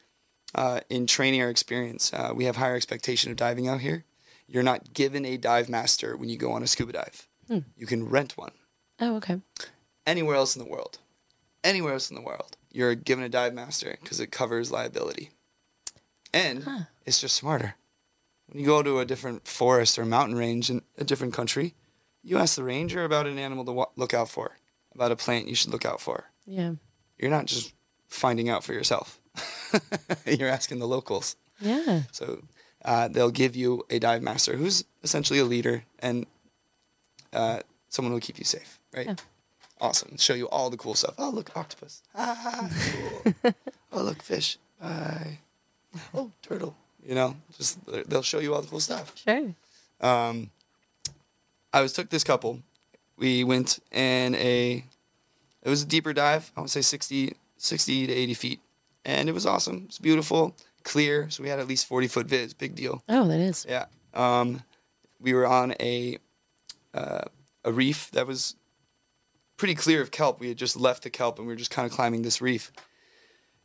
uh, 0.54 0.80
in 0.88 1.06
training 1.06 1.42
or 1.42 1.48
experience. 1.48 2.12
Uh, 2.12 2.32
we 2.34 2.44
have 2.44 2.56
higher 2.56 2.76
expectation 2.76 3.30
of 3.30 3.36
diving 3.36 3.68
out 3.68 3.80
here. 3.80 4.04
You're 4.46 4.62
not 4.62 4.92
given 4.92 5.24
a 5.24 5.36
dive 5.36 5.68
master 5.68 6.16
when 6.16 6.28
you 6.28 6.36
go 6.36 6.52
on 6.52 6.62
a 6.62 6.66
scuba 6.66 6.92
dive. 6.92 7.28
You 7.76 7.86
can 7.86 8.08
rent 8.08 8.36
one 8.36 8.52
oh, 9.00 9.16
okay. 9.16 9.40
anywhere 10.06 10.36
else 10.36 10.54
in 10.54 10.62
the 10.62 10.70
world. 10.70 10.98
Anywhere 11.62 11.94
else 11.94 12.08
in 12.08 12.16
the 12.16 12.22
world, 12.22 12.56
you're 12.70 12.94
given 12.94 13.24
a 13.24 13.28
dive 13.28 13.52
master 13.54 13.98
because 14.00 14.20
it 14.20 14.30
covers 14.30 14.70
liability. 14.70 15.30
And 16.32 16.86
it's 17.04 17.20
just 17.20 17.36
smarter. 17.36 17.74
When 18.46 18.60
you 18.60 18.66
go 18.66 18.82
to 18.82 19.00
a 19.00 19.04
different 19.04 19.46
forest 19.46 19.98
or 19.98 20.04
mountain 20.04 20.36
range 20.36 20.70
in 20.70 20.82
a 20.96 21.04
different 21.04 21.34
country, 21.34 21.74
you 22.22 22.38
ask 22.38 22.56
the 22.56 22.64
ranger 22.64 23.04
about 23.04 23.26
an 23.26 23.38
animal 23.38 23.64
to 23.64 23.72
wa- 23.72 23.86
look 23.96 24.14
out 24.14 24.28
for, 24.28 24.56
about 24.94 25.12
a 25.12 25.16
plant 25.16 25.48
you 25.48 25.54
should 25.54 25.70
look 25.70 25.84
out 25.84 26.00
for. 26.00 26.30
Yeah. 26.46 26.72
You're 27.18 27.30
not 27.30 27.46
just 27.46 27.74
finding 28.08 28.48
out 28.48 28.64
for 28.64 28.72
yourself. 28.72 29.19
you're 30.26 30.48
asking 30.48 30.78
the 30.78 30.86
locals. 30.86 31.36
Yeah. 31.60 32.02
So 32.12 32.42
uh, 32.84 33.08
they'll 33.08 33.30
give 33.30 33.56
you 33.56 33.84
a 33.90 33.98
dive 33.98 34.22
master 34.22 34.56
who's 34.56 34.84
essentially 35.02 35.38
a 35.38 35.44
leader 35.44 35.84
and 35.98 36.26
uh, 37.32 37.60
someone 37.88 38.10
who 38.10 38.16
will 38.16 38.20
keep 38.20 38.38
you 38.38 38.44
safe, 38.44 38.78
right? 38.94 39.06
Yeah. 39.06 39.14
Awesome. 39.80 40.16
Show 40.18 40.34
you 40.34 40.48
all 40.48 40.68
the 40.68 40.76
cool 40.76 40.94
stuff. 40.94 41.14
Oh, 41.18 41.30
look, 41.30 41.56
octopus. 41.56 42.02
Ah, 42.14 42.68
cool. 43.42 43.54
oh, 43.92 44.02
look, 44.02 44.22
fish. 44.22 44.58
Bye. 44.80 45.38
Oh, 46.14 46.30
turtle. 46.42 46.76
You 47.06 47.14
know, 47.14 47.36
just 47.56 47.78
they'll 48.08 48.22
show 48.22 48.40
you 48.40 48.54
all 48.54 48.60
the 48.60 48.68
cool 48.68 48.80
stuff. 48.80 49.14
Sure. 49.16 49.54
Um, 50.00 50.50
I 51.72 51.80
was 51.80 51.92
took 51.92 52.10
this 52.10 52.24
couple. 52.24 52.60
We 53.16 53.42
went 53.44 53.78
in 53.90 54.34
a, 54.34 54.84
it 55.62 55.68
was 55.68 55.82
a 55.82 55.86
deeper 55.86 56.12
dive. 56.12 56.52
I 56.56 56.60
would 56.60 56.70
say 56.70 56.82
60, 56.82 57.34
60 57.56 58.06
to 58.06 58.12
80 58.12 58.34
feet. 58.34 58.60
And 59.04 59.28
it 59.28 59.32
was 59.32 59.46
awesome. 59.46 59.84
It's 59.86 59.98
beautiful, 59.98 60.56
clear. 60.84 61.30
So 61.30 61.42
we 61.42 61.48
had 61.48 61.58
at 61.58 61.68
least 61.68 61.86
40 61.86 62.08
foot 62.08 62.26
viz. 62.26 62.54
Big 62.54 62.74
deal. 62.74 63.02
Oh, 63.08 63.26
that 63.26 63.40
is. 63.40 63.66
Yeah. 63.68 63.86
Um, 64.14 64.62
we 65.20 65.34
were 65.34 65.46
on 65.46 65.74
a 65.80 66.18
uh, 66.94 67.22
a 67.64 67.72
reef 67.72 68.10
that 68.12 68.26
was 68.26 68.56
pretty 69.56 69.74
clear 69.74 70.00
of 70.00 70.10
kelp. 70.10 70.40
We 70.40 70.48
had 70.48 70.56
just 70.56 70.76
left 70.76 71.02
the 71.02 71.10
kelp 71.10 71.38
and 71.38 71.46
we 71.46 71.52
were 71.52 71.58
just 71.58 71.70
kind 71.70 71.86
of 71.86 71.92
climbing 71.92 72.22
this 72.22 72.40
reef. 72.40 72.72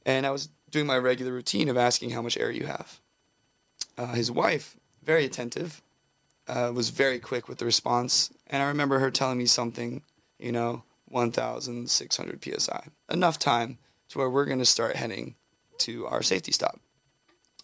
And 0.05 0.25
I 0.25 0.31
was 0.31 0.49
doing 0.69 0.86
my 0.86 0.97
regular 0.97 1.31
routine 1.31 1.69
of 1.69 1.77
asking 1.77 2.11
how 2.11 2.21
much 2.21 2.38
air 2.38 2.51
you 2.51 2.65
have. 2.65 2.99
Uh, 3.97 4.13
his 4.13 4.29
wife, 4.29 4.77
very 5.03 5.25
attentive, 5.25 5.81
uh, 6.47 6.71
was 6.73 6.89
very 6.89 7.17
quick 7.19 7.47
with 7.47 7.59
the 7.59 7.65
response. 7.65 8.29
And 8.47 8.61
I 8.61 8.67
remember 8.67 8.99
her 8.99 9.09
telling 9.09 9.38
me 9.38 9.45
something, 9.45 10.03
you 10.38 10.51
know, 10.51 10.83
1,600 11.07 12.43
psi. 12.61 12.88
Enough 13.09 13.39
time 13.39 13.77
to 14.10 14.18
where 14.18 14.30
we're 14.30 14.45
going 14.45 14.60
to 14.60 14.66
start 14.66 14.95
heading 14.95 15.36
to 15.80 16.06
our 16.08 16.24
safety 16.24 16.51
stop. 16.51 16.80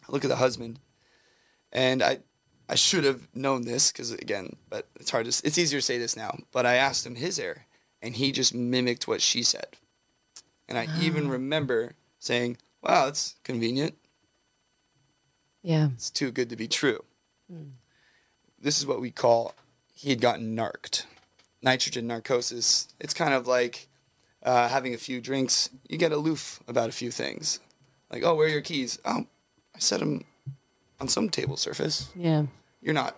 I 0.08 0.12
look 0.12 0.26
at 0.26 0.30
the 0.30 0.38
husband, 0.38 0.80
and 1.72 2.02
I, 2.02 2.20
I 2.68 2.76
should 2.76 3.04
have 3.04 3.28
known 3.34 3.64
this 3.64 3.92
because 3.92 4.12
again, 4.12 4.56
but 4.70 4.88
it's 5.00 5.12
hard 5.12 5.26
to. 5.26 5.42
It's 5.46 5.58
easier 5.58 5.80
to 5.80 5.86
say 5.86 5.98
this 5.98 6.16
now. 6.16 6.38
But 6.52 6.66
I 6.66 6.76
asked 6.76 7.06
him 7.06 7.16
his 7.16 7.40
air, 7.40 7.66
and 8.02 8.16
he 8.16 8.32
just 8.32 8.54
mimicked 8.54 9.08
what 9.08 9.22
she 9.22 9.44
said. 9.44 9.78
And 10.68 10.78
I 10.78 10.88
even 11.02 11.28
ah. 11.28 11.32
remember 11.32 11.94
saying, 12.20 12.58
"Wow, 12.82 13.06
that's 13.06 13.36
convenient. 13.44 13.96
Yeah. 15.62 15.90
It's 15.94 16.10
too 16.10 16.32
good 16.32 16.50
to 16.50 16.56
be 16.56 16.68
true." 16.68 17.04
Hmm. 17.50 17.72
This 18.60 18.78
is 18.78 18.86
what 18.86 19.02
we 19.02 19.12
call 19.12 19.56
he 19.94 20.10
had 20.10 20.22
gotten 20.22 20.56
narked, 20.56 21.06
nitrogen 21.62 22.08
narcosis. 22.08 22.88
It's 23.00 23.14
kind 23.14 23.34
of 23.34 23.48
like 23.48 23.88
uh, 24.44 24.68
having 24.70 24.94
a 24.94 24.98
few 24.98 25.22
drinks. 25.22 25.70
You 25.90 25.98
get 25.98 26.12
aloof 26.12 26.60
about 26.68 26.90
a 26.90 26.92
few 26.92 27.12
things, 27.12 27.60
like, 28.12 28.24
"Oh, 28.24 28.36
where 28.36 28.48
are 28.48 28.50
your 28.50 28.62
keys?" 28.62 29.00
Oh, 29.06 29.26
I 29.76 29.80
set 29.80 30.00
them 30.00 30.24
on 31.00 31.08
some 31.08 31.30
table 31.30 31.58
surface 31.58 32.10
Yeah. 32.16 32.44
you're 32.82 32.94
not 32.94 33.16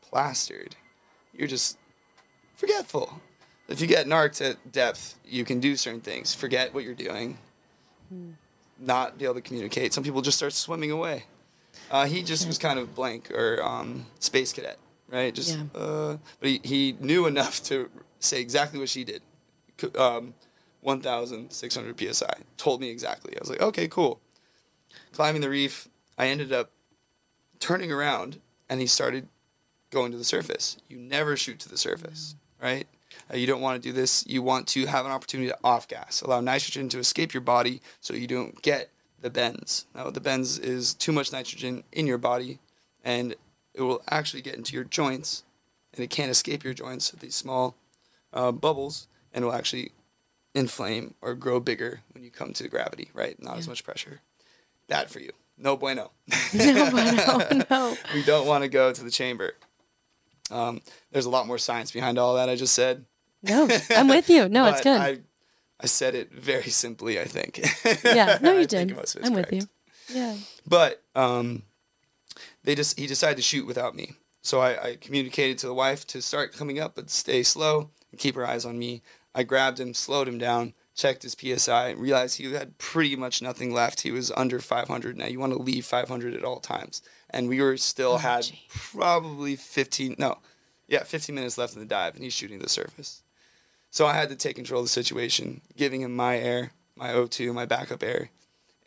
plastered. 0.00 0.74
You're 1.34 1.48
just 1.48 1.76
forgetful. 2.56 3.20
If 3.68 3.80
you 3.80 3.86
get 3.86 4.06
narked 4.08 4.40
at 4.40 4.72
depth, 4.72 5.14
you 5.24 5.44
can 5.44 5.60
do 5.60 5.76
certain 5.76 6.00
things. 6.00 6.34
Forget 6.34 6.72
what 6.74 6.82
you're 6.84 6.94
doing. 6.94 7.38
Not 8.78 9.18
be 9.18 9.24
able 9.26 9.34
to 9.34 9.40
communicate. 9.42 9.92
Some 9.92 10.02
people 10.02 10.22
just 10.22 10.38
start 10.38 10.52
swimming 10.54 10.90
away. 10.90 11.24
Uh, 11.90 12.06
he 12.06 12.22
just 12.22 12.46
was 12.46 12.58
kind 12.58 12.78
of 12.78 12.94
blank 12.94 13.30
or 13.30 13.62
um, 13.62 14.06
space 14.18 14.52
cadet, 14.52 14.78
right? 15.08 15.32
Just, 15.34 15.56
Yeah. 15.56 15.64
uh, 15.80 16.16
but 16.40 16.48
he, 16.48 16.60
he 16.64 16.96
knew 16.98 17.26
enough 17.26 17.62
to 17.64 17.90
say 18.18 18.40
exactly 18.40 18.78
what 18.80 18.88
she 18.88 19.04
did. 19.04 19.22
Um, 19.96 20.34
1,600 20.80 22.14
psi. 22.14 22.26
Told 22.56 22.80
me 22.80 22.88
exactly. 22.88 23.36
I 23.36 23.40
was 23.40 23.50
like, 23.50 23.60
okay, 23.60 23.88
cool. 23.88 24.20
Climbing 25.12 25.40
the 25.40 25.50
reef, 25.50 25.88
I 26.18 26.28
ended 26.28 26.52
up 26.52 26.70
turning 27.58 27.92
around 27.92 28.40
and 28.68 28.80
he 28.80 28.86
started 28.86 29.28
going 29.90 30.12
to 30.12 30.18
the 30.18 30.24
surface. 30.24 30.76
You 30.88 30.98
never 30.98 31.36
shoot 31.36 31.58
to 31.60 31.68
the 31.68 31.76
surface, 31.76 32.34
right? 32.62 32.86
Uh, 33.32 33.36
you 33.36 33.46
don't 33.46 33.60
want 33.60 33.80
to 33.80 33.88
do 33.88 33.92
this. 33.92 34.24
You 34.26 34.42
want 34.42 34.66
to 34.68 34.86
have 34.86 35.04
an 35.04 35.12
opportunity 35.12 35.50
to 35.50 35.58
off 35.62 35.88
gas, 35.88 36.22
allow 36.22 36.40
nitrogen 36.40 36.88
to 36.90 36.98
escape 36.98 37.34
your 37.34 37.40
body 37.40 37.82
so 38.00 38.14
you 38.14 38.26
don't 38.26 38.60
get 38.62 38.90
the 39.20 39.30
bends. 39.30 39.86
Now, 39.94 40.10
the 40.10 40.20
bends 40.20 40.58
is 40.58 40.94
too 40.94 41.12
much 41.12 41.32
nitrogen 41.32 41.84
in 41.92 42.06
your 42.06 42.18
body 42.18 42.58
and 43.04 43.34
it 43.74 43.82
will 43.82 44.02
actually 44.08 44.42
get 44.42 44.54
into 44.54 44.74
your 44.74 44.84
joints 44.84 45.44
and 45.92 46.02
it 46.02 46.10
can't 46.10 46.30
escape 46.30 46.64
your 46.64 46.74
joints, 46.74 47.10
these 47.10 47.34
small 47.34 47.74
uh, 48.32 48.52
bubbles, 48.52 49.08
and 49.32 49.44
will 49.44 49.52
actually 49.52 49.92
inflame 50.54 51.14
or 51.22 51.34
grow 51.34 51.60
bigger 51.60 52.00
when 52.12 52.22
you 52.24 52.30
come 52.30 52.52
to 52.54 52.68
gravity, 52.68 53.10
right? 53.14 53.40
Not 53.42 53.58
as 53.58 53.68
much 53.68 53.84
pressure. 53.84 54.20
Bad 54.88 55.10
for 55.10 55.20
you. 55.20 55.32
No 55.56 55.76
bueno. 55.76 56.10
No, 56.54 56.90
no, 56.90 57.64
no. 57.70 57.96
we 58.14 58.22
don't 58.24 58.46
want 58.46 58.62
to 58.64 58.68
go 58.68 58.92
to 58.92 59.04
the 59.04 59.10
chamber. 59.10 59.52
Um, 60.50 60.80
there's 61.12 61.26
a 61.26 61.30
lot 61.30 61.46
more 61.46 61.58
science 61.58 61.92
behind 61.92 62.18
all 62.18 62.34
that 62.34 62.48
I 62.48 62.56
just 62.56 62.74
said. 62.74 63.04
No, 63.42 63.68
I'm 63.90 64.08
with 64.08 64.28
you. 64.28 64.48
No, 64.48 64.66
it's 64.66 64.80
good. 64.82 65.00
I, 65.00 65.18
I 65.80 65.86
said 65.86 66.14
it 66.14 66.32
very 66.32 66.70
simply, 66.70 67.20
I 67.20 67.24
think. 67.24 67.60
yeah. 68.04 68.38
No, 68.42 68.58
you 68.58 68.66
did. 68.66 68.94
most 68.96 69.14
of 69.14 69.20
it's 69.20 69.28
I'm 69.28 69.34
with 69.34 69.48
correct. 69.48 69.68
you. 70.08 70.16
Yeah. 70.16 70.36
But 70.66 71.02
um, 71.14 71.62
they 72.64 72.74
just 72.74 72.98
he 72.98 73.06
decided 73.06 73.36
to 73.36 73.42
shoot 73.42 73.66
without 73.66 73.94
me. 73.94 74.12
So 74.42 74.60
I, 74.60 74.82
I 74.90 74.96
communicated 74.96 75.58
to 75.58 75.66
the 75.66 75.74
wife 75.74 76.06
to 76.08 76.22
start 76.22 76.52
coming 76.52 76.80
up, 76.80 76.94
but 76.96 77.10
stay 77.10 77.42
slow 77.42 77.90
and 78.10 78.18
keep 78.20 78.34
her 78.34 78.46
eyes 78.46 78.64
on 78.64 78.78
me. 78.78 79.02
I 79.34 79.42
grabbed 79.42 79.78
him, 79.78 79.94
slowed 79.94 80.28
him 80.28 80.38
down, 80.38 80.74
checked 80.94 81.22
his 81.22 81.36
psi, 81.38 81.90
realized 81.90 82.36
he 82.36 82.52
had 82.52 82.78
pretty 82.78 83.16
much 83.16 83.40
nothing 83.40 83.72
left. 83.72 84.02
He 84.02 84.10
was 84.10 84.30
under 84.32 84.58
500. 84.58 85.16
Now 85.16 85.26
you 85.26 85.38
want 85.38 85.52
to 85.52 85.58
leave 85.58 85.86
500 85.86 86.34
at 86.34 86.44
all 86.44 86.60
times, 86.60 87.02
and 87.30 87.48
we 87.48 87.60
were 87.60 87.76
still 87.76 88.12
oh, 88.12 88.18
had 88.18 88.44
gee. 88.44 88.66
probably 88.68 89.56
15 89.56 90.16
no, 90.18 90.38
yeah, 90.88 91.04
15 91.04 91.34
minutes 91.34 91.56
left 91.56 91.74
in 91.74 91.80
the 91.80 91.86
dive, 91.86 92.14
and 92.14 92.24
he's 92.24 92.34
shooting 92.34 92.58
the 92.58 92.68
surface. 92.68 93.22
So 93.90 94.06
I 94.06 94.14
had 94.14 94.28
to 94.28 94.36
take 94.36 94.56
control 94.56 94.80
of 94.80 94.86
the 94.86 94.90
situation, 94.90 95.62
giving 95.76 96.02
him 96.02 96.14
my 96.14 96.38
air, 96.38 96.72
my 96.96 97.08
O2, 97.08 97.52
my 97.54 97.66
backup 97.66 98.02
air, 98.02 98.30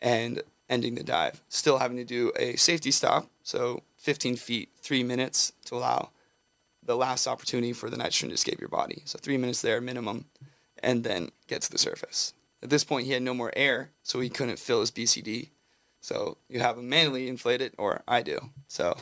and 0.00 0.42
ending 0.68 0.94
the 0.94 1.02
dive. 1.02 1.42
Still 1.48 1.78
having 1.78 1.96
to 1.96 2.04
do 2.04 2.32
a 2.36 2.56
safety 2.56 2.90
stop, 2.90 3.28
so 3.42 3.82
15 3.98 4.36
feet, 4.36 4.70
three 4.78 5.02
minutes 5.02 5.52
to 5.66 5.74
allow 5.74 6.10
the 6.84 6.96
last 6.96 7.26
opportunity 7.26 7.72
for 7.72 7.90
the 7.90 7.96
nitrogen 7.96 8.28
to 8.28 8.34
escape 8.34 8.60
your 8.60 8.68
body. 8.68 9.02
So 9.04 9.18
three 9.20 9.36
minutes 9.36 9.62
there 9.62 9.80
minimum, 9.80 10.26
and 10.82 11.04
then 11.04 11.30
get 11.46 11.62
to 11.62 11.70
the 11.70 11.78
surface. 11.78 12.34
At 12.62 12.70
this 12.70 12.84
point, 12.84 13.06
he 13.06 13.12
had 13.12 13.22
no 13.22 13.34
more 13.34 13.52
air, 13.56 13.90
so 14.02 14.20
he 14.20 14.28
couldn't 14.28 14.58
fill 14.58 14.80
his 14.80 14.90
BCD. 14.90 15.50
So 16.00 16.36
you 16.48 16.60
have 16.60 16.76
him 16.76 16.88
manually 16.88 17.28
inflate 17.28 17.62
it, 17.62 17.74
or 17.78 18.02
I 18.06 18.22
do. 18.22 18.38
So 18.68 18.96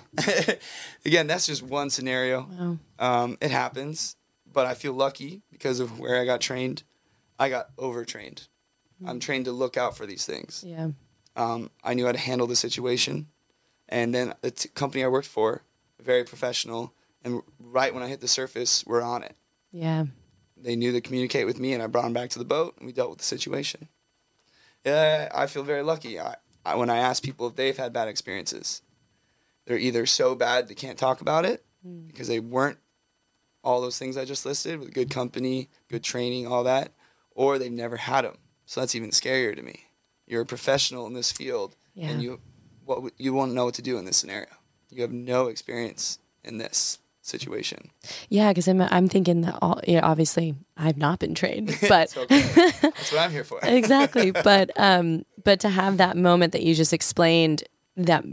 again, 1.04 1.26
that's 1.26 1.46
just 1.46 1.62
one 1.62 1.90
scenario. 1.90 2.48
Wow. 2.48 2.78
Um, 2.98 3.38
it 3.40 3.50
happens, 3.50 4.16
but 4.52 4.66
I 4.66 4.74
feel 4.74 4.92
lucky 4.92 5.42
because 5.50 5.80
of 5.80 5.98
where 5.98 6.20
I 6.20 6.24
got 6.24 6.40
trained. 6.40 6.84
I 7.38 7.48
got 7.48 7.70
overtrained. 7.78 8.46
I'm 9.04 9.18
trained 9.18 9.46
to 9.46 9.52
look 9.52 9.76
out 9.76 9.96
for 9.96 10.06
these 10.06 10.24
things. 10.24 10.62
Yeah. 10.64 10.90
Um, 11.34 11.70
I 11.82 11.94
knew 11.94 12.06
how 12.06 12.12
to 12.12 12.18
handle 12.18 12.46
the 12.46 12.54
situation, 12.54 13.26
and 13.88 14.14
then 14.14 14.34
the 14.42 14.52
t- 14.52 14.68
company 14.68 15.02
I 15.02 15.08
worked 15.08 15.26
for, 15.26 15.62
very 16.00 16.22
professional, 16.22 16.94
and 17.24 17.42
right 17.58 17.92
when 17.94 18.02
I 18.02 18.08
hit 18.08 18.20
the 18.20 18.28
surface, 18.28 18.84
we're 18.86 19.02
on 19.02 19.22
it. 19.22 19.36
Yeah. 19.70 20.06
They 20.56 20.76
knew 20.76 20.92
to 20.92 21.00
communicate 21.00 21.46
with 21.46 21.58
me, 21.58 21.72
and 21.72 21.82
I 21.82 21.86
brought 21.86 22.04
them 22.04 22.12
back 22.12 22.30
to 22.30 22.38
the 22.38 22.44
boat, 22.44 22.76
and 22.78 22.86
we 22.86 22.92
dealt 22.92 23.10
with 23.10 23.18
the 23.18 23.24
situation. 23.24 23.88
Yeah, 24.84 25.28
I 25.34 25.46
feel 25.46 25.62
very 25.62 25.82
lucky. 25.82 26.20
I, 26.20 26.36
I, 26.64 26.76
when 26.76 26.90
I 26.90 26.98
ask 26.98 27.22
people 27.22 27.46
if 27.46 27.56
they've 27.56 27.76
had 27.76 27.92
bad 27.92 28.08
experiences, 28.08 28.82
they're 29.64 29.78
either 29.78 30.06
so 30.06 30.34
bad 30.34 30.68
they 30.68 30.74
can't 30.74 30.98
talk 30.98 31.20
about 31.20 31.44
it 31.44 31.64
hmm. 31.84 32.06
because 32.06 32.28
they 32.28 32.40
weren't 32.40 32.78
all 33.64 33.80
those 33.80 33.98
things 33.98 34.16
I 34.16 34.24
just 34.24 34.44
listed 34.44 34.80
with 34.80 34.92
good 34.92 35.10
company, 35.10 35.68
good 35.88 36.02
training, 36.02 36.46
all 36.46 36.64
that, 36.64 36.92
or 37.30 37.58
they've 37.58 37.70
never 37.70 37.96
had 37.96 38.24
them. 38.24 38.36
So 38.66 38.80
that's 38.80 38.94
even 38.94 39.10
scarier 39.10 39.54
to 39.54 39.62
me. 39.62 39.86
You're 40.26 40.42
a 40.42 40.46
professional 40.46 41.06
in 41.06 41.14
this 41.14 41.32
field, 41.32 41.76
Yeah. 41.94 42.08
and 42.08 42.22
you 42.22 42.40
what 42.84 43.12
you 43.16 43.32
won't 43.32 43.52
know 43.52 43.64
what 43.66 43.74
to 43.74 43.82
do 43.82 43.98
in 43.98 44.04
this 44.04 44.16
scenario. 44.16 44.48
You 44.90 45.02
have 45.02 45.12
no 45.12 45.46
experience 45.46 46.18
in 46.44 46.58
this 46.58 46.98
situation. 47.22 47.90
Yeah, 48.28 48.50
because 48.50 48.68
I'm 48.68 48.80
I'm 48.82 49.08
thinking 49.08 49.40
that 49.42 49.58
all 49.62 49.80
yeah, 49.86 50.00
obviously 50.02 50.54
I've 50.76 50.98
not 50.98 51.18
been 51.20 51.34
trained, 51.34 51.68
but. 51.88 52.10
That's 52.10 53.12
what 53.12 53.18
I'm 53.20 53.30
here 53.30 53.44
for. 53.44 53.58
exactly. 53.62 54.30
But 54.32 54.70
um, 54.76 55.24
but 55.42 55.60
to 55.60 55.68
have 55.68 55.96
that 55.98 56.16
moment 56.16 56.52
that 56.52 56.62
you 56.62 56.74
just 56.74 56.92
explained 56.92 57.64
that 57.96 58.24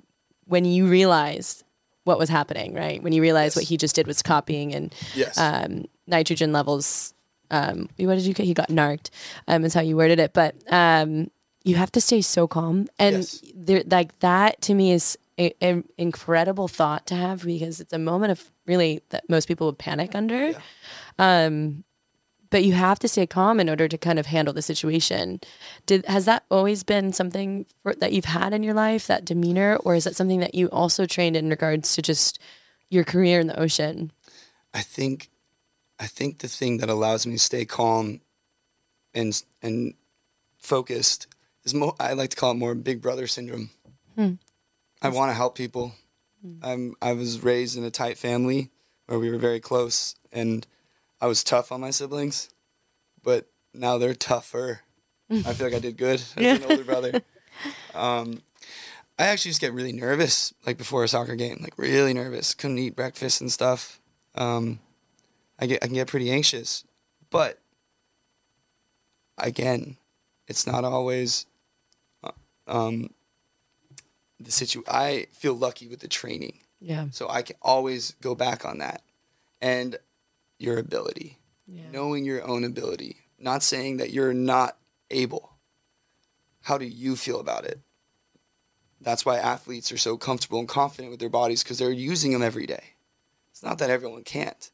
when 0.45 0.65
you 0.65 0.87
realized 0.87 1.63
what 2.03 2.17
was 2.17 2.29
happening, 2.29 2.73
right? 2.73 3.01
When 3.03 3.13
you 3.13 3.21
realized 3.21 3.51
Yes. 3.55 3.63
what 3.63 3.65
he 3.69 3.77
just 3.77 3.95
did 3.95 4.07
was 4.07 4.21
copying 4.23 4.73
and 4.73 4.93
Yes. 5.15 5.37
um, 5.37 5.85
nitrogen 6.07 6.51
levels. 6.51 7.13
Um, 7.51 7.89
what 7.97 8.15
did 8.15 8.25
you? 8.25 8.33
get? 8.33 8.45
He 8.45 8.53
got 8.53 8.69
narked. 8.69 9.11
Um, 9.47 9.63
is 9.65 9.73
how 9.73 9.81
you 9.81 9.95
worded 9.97 10.19
it. 10.19 10.33
But 10.33 10.55
um, 10.71 11.29
you 11.63 11.75
have 11.75 11.91
to 11.93 12.01
stay 12.01 12.21
so 12.21 12.47
calm, 12.47 12.87
and 12.97 13.17
Yes. 13.17 13.41
there, 13.53 13.83
like 13.89 14.17
that 14.19 14.61
to 14.63 14.73
me 14.73 14.91
is 14.91 15.17
an 15.37 15.83
incredible 15.97 16.67
thought 16.67 17.05
to 17.07 17.15
have 17.15 17.45
because 17.45 17.79
it's 17.79 17.93
a 17.93 17.97
moment 17.99 18.31
of 18.31 18.51
really 18.69 19.01
that 19.09 19.27
most 19.27 19.47
people 19.47 19.67
would 19.67 19.77
panic 19.77 20.15
under. 20.15 20.51
Yeah. 20.51 20.59
Um, 21.17 21.83
but 22.49 22.63
you 22.63 22.73
have 22.73 22.99
to 22.99 23.07
stay 23.07 23.27
calm 23.27 23.59
in 23.59 23.69
order 23.69 23.87
to 23.87 23.97
kind 23.97 24.17
of 24.17 24.25
handle 24.25 24.53
the 24.53 24.61
situation. 24.61 25.39
Did 25.85 26.05
has 26.05 26.25
that 26.25 26.45
always 26.49 26.83
been 26.83 27.13
something 27.13 27.65
for, 27.83 27.93
that 27.95 28.13
you've 28.13 28.25
had 28.25 28.53
in 28.53 28.63
your 28.63 28.73
life, 28.73 29.07
that 29.07 29.25
demeanor, 29.25 29.75
or 29.83 29.95
is 29.95 30.05
that 30.05 30.15
something 30.15 30.39
that 30.39 30.55
you 30.55 30.67
also 30.67 31.05
trained 31.05 31.35
in 31.35 31.49
regards 31.49 31.93
to 31.95 32.01
just 32.01 32.39
your 32.89 33.03
career 33.03 33.39
in 33.39 33.47
the 33.47 33.59
ocean? 33.59 34.11
I 34.73 34.81
think 34.81 35.29
I 35.99 36.07
think 36.07 36.39
the 36.39 36.47
thing 36.47 36.77
that 36.77 36.89
allows 36.89 37.27
me 37.27 37.33
to 37.33 37.39
stay 37.39 37.65
calm 37.65 38.21
and 39.13 39.41
and 39.61 39.93
focused 40.57 41.27
is 41.63 41.73
more 41.73 41.95
I 41.99 42.13
like 42.13 42.31
to 42.31 42.35
call 42.35 42.51
it 42.51 42.55
more 42.55 42.73
big 42.73 43.01
brother 43.01 43.27
syndrome. 43.27 43.69
I 45.01 45.09
want 45.09 45.29
to 45.29 45.35
help 45.35 45.55
people. 45.55 45.93
I'm 46.61 46.95
I 47.01 47.13
was 47.13 47.43
raised 47.43 47.77
in 47.77 47.83
a 47.83 47.91
tight 47.91 48.17
family 48.17 48.69
where 49.07 49.19
we 49.19 49.29
were 49.29 49.37
very 49.37 49.59
close 49.59 50.15
and 50.31 50.65
I 51.21 51.27
was 51.27 51.43
tough 51.43 51.71
on 51.71 51.81
my 51.81 51.89
siblings, 51.91 52.49
but 53.23 53.47
now 53.73 53.97
they're 53.97 54.13
tougher. 54.13 54.81
I 55.29 55.53
feel 55.53 55.67
like 55.67 55.75
I 55.75 55.79
did 55.79 55.97
good 55.97 56.21
as 56.37 56.61
an 56.61 56.63
older 56.69 56.83
brother. 56.83 57.21
Um, 57.93 58.41
I 59.17 59.25
actually 59.25 59.49
just 59.51 59.59
get 59.59 59.73
really 59.73 59.91
nervous, 59.91 60.53
like 60.65 60.77
before 60.77 61.03
a 61.03 61.09
soccer 61.09 61.35
game, 61.35 61.57
like 61.61 61.77
really 61.77 62.13
nervous. 62.13 62.53
Couldn't 62.53 62.77
eat 62.79 62.95
breakfast 62.95 63.41
and 63.41 63.51
stuff. 63.51 63.99
Um, 64.35 64.79
I 65.59 65.65
get 65.65 65.83
I 65.83 65.87
can 65.87 65.95
get 65.95 66.07
pretty 66.07 66.31
anxious, 66.31 66.85
but 67.29 67.59
again, 69.37 69.97
it's 70.47 70.65
not 70.65 70.85
always 70.85 71.45
uh, 72.23 72.31
um, 72.67 73.09
the 74.39 74.51
situ. 74.51 74.83
I 74.87 75.27
feel 75.31 75.53
lucky 75.53 75.87
with 75.87 75.99
the 75.99 76.07
training, 76.07 76.59
Yeah. 76.79 77.07
so 77.11 77.29
I 77.29 77.41
can 77.41 77.55
always 77.61 78.11
go 78.21 78.35
back 78.35 78.65
on 78.65 78.77
that, 78.79 79.03
and 79.61 79.97
your 80.57 80.77
ability, 80.77 81.39
Yeah. 81.67 81.89
knowing 81.91 82.25
your 82.25 82.43
own 82.45 82.63
ability. 82.63 83.17
Not 83.37 83.63
saying 83.63 83.97
that 83.97 84.11
you're 84.11 84.33
not 84.33 84.77
able. 85.09 85.53
How 86.61 86.77
do 86.77 86.85
you 86.85 87.15
feel 87.15 87.39
about 87.39 87.65
it? 87.65 87.79
That's 89.01 89.25
why 89.25 89.37
athletes 89.37 89.91
are 89.93 89.97
so 89.97 90.17
comfortable 90.17 90.59
and 90.59 90.67
confident 90.67 91.09
with 91.11 91.21
their 91.21 91.29
bodies 91.29 91.63
because 91.63 91.77
they're 91.77 91.91
using 91.91 92.31
them 92.33 92.41
every 92.41 92.65
day. 92.65 92.95
It's 93.51 93.63
not 93.63 93.77
that 93.77 93.89
everyone 93.89 94.23
can't. 94.23 94.69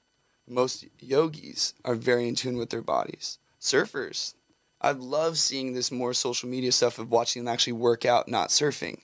Most 0.47 0.85
yogis 0.99 1.73
are 1.83 1.95
very 1.95 2.27
in 2.27 2.35
tune 2.35 2.57
with 2.57 2.69
their 2.71 2.81
bodies. 2.81 3.37
Surfers, 3.61 4.33
I 4.81 4.91
love 4.91 5.37
seeing 5.37 5.73
this 5.73 5.91
more 5.91 6.13
social 6.13 6.49
media 6.49 6.71
stuff 6.71 6.97
of 6.99 7.09
watching 7.11 7.43
them 7.43 7.53
actually 7.53 7.73
work 7.73 8.03
out, 8.05 8.27
not 8.27 8.49
surfing. 8.49 9.01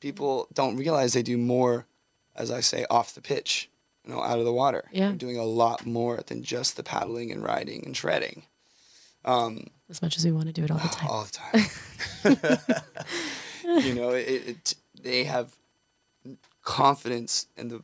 People 0.00 0.48
don't 0.52 0.76
realize 0.76 1.12
they 1.12 1.22
do 1.22 1.36
more, 1.38 1.86
as 2.34 2.50
I 2.50 2.60
say, 2.60 2.86
off 2.90 3.14
the 3.14 3.20
pitch, 3.20 3.68
you 4.04 4.12
know, 4.12 4.22
out 4.22 4.38
of 4.38 4.44
the 4.44 4.52
water. 4.52 4.84
Yeah. 4.92 5.08
They're 5.08 5.16
doing 5.16 5.38
a 5.38 5.44
lot 5.44 5.84
more 5.86 6.20
than 6.26 6.42
just 6.42 6.76
the 6.76 6.82
paddling 6.82 7.30
and 7.30 7.42
riding 7.44 7.84
and 7.84 7.96
shredding. 7.96 8.44
Um, 9.24 9.66
As 9.90 10.00
much 10.00 10.16
as 10.16 10.24
we 10.24 10.32
want 10.32 10.46
to 10.46 10.52
do 10.52 10.64
it 10.64 10.70
all 10.70 10.78
the 10.78 10.88
time. 10.88 11.08
all 11.08 11.24
the 11.24 12.36
time. 12.52 13.82
you 13.84 13.94
know, 13.94 14.10
it, 14.10 14.22
it 14.48 14.74
they 15.02 15.24
have 15.24 15.54
confidence 16.62 17.46
in 17.56 17.68
the 17.68 17.82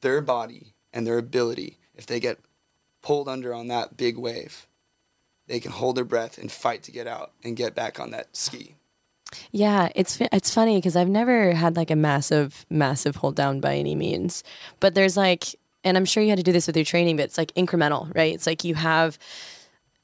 their 0.00 0.20
body 0.20 0.74
and 0.92 1.06
their 1.06 1.18
ability. 1.18 1.78
If 1.94 2.06
they 2.06 2.20
get 2.20 2.38
pulled 3.02 3.28
under 3.28 3.54
on 3.54 3.68
that 3.68 3.96
big 3.96 4.18
wave, 4.18 4.66
they 5.46 5.60
can 5.60 5.70
hold 5.72 5.96
their 5.96 6.04
breath 6.04 6.38
and 6.38 6.50
fight 6.50 6.82
to 6.84 6.92
get 6.92 7.06
out 7.06 7.32
and 7.44 7.56
get 7.56 7.74
back 7.74 7.98
on 8.00 8.10
that 8.10 8.36
ski. 8.36 8.74
Yeah, 9.50 9.88
it's 9.94 10.18
it's 10.20 10.52
funny 10.52 10.76
because 10.78 10.96
I've 10.96 11.08
never 11.08 11.52
had 11.52 11.76
like 11.76 11.90
a 11.90 11.96
massive 11.96 12.64
massive 12.70 13.16
hold 13.16 13.34
down 13.36 13.60
by 13.60 13.76
any 13.76 13.94
means, 13.94 14.44
but 14.80 14.94
there's 14.94 15.16
like, 15.16 15.54
and 15.84 15.96
I'm 15.96 16.04
sure 16.04 16.22
you 16.22 16.30
had 16.30 16.38
to 16.38 16.44
do 16.44 16.52
this 16.52 16.66
with 16.66 16.76
your 16.76 16.84
training, 16.84 17.16
but 17.16 17.24
it's 17.24 17.38
like 17.38 17.52
incremental, 17.54 18.14
right? 18.14 18.34
It's 18.34 18.46
like 18.46 18.64
you 18.64 18.74
have 18.74 19.18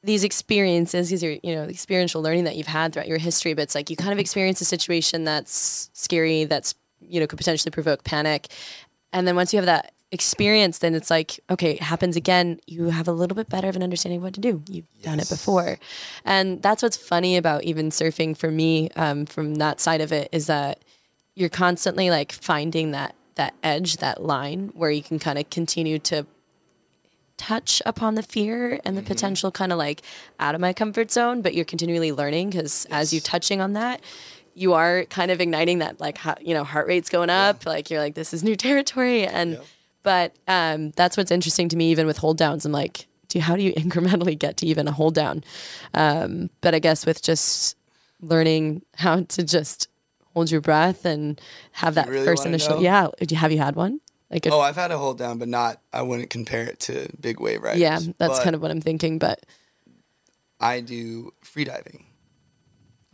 these 0.02 0.24
experiences, 0.24 1.10
these 1.10 1.22
are 1.22 1.32
you 1.32 1.54
know 1.54 1.66
the 1.66 1.72
experiential 1.72 2.22
learning 2.22 2.44
that 2.44 2.56
you've 2.56 2.66
had 2.66 2.92
throughout 2.92 3.08
your 3.08 3.18
history, 3.18 3.54
but 3.54 3.62
it's 3.62 3.74
like 3.74 3.90
you 3.90 3.96
kind 3.96 4.12
of 4.12 4.18
experience 4.18 4.60
a 4.60 4.64
situation 4.64 5.24
that's 5.24 5.90
scary, 5.92 6.44
that's 6.44 6.74
you 7.00 7.20
know 7.20 7.26
could 7.26 7.38
potentially 7.38 7.70
provoke 7.70 8.04
panic, 8.04 8.48
and 9.12 9.26
then 9.26 9.36
once 9.36 9.52
you 9.52 9.58
have 9.58 9.66
that 9.66 9.92
experience, 10.12 10.78
then 10.78 10.94
it's 10.94 11.10
like 11.10 11.40
okay, 11.50 11.72
it 11.72 11.82
happens 11.82 12.14
again. 12.14 12.60
You 12.66 12.90
have 12.90 13.08
a 13.08 13.12
little 13.12 13.34
bit 13.34 13.48
better 13.48 13.68
of 13.68 13.74
an 13.74 13.82
understanding 13.82 14.18
of 14.18 14.22
what 14.22 14.34
to 14.34 14.40
do. 14.40 14.62
You've 14.68 14.86
done 15.02 15.18
it 15.18 15.28
before, 15.28 15.78
and 16.24 16.62
that's 16.62 16.82
what's 16.82 16.96
funny 16.96 17.36
about 17.36 17.64
even 17.64 17.90
surfing 17.90 18.36
for 18.36 18.50
me 18.50 18.90
um, 18.90 19.26
from 19.26 19.56
that 19.56 19.80
side 19.80 20.00
of 20.00 20.12
it 20.12 20.28
is 20.30 20.46
that 20.46 20.84
you're 21.34 21.48
constantly 21.48 22.10
like 22.10 22.30
finding 22.30 22.92
that 22.92 23.16
that 23.34 23.54
edge, 23.62 23.96
that 23.96 24.22
line 24.22 24.70
where 24.74 24.90
you 24.90 25.02
can 25.02 25.18
kind 25.18 25.38
of 25.38 25.48
continue 25.48 25.98
to 25.98 26.26
touch 27.38 27.82
upon 27.86 28.14
the 28.14 28.22
fear 28.22 28.78
and 28.84 28.96
the 28.96 29.02
potential 29.02 29.50
kind 29.50 29.72
of 29.72 29.78
like 29.78 30.02
out 30.38 30.54
of 30.54 30.60
my 30.60 30.72
comfort 30.72 31.10
zone, 31.10 31.40
but 31.42 31.54
you're 31.54 31.64
continually 31.64 32.12
learning 32.12 32.50
because 32.50 32.86
as 32.90 33.12
you're 33.12 33.22
touching 33.22 33.60
on 33.60 33.72
that, 33.72 34.00
you 34.54 34.74
are 34.74 35.06
kind 35.06 35.30
of 35.30 35.40
igniting 35.40 35.78
that 35.78 35.98
like 35.98 36.18
you 36.42 36.52
know 36.52 36.62
heart 36.62 36.86
rate's 36.86 37.08
going 37.08 37.30
up, 37.30 37.64
like 37.64 37.90
you're 37.90 38.00
like 38.00 38.14
this 38.14 38.34
is 38.34 38.44
new 38.44 38.56
territory, 38.68 39.26
and 39.26 39.52
Yep. 39.52 39.64
But 40.03 40.34
um, 40.48 40.90
that's 40.92 41.16
what's 41.16 41.30
interesting 41.30 41.68
to 41.70 41.76
me 41.76 41.90
even 41.90 42.07
with 42.07 42.18
hold 42.18 42.38
downs. 42.38 42.64
I'm 42.64 42.72
like, 42.72 43.07
do 43.28 43.38
how 43.40 43.57
do 43.57 43.62
you 43.62 43.72
incrementally 43.74 44.38
get 44.38 44.57
to 44.59 44.66
even 44.66 44.88
a 44.88 44.92
hold 44.92 45.14
down? 45.14 45.44
Um, 45.94 46.50
but 46.61 46.74
I 46.74 46.78
guess 46.78 47.07
with 47.07 47.22
just 47.22 47.76
learning 48.20 48.82
how 48.96 49.20
to 49.22 49.42
just 49.42 49.88
hold 50.34 50.50
your 50.50 50.61
breath 50.61 51.05
and 51.05 51.40
have 51.72 51.94
that 51.96 52.09
really 52.09 52.24
first 52.24 52.46
initial 52.46 52.76
know? 52.76 52.82
yeah. 53.20 53.36
Have 53.38 53.53
you 53.53 53.59
had 53.59 53.76
one? 53.76 54.00
Like 54.30 54.46
a, 54.46 54.50
Oh, 54.50 54.61
I've 54.61 54.76
had 54.76 54.90
a 54.90 54.96
hold 54.98 55.18
down, 55.18 55.36
but 55.38 55.48
not. 55.48 55.80
I 55.92 56.00
wouldn't 56.03 56.30
compare 56.30 56.64
it 56.64 56.80
to 56.80 57.09
big 57.20 57.38
wave 57.38 57.62
riders. 57.62 57.80
yeah, 57.80 58.00
that's 58.18 58.38
kind 58.42 58.55
of 58.55 58.62
what 58.62 58.70
I'm 58.70 58.80
thinking. 58.80 59.18
But 59.18 59.44
I 60.59 60.80
do 60.80 61.34
free 61.42 61.64
diving. 61.64 62.07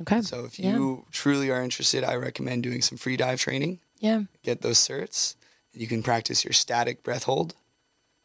okay, 0.03 0.20
So 0.20 0.45
if 0.45 0.61
Yeah. 0.61 0.74
you 0.76 1.07
truly 1.11 1.51
are 1.51 1.62
interested, 1.62 2.05
I 2.05 2.14
recommend 2.14 2.62
doing 2.62 2.82
some 2.82 2.99
free 2.99 3.16
dive 3.16 3.41
training. 3.41 3.80
yeah, 3.99 4.22
get 4.45 4.61
those 4.62 4.78
certs. 4.78 5.34
You 5.72 5.86
can 5.86 6.02
practice 6.02 6.44
your 6.44 6.52
static 6.52 7.02
breath 7.02 7.24
hold. 7.24 7.54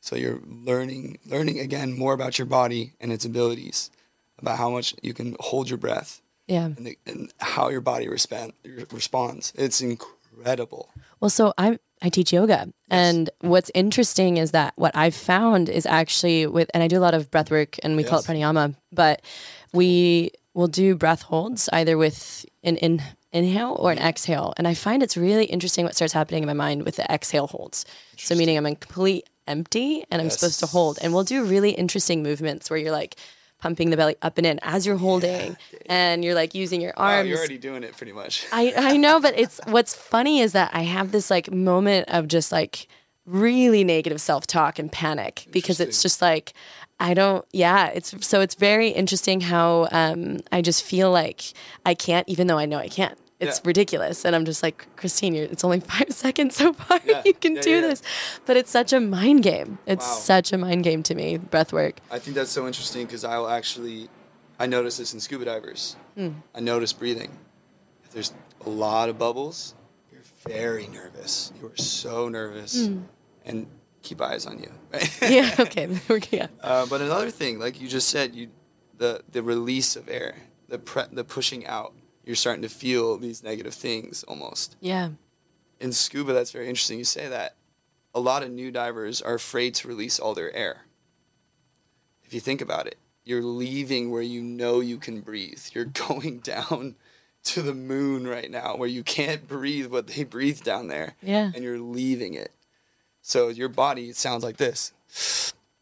So 0.01 0.15
you're 0.15 0.41
learning 0.45 1.19
learning 1.25 1.59
again 1.59 1.97
more 1.97 2.13
about 2.13 2.37
your 2.37 2.45
body 2.45 2.93
and 2.99 3.11
its 3.11 3.25
abilities, 3.25 3.89
about 4.37 4.57
how 4.57 4.69
much 4.69 4.93
you 5.01 5.13
can 5.13 5.35
hold 5.39 5.69
your 5.69 5.77
breath 5.77 6.21
yeah. 6.47 6.65
and, 6.65 6.85
the, 6.85 6.97
and 7.05 7.33
how 7.39 7.69
your 7.69 7.81
body 7.81 8.07
respond, 8.07 8.53
responds. 8.91 9.53
It's 9.55 9.81
incredible. 9.81 10.89
Well, 11.19 11.29
so 11.29 11.53
I 11.57 11.79
I 12.01 12.09
teach 12.09 12.33
yoga, 12.33 12.67
and 12.89 13.29
what's 13.39 13.71
interesting 13.73 14.35
is 14.35 14.51
that 14.51 14.73
what 14.75 14.93
I've 14.93 15.15
found 15.15 15.69
is 15.69 15.85
actually 15.85 16.45
with, 16.47 16.69
and 16.73 16.83
I 16.83 16.89
do 16.89 16.97
a 16.97 16.99
lot 16.99 17.13
of 17.13 17.31
breath 17.31 17.49
work, 17.49 17.77
and 17.81 17.95
we 17.95 18.03
call 18.03 18.19
it 18.19 18.25
pranayama, 18.25 18.75
but 18.91 19.21
we 19.71 20.31
will 20.53 20.67
do 20.67 20.95
breath 20.95 21.21
holds 21.21 21.69
either 21.71 21.97
with 21.97 22.45
an 22.61 22.75
in, 22.77 23.01
inhale 23.33 23.75
or 23.79 23.91
an 23.91 23.97
exhale, 23.99 24.53
and 24.57 24.67
I 24.67 24.73
find 24.75 25.03
it's 25.03 25.17
really 25.17 25.45
interesting 25.45 25.83
what 25.85 25.95
starts 25.95 26.13
happening 26.13 26.43
in 26.43 26.47
my 26.47 26.53
mind 26.53 26.83
with 26.85 26.95
the 26.97 27.11
exhale 27.11 27.47
holds. 27.47 27.85
So 28.17 28.35
meaning 28.35 28.57
I'm 28.57 28.65
in 28.65 28.75
complete 28.77 29.27
empty 29.47 30.05
and 30.09 30.21
I'm 30.21 30.29
supposed 30.29 30.59
to 30.61 30.67
hold, 30.67 30.99
and 31.01 31.13
we'll 31.13 31.23
do 31.25 31.43
really 31.43 31.71
interesting 31.71 32.23
movements 32.23 32.69
where 32.69 32.79
you're 32.79 32.91
like 32.91 33.15
pumping 33.59 33.89
the 33.89 33.97
belly 33.97 34.15
up 34.21 34.37
and 34.37 34.45
in 34.45 34.59
as 34.61 34.85
you're 34.85 34.97
holding, 34.97 35.57
and 35.87 36.23
you're 36.23 36.35
like 36.35 36.53
using 36.53 36.79
your 36.81 36.93
Wow, 36.97 37.17
arms. 37.17 37.29
you're 37.29 37.37
already 37.37 37.57
doing 37.57 37.83
it 37.83 37.95
pretty 37.97 38.11
much. 38.13 38.45
I, 38.51 38.73
I 38.75 38.97
know, 38.97 39.19
but 39.19 39.37
it's 39.37 39.59
what's 39.67 39.95
funny 39.95 40.41
is 40.41 40.51
that 40.51 40.71
I 40.73 40.81
have 40.83 41.11
this 41.11 41.29
like 41.31 41.51
moment 41.51 42.09
of 42.09 42.27
just 42.27 42.51
like 42.51 42.87
really 43.25 43.83
negative 43.85 44.19
self 44.19 44.45
talk 44.45 44.77
and 44.79 44.91
panic 44.91 45.47
because 45.49 45.79
it's 45.79 46.01
just 46.01 46.21
like 46.21 46.53
I 46.99 47.13
don't 47.13 47.45
yeah, 47.53 47.87
it's 47.87 48.13
so 48.25 48.41
it's 48.41 48.55
very 48.55 48.89
interesting 48.89 49.39
how 49.41 49.87
um 49.91 50.41
I 50.51 50.61
just 50.61 50.83
feel 50.83 51.09
like 51.09 51.53
I 51.85 51.93
can't 51.93 52.27
even 52.27 52.47
though 52.47 52.57
I 52.57 52.65
know 52.65 52.77
I 52.77 52.89
can't. 52.89 53.17
It's 53.43 53.57
Yeah. 53.59 53.67
ridiculous. 53.71 54.25
And 54.25 54.35
I'm 54.35 54.45
just 54.45 54.61
like, 54.63 54.87
Christine, 54.95 55.33
you're, 55.35 55.45
it's 55.45 55.63
only 55.63 55.79
five 55.93 56.11
seconds 56.11 56.55
so 56.55 56.73
far. 56.73 56.99
Yeah. 57.05 57.21
You 57.25 57.33
can 57.33 57.55
Yeah, 57.55 57.61
do 57.61 57.81
this. 57.81 58.01
But 58.45 58.57
it's 58.57 58.71
such 58.71 58.93
a 58.93 58.99
mind 58.99 59.43
game. 59.43 59.77
It's 59.85 60.05
Wow. 60.05 60.15
such 60.33 60.53
a 60.53 60.57
mind 60.57 60.83
game 60.83 61.03
to 61.03 61.15
me, 61.15 61.37
breath 61.37 61.71
work. 61.73 61.95
I 62.11 62.19
think 62.19 62.35
that's 62.35 62.51
so 62.51 62.65
interesting 62.67 63.05
because 63.05 63.23
I 63.23 63.37
will 63.37 63.49
actually, 63.49 64.09
I 64.59 64.65
notice 64.67 64.97
this 64.97 65.13
in 65.13 65.19
scuba 65.19 65.45
divers. 65.45 65.95
Hmm. 66.15 66.29
I 66.55 66.59
notice 66.59 66.93
breathing. 66.93 67.31
If 68.03 68.11
there's 68.11 68.33
a 68.65 68.69
lot 68.69 69.09
of 69.09 69.17
bubbles, 69.17 69.73
you're 70.11 70.21
very 70.47 70.87
nervous. 70.87 71.51
You 71.59 71.67
are 71.67 71.77
so 71.77 72.29
nervous. 72.29 72.87
Hmm. 72.87 72.99
and 73.45 73.67
keep 74.03 74.21
eyes 74.21 74.45
on 74.45 74.59
you. 74.59 74.71
Right? 74.93 75.21
yeah. 75.29 75.55
Okay. 75.59 75.87
yeah. 76.31 76.47
Uh, 76.61 76.85
but 76.85 77.01
another 77.01 77.29
thing, 77.31 77.59
like 77.59 77.79
you 77.81 77.87
just 77.87 78.09
said, 78.09 78.35
you 78.35 78.49
the 78.97 79.21
the 79.31 79.41
release 79.41 79.95
of 79.95 80.07
air, 80.09 80.35
the 80.69 80.77
pre- 80.77 81.11
the 81.11 81.23
pushing 81.23 81.65
out. 81.65 81.93
You're 82.23 82.35
starting 82.35 82.61
to 82.61 82.69
feel 82.69 83.17
these 83.17 83.43
negative 83.43 83.73
things 83.73 84.23
almost. 84.23 84.75
Yeah. 84.79 85.09
In 85.79 85.91
scuba, 85.91 86.33
that's 86.33 86.51
very 86.51 86.69
interesting. 86.69 86.97
You 86.97 87.05
say 87.05 87.27
that. 87.27 87.55
A 88.15 88.19
lot 88.19 88.43
of 88.43 88.51
new 88.51 88.71
divers 88.71 89.21
are 89.21 89.33
afraid 89.33 89.73
to 89.75 89.87
release 89.87 90.19
all 90.19 90.33
their 90.35 90.55
air. 90.55 90.85
If 92.23 92.33
you 92.33 92.39
think 92.39 92.61
about 92.61 92.87
it, 92.87 92.97
you're 93.23 93.41
leaving 93.41 94.11
where 94.11 94.21
you 94.21 94.41
know 94.41 94.79
you 94.79 94.97
can 94.97 95.21
breathe. 95.21 95.61
You're 95.73 95.85
going 96.07 96.39
down 96.39 96.95
to 97.45 97.61
the 97.61 97.73
moon 97.73 98.27
right 98.27 98.49
now 98.49 98.75
where 98.75 98.87
you 98.87 99.03
can't 99.03 99.47
breathe 99.47 99.87
what 99.87 100.07
they 100.07 100.23
breathe 100.23 100.61
down 100.63 100.87
there. 100.87 101.15
Yeah. 101.21 101.51
And 101.53 101.63
you're 101.63 101.79
leaving 101.79 102.33
it. 102.33 102.51
So 103.21 103.49
your 103.49 103.69
body 103.69 104.09
it 104.09 104.15
sounds 104.15 104.43
like 104.43 104.57
this. 104.57 104.93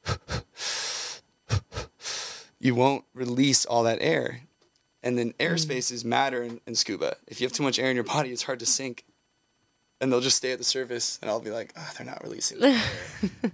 you 2.59 2.75
won't 2.75 3.05
release 3.13 3.65
all 3.65 3.83
that 3.83 3.99
air. 4.01 4.41
And 5.03 5.17
then 5.17 5.33
airspaces 5.39 6.05
matter 6.05 6.43
in, 6.43 6.61
in 6.67 6.75
scuba. 6.75 7.15
If 7.27 7.41
you 7.41 7.45
have 7.45 7.53
too 7.53 7.63
much 7.63 7.79
air 7.79 7.89
in 7.89 7.95
your 7.95 8.03
body, 8.03 8.29
it's 8.29 8.43
hard 8.43 8.59
to 8.59 8.65
sink. 8.65 9.03
And 9.99 10.11
they'll 10.11 10.21
just 10.21 10.37
stay 10.37 10.51
at 10.51 10.57
the 10.57 10.63
surface, 10.63 11.19
and 11.21 11.29
I'll 11.29 11.39
be 11.39 11.51
like, 11.51 11.73
oh, 11.77 11.91
they're 11.97 12.05
not 12.05 12.23
releasing. 12.23 12.63
air." 12.63 12.81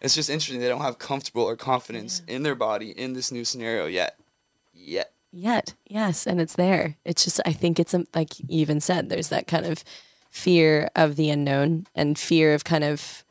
it's 0.00 0.14
just 0.14 0.28
interesting. 0.28 0.60
They 0.60 0.68
don't 0.68 0.82
have 0.82 0.98
comfortable 0.98 1.42
or 1.44 1.56
confidence 1.56 2.22
in 2.26 2.42
their 2.42 2.54
body 2.54 2.90
in 2.90 3.14
this 3.14 3.32
new 3.32 3.44
scenario 3.44 3.86
yet. 3.86 4.18
Yet. 4.74 5.12
Yet, 5.32 5.74
yes, 5.86 6.26
and 6.26 6.40
it's 6.40 6.54
there. 6.54 6.96
It's 7.04 7.24
just 7.24 7.40
I 7.44 7.52
think 7.52 7.78
it's 7.78 7.92
um, 7.92 8.06
like 8.14 8.38
you 8.40 8.46
even 8.48 8.80
said. 8.80 9.08
There's 9.08 9.28
that 9.28 9.46
kind 9.46 9.66
of 9.66 9.84
fear 10.30 10.88
of 10.96 11.16
the 11.16 11.28
unknown 11.30 11.86
and 11.94 12.18
fear 12.18 12.54
of 12.54 12.64
kind 12.64 12.84
of 12.84 13.24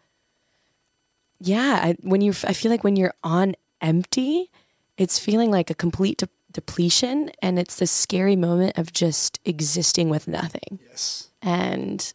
yeah. 1.39 1.80
I, 1.82 1.95
when 2.01 2.21
you, 2.21 2.34
I 2.43 2.53
feel 2.53 2.71
like 2.71 2.84
when 2.84 2.95
you're 2.95 3.13
on 3.23 3.55
empty, 3.82 4.51
it's 4.97 5.19
feeling 5.19 5.51
like 5.51 5.69
a 5.69 5.76
complete 5.76 6.19
de- 6.19 6.30
depletion, 6.56 7.30
and 7.41 7.60
it's 7.60 7.76
this 7.76 7.91
scary 7.91 8.36
moment 8.36 8.78
of 8.78 8.91
just 8.91 9.39
existing 9.45 10.10
with 10.10 10.28
nothing. 10.28 10.80
Yes. 10.89 11.30
and 11.41 12.14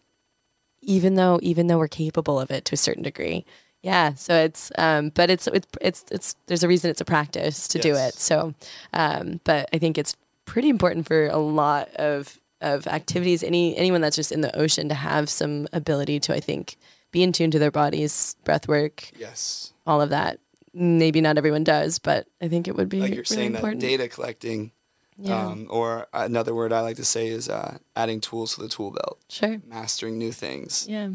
even 0.82 1.14
though 1.14 1.38
even 1.42 1.66
though 1.66 1.78
we're 1.78 1.88
capable 1.88 2.40
of 2.40 2.50
it 2.50 2.64
to 2.64 2.74
a 2.74 2.76
certain 2.76 3.02
degree 3.02 3.44
yeah 3.82 4.14
so 4.14 4.34
it's 4.34 4.72
um 4.78 5.10
but 5.14 5.28
it's 5.30 5.46
it's 5.48 5.66
it's, 5.82 6.04
it's 6.10 6.36
there's 6.46 6.62
a 6.62 6.68
reason 6.68 6.90
it's 6.90 7.02
a 7.02 7.04
practice 7.04 7.68
to 7.68 7.78
do 7.78 7.94
it 7.94 8.14
so 8.14 8.54
um 8.94 9.40
but 9.44 9.68
i 9.74 9.78
think 9.78 9.98
it's 9.98 10.16
pretty 10.46 10.70
important 10.70 11.06
for 11.06 11.26
a 11.28 11.36
lot 11.36 11.88
of 11.96 12.40
of 12.62 12.86
activities 12.86 13.42
any 13.42 13.76
anyone 13.76 14.00
that's 14.00 14.16
just 14.16 14.32
in 14.32 14.40
the 14.40 14.54
ocean 14.58 14.88
to 14.88 14.94
have 14.94 15.28
some 15.28 15.68
ability 15.74 16.18
to 16.18 16.34
i 16.34 16.40
think 16.40 16.76
be 17.12 17.22
in 17.22 17.30
tune 17.32 17.50
to 17.50 17.58
their 17.58 17.70
bodies 17.70 18.36
breath 18.44 18.66
work 18.66 19.10
Yes. 19.18 19.72
all 19.86 20.00
of 20.00 20.08
that 20.10 20.38
maybe 20.72 21.20
not 21.20 21.36
everyone 21.38 21.64
does 21.64 21.98
but 21.98 22.26
i 22.40 22.48
think 22.48 22.68
it 22.68 22.76
would 22.76 22.88
be 22.88 23.00
Like 23.00 23.10
you're 23.10 23.16
really 23.18 23.24
saying 23.36 23.54
important 23.54 23.80
that 23.80 23.86
data 23.88 24.08
collecting, 24.08 24.72
yeah 25.18 25.46
um, 25.46 25.66
or 25.70 26.06
another 26.12 26.54
word 26.54 26.72
I 26.72 26.80
like 26.80 26.96
to 26.96 27.04
say 27.04 27.28
is 27.28 27.48
uh, 27.48 27.78
adding 27.94 28.20
tools 28.20 28.54
to 28.54 28.62
the 28.62 28.68
tool 28.68 28.90
belt, 28.90 29.18
sure 29.28 29.60
mastering 29.66 30.16
new 30.18 30.32
things. 30.32 30.86
yeah 30.88 31.10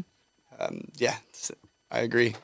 Um, 0.58 0.88
yeah, 0.96 1.16
I 1.90 2.00
agree. 2.00 2.34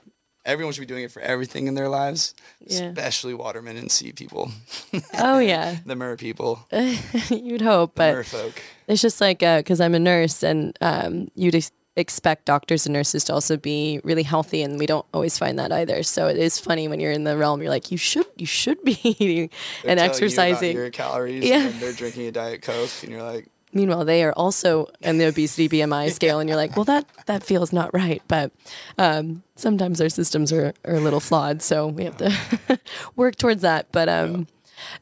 Everyone 0.44 0.72
should 0.74 0.80
be 0.80 0.86
doing 0.94 1.04
it 1.04 1.12
for 1.12 1.22
everything 1.22 1.68
in 1.68 1.74
their 1.76 1.88
lives, 1.88 2.34
Yeah. 2.66 2.88
especially 2.90 3.32
watermen 3.32 3.76
and 3.76 3.90
sea 3.92 4.12
people, 4.12 4.50
oh 5.18 5.38
yeah 5.38 5.76
the 5.86 5.94
mer 5.94 6.16
people, 6.16 6.66
you'd 7.30 7.62
hope 7.62 7.94
the 7.94 7.98
but 8.02 8.12
mer 8.14 8.24
folk. 8.24 8.60
It's 8.88 9.00
just 9.02 9.20
like 9.20 9.38
because 9.38 9.80
I'm 9.80 9.94
a 9.94 10.00
nurse, 10.00 10.42
and 10.42 10.76
um, 10.80 11.28
you'd 11.36 11.54
ex- 11.54 11.70
expect 11.96 12.46
doctors 12.46 12.86
and 12.86 12.92
nurses 12.92 13.24
to 13.24 13.34
also 13.34 13.56
be 13.56 14.00
really 14.04 14.22
healthy, 14.22 14.62
and 14.62 14.78
we 14.78 14.86
don't 14.86 15.04
always 15.12 15.36
find 15.38 15.58
that 15.58 15.72
either. 15.72 16.02
So 16.02 16.26
it 16.28 16.36
is 16.38 16.58
funny 16.58 16.88
when 16.88 17.00
you're 17.00 17.12
in 17.12 17.24
the 17.24 17.36
realm. 17.36 17.60
You're 17.60 17.70
like, 17.70 17.90
you 17.90 17.98
should, 17.98 18.26
you 18.36 18.46
should 18.46 18.82
be 18.82 18.98
eating 19.04 19.50
They're 19.82 19.90
and 19.92 19.98
telling 19.98 20.00
you 20.00 20.04
exercising. 20.04 20.76
your 20.76 20.90
calories, 20.90 21.44
Yeah. 21.44 21.66
and 21.66 21.74
they're 21.80 21.92
drinking 21.92 22.26
a 22.28 22.32
diet 22.32 22.62
coke, 22.62 22.90
and 23.02 23.12
you're 23.12 23.22
like, 23.22 23.46
Meanwhile, 23.74 24.04
they 24.04 24.22
are 24.22 24.32
also 24.32 24.88
in 25.00 25.16
the 25.16 25.24
obesity 25.28 25.66
BMI 25.70 26.12
scale, 26.12 26.40
and 26.40 26.48
you're 26.48 26.58
like, 26.58 26.76
well, 26.76 26.84
that 26.84 27.06
that 27.24 27.42
feels 27.42 27.72
not 27.72 27.92
right. 27.94 28.20
But 28.28 28.52
um, 28.98 29.42
sometimes 29.56 29.98
our 29.98 30.10
systems 30.10 30.52
are, 30.52 30.74
are 30.84 30.94
a 30.96 31.00
little 31.00 31.20
flawed, 31.20 31.62
so 31.62 31.86
we 31.86 32.04
have 32.04 32.18
to 32.18 32.78
work 33.16 33.36
towards 33.36 33.62
that. 33.62 33.86
But 33.90 34.10
um, 34.10 34.46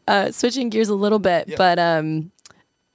uh, 0.06 0.30
switching 0.30 0.68
gears 0.70 0.88
a 0.88 0.94
little 0.94 1.18
bit, 1.18 1.48
Yeah. 1.48 1.56
but 1.58 1.80
um, 1.80 2.30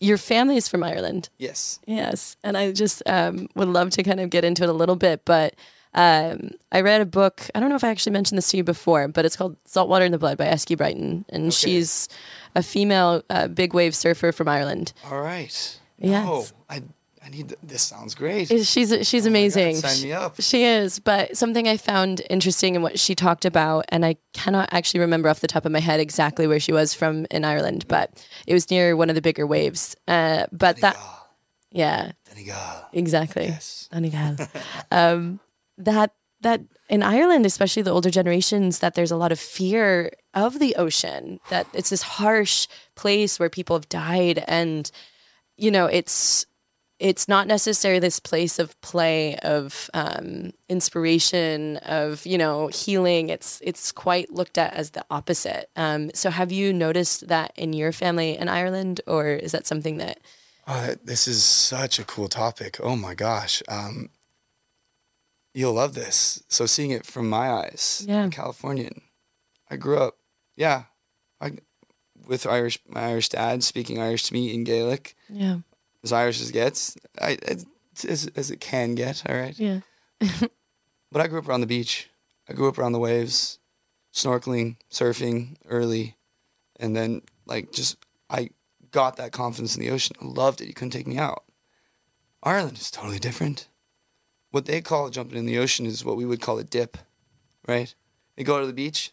your 0.05 0.17
family 0.17 0.57
is 0.57 0.67
from 0.67 0.83
Ireland. 0.83 1.29
yes, 1.37 1.79
Yes, 1.87 2.37
and 2.43 2.57
I 2.57 2.71
just 2.71 3.01
um, 3.05 3.47
would 3.55 3.67
love 3.67 3.89
to 3.91 4.03
kind 4.03 4.19
of 4.19 4.29
get 4.29 4.43
into 4.43 4.63
it 4.63 4.69
a 4.69 4.73
little 4.73 4.95
bit, 4.95 5.23
but 5.25 5.55
um, 5.93 6.51
I 6.71 6.81
read 6.81 7.01
a 7.01 7.05
book. 7.05 7.49
I 7.55 7.59
don't 7.59 7.69
know 7.69 7.75
if 7.75 7.83
I 7.83 7.89
actually 7.89 8.11
mentioned 8.13 8.37
this 8.37 8.49
to 8.49 8.57
you 8.57 8.63
before, 8.63 9.07
but 9.07 9.25
it's 9.25 9.35
called 9.35 9.55
Saltwater 9.65 10.05
in 10.05 10.11
the 10.11 10.17
Blood 10.17 10.37
by 10.37 10.45
Easkey 10.45 10.77
Britton, 10.77 11.25
and 11.29 11.53
she's 11.53 12.09
a 12.53 12.61
female 12.61 13.23
uh, 13.29 13.47
big 13.47 13.73
wave 13.73 13.95
surfer 13.95 14.31
from 14.31 14.47
Ireland. 14.47 14.93
all 15.09 15.21
right. 15.21 15.79
Yes. 15.97 16.27
Oh, 16.27 16.45
I, 16.69 16.83
I 17.25 17.29
need. 17.29 17.49
th- 17.49 17.59
This 17.63 17.81
sounds 17.81 18.13
great. 18.13 18.47
She's 18.49 18.69
she's 18.69 18.91
Oh 18.93 18.97
my 18.97 19.03
God, 19.03 19.25
amazing. 19.27 19.75
sign 19.77 20.01
me 20.03 20.13
up. 20.13 20.35
She 20.39 20.63
is, 20.63 20.99
but 20.99 21.35
something 21.35 21.67
I 21.67 21.77
found 21.77 22.21
interesting 22.29 22.75
in 22.75 22.81
what 22.83 22.99
she 22.99 23.15
talked 23.15 23.45
about, 23.45 23.85
and 23.89 24.05
I 24.05 24.17
cannot 24.33 24.69
actually 24.71 24.99
remember 24.99 25.27
off 25.29 25.39
the 25.39 25.47
top 25.47 25.65
of 25.65 25.71
my 25.71 25.79
head 25.79 25.99
exactly 25.99 26.45
where 26.45 26.59
she 26.59 26.71
was 26.71 26.93
from 26.93 27.25
in 27.31 27.43
Ireland, 27.43 27.85
but 27.87 28.23
it 28.45 28.53
was 28.53 28.69
near 28.69 28.95
one 28.95 29.09
of 29.09 29.15
the 29.15 29.21
bigger 29.21 29.47
waves. 29.47 29.95
Uh, 30.07 30.45
but 30.51 30.77
that, 30.81 30.97
yeah, 31.71 32.11
Donegal. 32.29 32.55
exactly. 32.93 33.45
Yes. 33.45 33.89
Donegal. 33.91 34.37
um, 34.91 35.39
that 35.79 36.13
that 36.41 36.61
in 36.89 37.01
Ireland, 37.01 37.45
especially 37.47 37.81
the 37.81 37.91
older 37.91 38.11
generations, 38.11 38.79
that 38.79 38.93
there's 38.93 39.09
a 39.11 39.17
lot 39.17 39.31
of 39.31 39.39
fear 39.39 40.11
of 40.35 40.59
the 40.59 40.75
ocean. 40.75 41.39
That 41.49 41.65
it's 41.73 41.89
this 41.89 42.03
harsh 42.03 42.67
place 42.93 43.39
where 43.39 43.49
people 43.49 43.75
have 43.75 43.89
died, 43.89 44.43
and 44.47 44.91
you 45.57 45.71
know, 45.71 45.87
it's 45.87 46.45
it's 46.99 47.27
not 47.27 47.47
necessarily 47.47 47.99
this 47.99 48.19
place 48.19 48.57
of 48.57 48.79
play, 48.81 49.35
of 49.37 49.89
um, 49.93 50.51
inspiration, 50.69 51.77
of 51.77 52.25
you 52.25 52.37
know, 52.37 52.67
healing. 52.67 53.29
It's 53.29 53.61
it's 53.63 53.91
quite 53.91 54.31
looked 54.31 54.57
at 54.57 54.73
as 54.73 54.91
the 54.91 55.05
opposite. 55.09 55.69
Um, 55.75 56.11
so, 56.13 56.29
have 56.29 56.51
you 56.51 56.71
noticed 56.71 57.27
that 57.27 57.51
in 57.55 57.73
your 57.73 57.91
family 57.91 58.37
in 58.37 58.47
Ireland, 58.47 59.01
or 59.07 59.27
is 59.27 59.51
that 59.51 59.67
something 59.67 59.97
that 59.97 60.19
Oh, 60.67 60.95
this 61.03 61.27
is 61.27 61.43
such 61.43 61.99
a 61.99 62.03
cool 62.03 62.27
topic. 62.27 62.79
Oh 62.81 62.95
my 62.95 63.13
gosh. 63.13 63.61
Um, 63.69 64.09
you'll 65.53 65.73
love 65.73 65.93
this. 65.93 66.41
So 66.47 66.65
seeing 66.65 66.91
it 66.91 67.05
from 67.05 67.29
my 67.29 67.49
eyes, 67.51 68.03
Yeah. 68.07 68.25
a 68.25 68.29
Californian, 68.29 69.01
I 69.69 69.77
grew 69.77 69.97
up, 69.99 70.17
yeah, 70.55 70.85
I, 71.39 71.57
with 72.27 72.47
Irish, 72.47 72.79
my 72.87 73.01
Irish 73.09 73.29
dad 73.29 73.63
speaking 73.63 73.99
Irish 73.99 74.23
to 74.23 74.33
me 74.33 74.53
in 74.53 74.63
Gaelic, 74.63 75.15
yeah 75.29 75.57
as 76.05 76.13
Irish 76.13 76.39
as 76.39 76.51
gets, 76.51 76.95
I, 77.19 77.37
as, 78.07 78.29
as 78.35 78.51
it 78.51 78.61
can 78.61 78.95
get, 78.95 79.23
all 79.27 79.35
right. 79.35 79.57
yeah 79.59 79.81
But 81.11 81.21
I 81.21 81.27
grew 81.27 81.39
up 81.39 81.47
around 81.47 81.61
the 81.61 81.67
beach. 81.67 82.09
I 82.49 82.53
grew 82.53 82.67
up 82.67 82.77
around 82.77 82.91
the 82.91 82.99
waves, 82.99 83.59
snorkeling, 84.13 84.75
surfing 84.91 85.55
early, 85.67 86.15
and 86.79 86.95
then 86.95 87.21
like 87.45 87.71
just 87.71 87.97
I 88.29 88.49
got 88.91 89.17
that 89.17 89.31
confidence 89.31 89.75
in 89.75 89.81
the 89.81 89.91
ocean. 89.91 90.15
I 90.21 90.25
loved 90.25 90.61
it. 90.61 90.67
You 90.67 90.73
couldn't 90.73 90.91
take 90.91 91.07
me 91.07 91.17
out. 91.17 91.43
Ireland 92.43 92.77
is 92.77 92.91
totally 92.91 93.19
different. 93.19 93.67
What 94.51 94.65
they 94.65 94.81
call 94.81 95.09
jumping 95.09 95.37
in 95.37 95.45
the 95.45 95.57
ocean 95.57 95.85
is 95.85 96.05
what 96.05 96.17
we 96.17 96.25
would 96.25 96.41
call 96.41 96.59
a 96.59 96.63
dip, 96.63 96.97
right? 97.67 97.93
They 98.35 98.43
go 98.43 98.59
to 98.59 98.67
the 98.67 98.73
beach, 98.73 99.11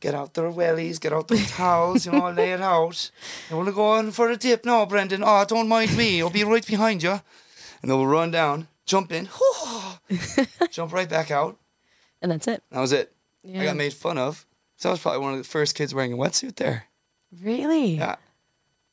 get 0.00 0.14
out 0.14 0.34
their 0.34 0.50
wellies, 0.50 1.00
get 1.00 1.12
out 1.12 1.28
their 1.28 1.44
towels, 1.46 2.06
you 2.06 2.12
know, 2.12 2.30
lay 2.30 2.52
it 2.52 2.60
out. 2.60 3.10
They 3.48 3.56
want 3.56 3.68
to 3.68 3.72
go 3.74 3.86
on 3.86 4.10
for 4.12 4.30
a 4.30 4.36
dip. 4.36 4.64
No, 4.64 4.86
Brendan. 4.86 5.22
Oh, 5.24 5.44
don't 5.46 5.68
mind 5.68 5.96
me. 5.96 6.20
I'll 6.20 6.30
be 6.30 6.44
right 6.44 6.66
behind 6.66 7.02
you. 7.02 7.20
And 7.82 7.90
they'll 7.90 8.06
run 8.06 8.30
down, 8.30 8.68
jump 8.86 9.12
in, 9.12 9.28
jump 10.70 10.92
right 10.92 11.08
back 11.08 11.30
out. 11.30 11.58
and 12.22 12.30
that's 12.32 12.48
it. 12.48 12.62
That 12.70 12.80
was 12.80 12.92
it. 12.92 13.12
Yeah. 13.42 13.62
I 13.62 13.64
got 13.64 13.76
made 13.76 13.92
fun 13.92 14.16
of. 14.18 14.46
So 14.76 14.88
I 14.88 14.92
was 14.92 15.00
probably 15.00 15.20
one 15.20 15.32
of 15.32 15.38
the 15.38 15.44
first 15.44 15.74
kids 15.74 15.94
wearing 15.94 16.12
a 16.12 16.16
wetsuit 16.16 16.56
there. 16.56 16.84
Really? 17.42 17.96
Yeah. 17.96 18.16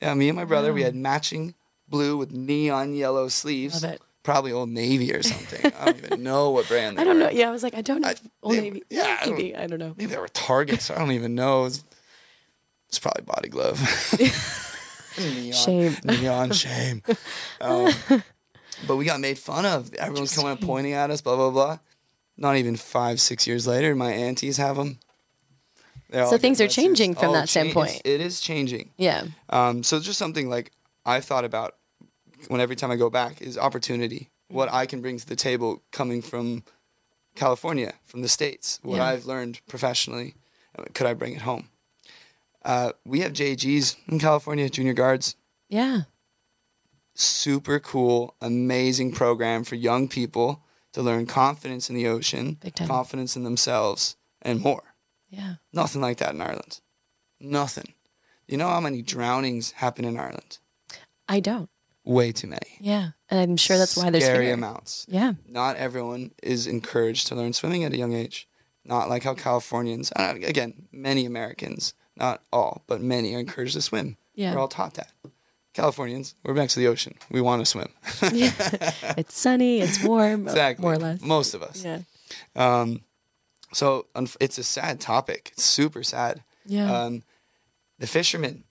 Yeah, 0.02 0.14
me 0.14 0.30
and 0.30 0.36
my 0.36 0.46
brother, 0.46 0.74
we 0.74 0.82
had 0.84 0.96
matching 0.96 1.54
blue 1.88 2.18
with 2.18 2.32
neon 2.32 2.94
yellow 2.94 3.28
sleeves. 3.28 3.84
Love 3.84 3.94
it. 3.94 4.02
Probably 4.24 4.52
Old 4.52 4.70
Navy 4.70 5.14
or 5.14 5.24
something. 5.24 5.74
I 5.80 5.86
don't 5.86 5.98
even 6.06 6.24
know 6.24 6.52
what 6.52 6.68
brand 6.68 6.98
they 6.98 7.02
I 7.02 7.06
don't 7.06 7.18
were. 7.18 7.24
know. 7.26 7.30
Yeah, 7.32 7.48
I 7.50 7.52
was 7.52 7.64
like, 7.64 7.74
I 7.74 7.82
don't 7.82 8.02
know. 8.02 8.10
I- 8.10 8.16
Old 8.44 8.56
they- 8.56 8.62
Navy. 8.62 8.84
yeah, 8.90 9.18
I 9.22 9.26
don't- 9.26 9.36
maybe. 9.36 9.56
I 9.56 9.68
don't 9.68 9.80
know. 9.80 9.94
Maybe 9.98 10.12
they 10.12 10.18
were 10.20 10.28
Targets. 10.28 10.92
I 10.92 10.98
don't 11.00 11.12
even 11.12 11.34
know. 11.36 11.66
It's, 11.66 11.84
it's 12.90 13.00
probably 13.00 13.24
Body 13.24 13.50
Glove. 13.50 13.80
neon, 15.20 15.52
Shame. 15.54 15.98
Neon 16.04 16.52
shame. 16.52 17.02
Um, 17.62 17.92
but 18.88 18.96
we 18.96 19.06
got 19.06 19.20
made 19.20 19.38
fun 19.38 19.66
of. 19.66 19.94
Everyone's 19.96 20.36
coming 20.36 20.52
up 20.52 20.62
pointing 20.62 20.94
at 20.94 21.12
us, 21.12 21.22
blah, 21.22 21.36
blah, 21.36 21.52
blah. 21.52 21.78
Not 22.38 22.56
even 22.58 22.76
five, 22.76 23.20
six 23.22 23.46
years 23.46 23.68
later, 23.68 23.94
my 23.96 24.12
aunties 24.12 24.58
have 24.58 24.78
them. 24.78 25.00
So 26.12 26.38
things 26.38 26.60
are 26.60 26.68
changing 26.68 27.16
from 27.16 27.34
that 27.34 27.48
standpoint. 27.50 28.02
It 28.04 28.20
is 28.20 28.42
changing. 28.42 28.92
Yeah. 28.98 29.24
Um, 29.50 29.84
so 29.84 30.00
just 30.00 30.18
something 30.20 30.50
like 30.50 30.72
I've 31.06 31.24
thought 31.24 31.46
about 31.46 31.76
when 32.48 32.62
every 32.62 32.76
time 32.76 32.92
I 32.92 32.96
go 32.96 33.10
back 33.10 33.42
is 33.42 33.58
opportunity. 33.58 34.30
What 34.50 34.72
I 34.72 34.86
can 34.86 35.02
bring 35.02 35.18
to 35.18 35.26
the 35.28 35.36
table 35.36 35.82
coming 35.92 36.22
from 36.22 36.64
California 37.36 37.94
from 38.04 38.22
the 38.22 38.28
states. 38.28 38.80
What 38.84 38.98
Yeah. 38.98 39.06
I've 39.06 39.26
learned 39.26 39.62
professionally, 39.68 40.36
uh, 40.78 40.84
could 40.94 41.08
I 41.08 41.14
bring 41.14 41.34
it 41.34 41.42
home? 41.44 41.70
Uh, 42.64 42.92
we 43.06 43.22
have 43.22 43.34
JGs 43.34 43.96
in 44.08 44.20
California, 44.20 44.70
junior 44.70 44.94
guards. 44.94 45.36
Yeah. 45.70 46.02
Super 47.14 47.80
cool, 47.80 48.36
amazing 48.42 49.14
program 49.14 49.64
for 49.64 49.76
young 49.76 50.08
people 50.08 50.64
to 50.94 51.02
learn 51.02 51.26
confidence 51.26 51.90
in 51.90 51.96
the 51.96 52.08
ocean, 52.08 52.58
confidence 52.88 53.36
in 53.36 53.44
themselves, 53.44 54.18
and 54.42 54.60
more. 54.62 54.96
Yeah. 55.30 55.56
Nothing 55.72 56.02
like 56.02 56.18
that 56.18 56.34
in 56.34 56.42
Ireland. 56.42 56.82
Nothing. 57.40 57.94
You 58.48 58.58
know 58.58 58.68
how 58.68 58.82
many 58.82 59.02
drownings 59.02 59.72
happen 59.72 60.04
in 60.06 60.18
Ireland? 60.20 60.60
I 61.28 61.40
don't. 61.40 61.70
Way 62.12 62.34
too 62.34 62.48
many. 62.48 62.78
Yeah. 62.80 63.12
And 63.30 63.40
I'm 63.40 63.58
sure 63.58 63.78
that's 63.78 63.96
why 63.96 64.10
there's 64.10 64.26
scary 64.26 64.52
amounts. 64.52 65.06
Yeah. 65.08 65.34
Not 65.48 65.78
everyone 65.78 66.32
is 66.44 66.68
encouraged 66.68 67.28
to 67.28 67.36
learn 67.36 67.54
swimming 67.54 67.86
at 67.86 67.94
a 67.94 67.98
young 67.98 68.14
age. 68.14 68.50
Not 68.84 69.08
like 69.08 69.24
how 69.24 69.34
Californians, 69.34 70.12
uh, 70.16 70.34
again, 70.44 70.88
many 70.92 71.26
Americans, 71.26 71.94
not 72.18 72.44
all, 72.52 72.84
but 72.88 73.00
many 73.02 73.34
are 73.36 73.40
encouraged 73.40 73.76
to 73.76 73.82
swim. 73.82 74.18
Yeah. 74.36 74.54
We're 74.54 74.60
all 74.60 74.68
taught 74.68 74.96
that. 74.96 75.12
Californians, 75.74 76.36
we're 76.44 76.54
next 76.54 76.74
to 76.74 76.82
the 76.82 76.88
ocean. 76.88 77.16
We 77.30 77.40
want 77.40 77.62
to 77.62 77.66
swim. 77.66 77.90
yeah. 78.34 78.52
It's 79.18 79.38
sunny, 79.38 79.80
it's 79.80 80.04
warm, 80.04 80.48
exactly. 80.48 80.84
more 80.84 80.94
or 80.96 80.98
less. 80.98 81.22
Most 81.22 81.54
of 81.54 81.64
us. 81.64 81.86
Yeah. 81.86 82.00
Um, 82.58 83.02
so 83.72 84.08
it's 84.42 84.58
a 84.58 84.64
sad 84.64 85.00
topic. 85.00 85.52
It's 85.54 85.64
super 85.64 86.04
sad. 86.04 86.44
Yeah. 86.66 86.92
Um, 86.92 87.24
the 88.00 88.08
fishermen, 88.08 88.66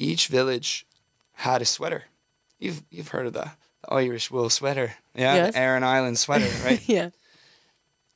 each 0.00 0.26
village 0.26 0.84
had 1.38 1.62
a 1.62 1.64
sweater. 1.64 2.04
You've 2.58 2.82
you've 2.90 3.08
heard 3.08 3.26
of 3.26 3.32
the, 3.32 3.50
the 3.82 3.92
Irish 3.92 4.30
wool 4.30 4.50
sweater, 4.50 4.94
yeah, 5.14 5.34
Yes. 5.36 5.54
the 5.54 5.60
Aran 5.60 5.84
Island 5.84 6.18
sweater, 6.18 6.48
right? 6.64 6.82
yeah. 6.88 7.10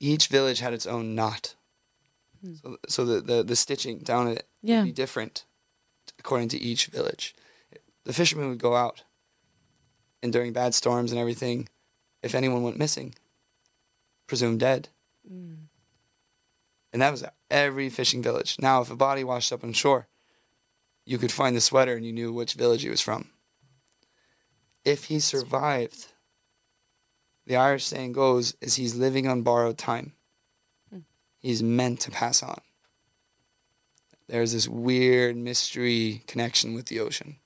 each 0.01 0.27
village 0.29 0.61
had 0.61 0.73
its 0.75 0.87
own 0.87 1.15
knot. 1.15 1.55
Hmm. 2.45 2.55
So, 2.55 2.77
so 2.89 3.05
the, 3.05 3.21
the, 3.21 3.43
the 3.45 3.57
stitching 3.57 3.99
down 4.01 4.27
it 4.29 4.47
Yeah. 4.63 4.79
would 4.81 4.87
be 4.87 4.93
different 4.93 5.45
according 6.19 6.49
to 6.51 6.59
each 6.59 6.87
village. 6.87 7.35
The 8.05 8.13
fishermen 8.13 8.49
would 8.49 8.59
go 8.59 8.75
out, 8.75 9.05
and 10.23 10.33
during 10.33 10.53
bad 10.53 10.75
storms 10.75 11.13
and 11.13 11.21
everything, 11.21 11.69
if 12.23 12.35
anyone 12.35 12.63
went 12.65 12.79
missing, 12.79 13.15
presumed 14.27 14.59
dead. 14.61 14.89
Hmm. 15.29 15.55
And 16.93 17.01
that 17.01 17.11
was 17.13 17.25
every 17.51 17.89
fishing 17.89 18.23
village. 18.23 18.57
Now, 18.61 18.83
if 18.83 18.91
a 18.91 18.97
body 18.97 19.23
washed 19.25 19.53
up 19.53 19.63
on 19.65 19.73
shore, 19.73 20.09
you 21.05 21.19
could 21.19 21.33
find 21.33 21.57
the 21.57 21.61
sweater 21.61 21.95
and 21.97 22.05
you 22.05 22.13
knew 22.13 22.33
which 22.33 22.55
village 22.55 22.83
he 22.83 22.89
was 22.89 23.01
from. 23.01 23.31
If 24.85 25.05
he 25.05 25.21
survived, 25.21 26.09
the 27.47 27.57
Irish 27.57 27.85
saying 27.85 28.13
goes, 28.13 28.55
is 28.61 28.77
he's 28.77 28.95
living 28.95 29.27
on 29.29 29.43
borrowed 29.43 29.79
time. 29.79 30.13
Hmm. 30.91 31.01
He's 31.39 31.63
meant 31.63 32.01
to 32.01 32.11
pass 32.11 32.43
on. 32.43 32.61
There's 34.29 34.53
this 34.53 34.69
weird 34.69 35.37
mystery 35.37 36.23
connection 36.27 36.75
with 36.75 36.87
the 36.87 37.01
ocean. 37.01 37.37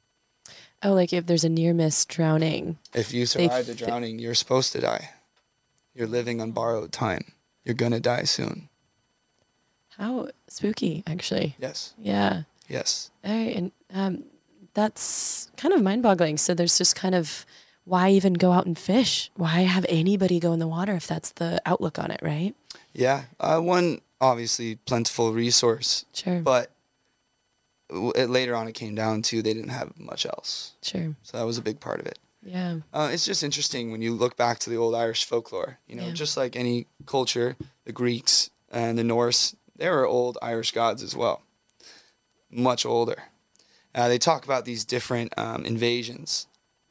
Oh, 0.82 0.92
like 0.92 1.12
if 1.12 1.26
there's 1.26 1.44
a 1.44 1.48
near 1.48 1.74
miss 1.74 2.04
drowning. 2.04 2.78
If 2.94 3.12
you 3.12 3.26
survive 3.26 3.66
the 3.66 3.74
drowning, 3.74 4.18
you're 4.18 4.34
supposed 4.34 4.72
to 4.72 4.80
die. 4.80 5.11
You're 5.94 6.07
living 6.07 6.40
on 6.40 6.52
borrowed 6.52 6.92
time. 6.92 7.32
You're 7.64 7.74
gonna 7.74 8.00
die 8.00 8.24
soon. 8.24 8.68
How 9.96 10.28
spooky, 10.48 11.02
actually. 11.07 11.57
Yes. 11.59 11.94
Yeah. 11.98 12.42
Yes. 12.68 13.10
All 13.24 13.32
right. 13.32 13.54
And 13.56 13.72
um, 13.92 14.24
that's 14.74 15.50
kind 15.56 15.72
of 15.74 15.82
mind 15.82 16.02
boggling. 16.02 16.36
So 16.38 16.54
there's 16.54 16.76
just 16.78 16.96
kind 16.96 17.14
of 17.14 17.46
why 17.84 18.10
even 18.10 18.34
go 18.34 18.50
out 18.52 18.66
and 18.66 18.76
fish? 18.76 19.30
Why 19.36 19.60
have 19.60 19.86
anybody 19.88 20.40
go 20.40 20.52
in 20.52 20.58
the 20.58 20.66
water 20.66 20.94
if 20.94 21.06
that's 21.06 21.30
the 21.32 21.62
outlook 21.64 21.98
on 21.98 22.10
it, 22.10 22.20
right? 22.22 22.54
Yeah. 22.92 23.24
Uh, 23.38 23.60
one 23.60 24.00
obviously 24.20 24.76
plentiful 24.76 25.32
resource, 25.32 26.04
Sure. 26.12 26.40
but 26.40 26.72
it, 27.90 28.28
later 28.28 28.56
on 28.56 28.66
it 28.66 28.72
came 28.72 28.94
down 28.94 29.22
to 29.22 29.42
they 29.42 29.54
didn't 29.54 29.70
have 29.70 29.96
much 29.98 30.26
else. 30.26 30.72
sure. 30.82 31.14
So 31.22 31.36
that 31.38 31.44
was 31.44 31.58
a 31.58 31.62
big 31.62 31.78
part 31.78 32.00
of 32.00 32.06
it. 32.06 32.18
Yeah. 32.42 32.78
Uh, 32.92 33.10
it's 33.12 33.24
just 33.24 33.42
interesting 33.44 33.90
when 33.92 34.02
you 34.02 34.12
look 34.14 34.36
back 34.36 34.58
to 34.60 34.70
the 34.70 34.76
old 34.76 34.94
Irish 34.94 35.24
folklore. 35.24 35.78
You 35.86 35.96
know, 35.96 36.06
Yeah. 36.06 36.12
just 36.12 36.36
like 36.36 36.56
any 36.56 36.86
culture, 37.04 37.56
the 37.84 37.92
Greeks 37.92 38.50
and 38.70 38.98
the 38.98 39.04
Norse, 39.04 39.54
they 39.76 39.88
were 39.90 40.06
old 40.06 40.38
Irish 40.42 40.72
gods 40.72 41.02
as 41.02 41.14
well, 41.14 41.42
much 42.57 42.86
older. 42.86 43.24
Uh, 43.94 44.09
they 44.09 44.18
talk 44.18 44.44
about 44.44 44.64
these 44.64 44.84
different 44.84 45.32
um, 45.38 45.64
invasions. 45.64 46.46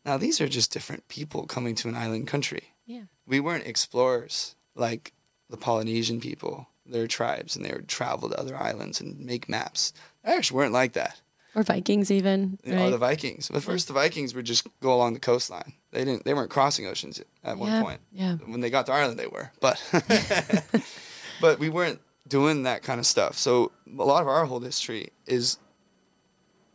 Now, 0.05 0.17
these 0.17 0.39
are 0.39 0.47
just 0.47 0.71
different 0.71 1.07
people 1.07 1.45
coming 1.45 1.75
to 1.75 1.87
an 1.87 1.95
island 1.95 2.27
country. 2.27 2.73
Yeah. 2.85 3.03
We 3.27 3.39
weren't 3.39 3.65
explorers 3.65 4.55
like 4.75 5.13
the 5.49 5.57
Polynesian 5.57 6.19
people, 6.19 6.67
their 6.85 7.07
tribes, 7.07 7.55
and 7.55 7.65
they 7.65 7.71
would 7.71 7.87
travel 7.87 8.29
to 8.29 8.39
other 8.39 8.55
islands 8.55 9.01
and 9.01 9.19
make 9.19 9.49
maps. 9.49 9.93
The 10.23 10.31
actually 10.31 10.57
weren't 10.57 10.73
like 10.73 10.93
that 10.93 11.19
Or 11.55 11.63
Vikings 11.63 12.11
even, 12.11 12.59
you 12.63 12.73
know, 12.73 12.83
right? 12.85 12.89
the 12.91 12.97
Vikings. 12.97 13.49
But 13.51 13.63
first, 13.63 13.87
the 13.87 13.93
Vikings 13.93 14.35
would 14.35 14.45
just 14.45 14.67
go 14.81 14.93
along 14.93 15.13
the 15.13 15.19
coastline. 15.19 15.73
They 15.91 16.03
didn't. 16.05 16.25
They 16.25 16.33
weren't 16.33 16.49
crossing 16.49 16.85
oceans 16.87 17.21
at 17.43 17.57
one 17.57 17.71
yeah. 17.71 17.81
point. 17.81 18.01
Yeah. 18.11 18.35
When 18.45 18.61
they 18.61 18.69
got 18.69 18.87
to 18.87 18.91
Ireland, 18.91 19.17
they 19.19 19.27
were. 19.27 19.51
But 19.59 19.81
but 21.41 21.59
we 21.59 21.69
weren't 21.69 22.01
doing 22.27 22.63
that 22.63 22.83
kind 22.83 22.99
of 22.99 23.05
stuff. 23.05 23.37
So 23.37 23.71
a 23.87 24.03
lot 24.03 24.21
of 24.21 24.27
our 24.27 24.45
whole 24.45 24.59
history 24.59 25.09
is 25.25 25.57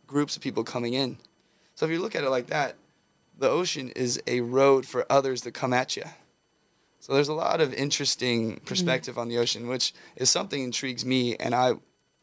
groups 0.07 0.35
of 0.35 0.41
people 0.41 0.63
coming 0.63 0.93
in. 0.93 1.17
So 1.75 1.85
if 1.85 1.91
you 1.91 1.99
look 1.99 2.15
at 2.15 2.23
it 2.23 2.29
like 2.29 2.47
that, 2.47 2.75
the 3.37 3.49
ocean 3.49 3.89
is 3.95 4.21
a 4.27 4.41
road 4.41 4.85
for 4.85 5.05
others 5.09 5.41
to 5.41 5.51
come 5.51 5.73
at 5.73 5.95
you. 5.95 6.03
So 6.99 7.13
there's 7.13 7.29
a 7.29 7.33
lot 7.33 7.61
of 7.61 7.73
interesting 7.73 8.51
mm-hmm. 8.51 8.65
perspective 8.65 9.17
on 9.17 9.27
the 9.27 9.39
ocean, 9.39 9.67
which 9.67 9.93
is 10.15 10.29
something 10.29 10.63
intrigues 10.63 11.03
me, 11.03 11.35
and 11.37 11.55
I 11.55 11.73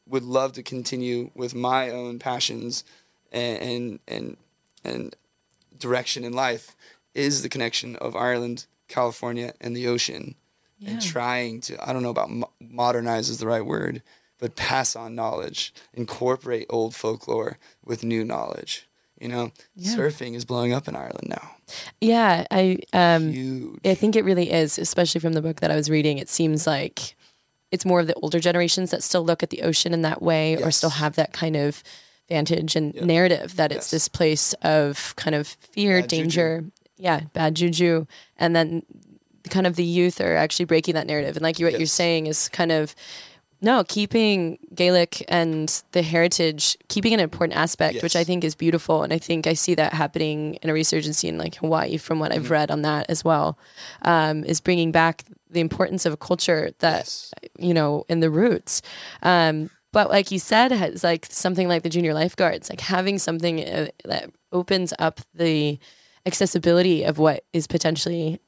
would 0.06 0.22
love 0.22 0.52
to 0.52 0.62
continue 0.62 1.30
with 1.34 1.54
my 1.54 1.90
own 1.90 2.18
passions 2.18 2.84
and 3.32 3.58
and 3.60 4.00
and, 4.06 4.36
and 4.84 5.16
direction 5.78 6.24
in 6.24 6.32
life 6.32 6.76
is 7.14 7.42
the 7.42 7.48
connection 7.48 7.96
of 7.96 8.14
Ireland, 8.14 8.66
California, 8.86 9.52
and 9.60 9.76
the 9.76 9.88
ocean, 9.88 10.36
Yeah. 10.78 10.90
and 10.92 11.02
trying 11.02 11.60
to 11.62 11.76
I 11.88 11.92
don't 11.92 12.02
know 12.02 12.10
about 12.10 12.30
mo- 12.30 12.52
modernize 12.60 13.28
is 13.28 13.38
the 13.38 13.46
right 13.46 13.64
word, 13.66 14.02
but 14.38 14.54
pass 14.56 14.94
on 14.94 15.14
knowledge, 15.14 15.74
incorporate 15.94 16.66
old 16.70 16.94
folklore 16.94 17.58
with 17.84 18.04
new 18.04 18.24
knowledge. 18.24 18.86
You 19.20 19.26
know, 19.28 19.50
Yeah. 19.74 19.96
surfing 19.96 20.34
is 20.36 20.44
blowing 20.44 20.72
up 20.72 20.86
in 20.86 20.94
Ireland 20.94 21.26
now. 21.28 21.56
Yeah. 22.00 22.46
I 22.50 22.78
um 22.92 23.32
Huge. 23.32 23.80
I 23.84 23.94
think 23.94 24.14
it 24.14 24.24
really 24.24 24.52
is, 24.52 24.78
especially 24.78 25.20
from 25.20 25.32
the 25.32 25.42
book 25.42 25.60
that 25.60 25.70
I 25.72 25.76
was 25.76 25.90
reading. 25.90 26.18
It 26.18 26.28
seems 26.28 26.66
like 26.66 27.16
it's 27.72 27.84
more 27.84 28.00
of 28.00 28.06
the 28.06 28.14
older 28.14 28.38
generations 28.38 28.90
that 28.92 29.02
still 29.02 29.24
look 29.24 29.42
at 29.42 29.50
the 29.50 29.62
ocean 29.62 29.92
in 29.92 30.02
that 30.02 30.22
way 30.22 30.56
or 30.62 30.70
still 30.70 30.90
have 30.90 31.16
that 31.16 31.32
kind 31.32 31.56
of 31.56 31.82
vantage 32.28 32.76
and 32.76 32.94
Yep. 32.94 33.04
narrative 33.04 33.56
that 33.56 33.72
it's 33.72 33.86
Yes. 33.86 33.90
this 33.90 34.08
place 34.08 34.52
of 34.62 35.14
kind 35.16 35.34
of 35.34 35.46
fear, 35.48 36.00
Bad 36.00 36.10
juju. 36.10 36.22
danger, 36.22 36.64
yeah, 36.96 37.20
bad 37.32 37.56
juju. 37.56 38.06
And 38.36 38.54
then 38.54 38.82
kind 39.48 39.66
of 39.66 39.76
the 39.76 39.84
youth 39.84 40.20
are 40.20 40.36
actually 40.36 40.64
breaking 40.66 40.94
that 40.94 41.06
narrative. 41.06 41.36
And 41.36 41.42
like 41.42 41.58
you, 41.58 41.66
what 41.66 41.78
you're 41.78 41.86
saying 41.86 42.26
is 42.26 42.48
kind 42.48 42.72
of 42.72 42.94
no, 43.60 43.82
keeping 43.82 44.56
Gaelic 44.72 45.24
and 45.26 45.82
the 45.90 46.02
heritage, 46.02 46.76
keeping 46.86 47.12
an 47.12 47.18
important 47.18 47.58
aspect, 47.58 48.04
which 48.04 48.14
I 48.14 48.22
think 48.22 48.44
is 48.44 48.54
beautiful. 48.54 49.02
And 49.02 49.12
I 49.12 49.18
think 49.18 49.48
I 49.48 49.54
see 49.54 49.74
that 49.74 49.92
happening 49.92 50.54
in 50.62 50.70
a 50.70 50.72
resurgency 50.72 51.28
in 51.28 51.38
like 51.38 51.56
Hawaii 51.56 51.96
from 51.96 52.20
what 52.20 52.30
Mm-hmm. 52.30 52.44
I've 52.44 52.50
read 52.52 52.70
on 52.70 52.82
that 52.82 53.06
as 53.08 53.24
well, 53.24 53.58
um, 54.02 54.44
is 54.44 54.60
bringing 54.60 54.92
back 54.92 55.24
the 55.50 55.58
importance 55.58 56.06
of 56.06 56.12
a 56.12 56.16
culture 56.16 56.70
that, 56.78 56.98
Yes. 56.98 57.34
you 57.58 57.74
know, 57.74 58.04
in 58.08 58.20
the 58.20 58.30
roots. 58.30 58.80
Um, 59.24 59.70
but 59.92 60.08
like 60.08 60.30
you 60.30 60.38
said, 60.38 60.70
it's 60.70 61.02
like 61.02 61.26
something 61.28 61.66
like 61.66 61.82
the 61.82 61.88
junior 61.88 62.14
lifeguards, 62.14 62.70
like 62.70 62.80
having 62.80 63.18
something 63.18 63.66
uh, 63.66 63.88
that 64.04 64.30
opens 64.52 64.94
up 65.00 65.20
the 65.34 65.80
accessibility 66.26 67.02
of 67.02 67.18
what 67.18 67.42
is 67.52 67.66
potentially 67.66 68.38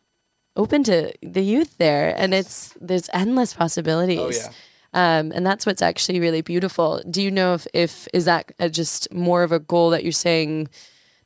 open 0.57 0.83
to 0.85 1.13
the 1.23 1.43
youth 1.43 1.79
there. 1.79 2.15
And 2.17 2.35
it's, 2.35 2.75
there's 2.81 3.09
endless 3.13 3.55
possibilities. 3.55 4.19
Oh 4.19 4.31
yeah. 4.31 4.53
Um, 4.93 5.31
and 5.33 5.47
that's 5.47 5.67
what's 5.67 5.83
actually 5.83 6.19
really 6.19 6.41
beautiful. 6.41 7.01
Do 7.09 7.23
you 7.23 7.31
know 7.31 7.55
if, 7.55 7.67
if 7.73 8.09
is 8.13 8.25
that 8.25 8.53
just 8.73 9.13
more 9.13 9.45
of 9.45 9.53
a 9.53 9.61
goal 9.61 9.91
that 9.91 10.03
you're 10.03 10.11
saying 10.11 10.69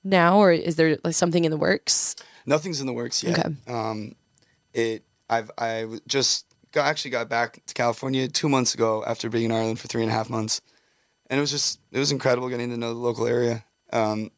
now, 0.02 0.36
or 0.38 0.52
is 0.52 0.76
there 0.76 0.98
like 1.02 1.14
something 1.14 1.46
in 1.46 1.50
the 1.50 1.56
works? 1.56 2.14
Nothing's 2.44 2.82
in 2.82 2.86
the 2.86 2.92
works 2.92 3.22
yet. 3.22 3.38
Okay. 3.38 3.54
Um, 3.66 4.16
it. 4.74 5.02
I've. 5.30 5.50
I 5.56 5.86
just 6.06 6.44
got, 6.72 6.84
actually 6.84 7.12
got 7.12 7.30
back 7.30 7.62
to 7.64 7.72
California 7.72 8.28
two 8.28 8.50
months 8.50 8.74
ago 8.74 9.02
after 9.06 9.30
being 9.30 9.46
in 9.46 9.52
Ireland 9.52 9.80
for 9.80 9.88
three 9.88 10.02
and 10.02 10.10
a 10.10 10.14
half 10.14 10.28
months, 10.28 10.60
and 11.30 11.38
it 11.38 11.40
was 11.40 11.50
just 11.50 11.80
it 11.90 11.98
was 11.98 12.12
incredible 12.12 12.50
getting 12.50 12.68
to 12.68 12.76
know 12.76 12.92
the 12.92 13.00
local 13.00 13.26
area. 13.26 13.64
Um, 13.94 14.30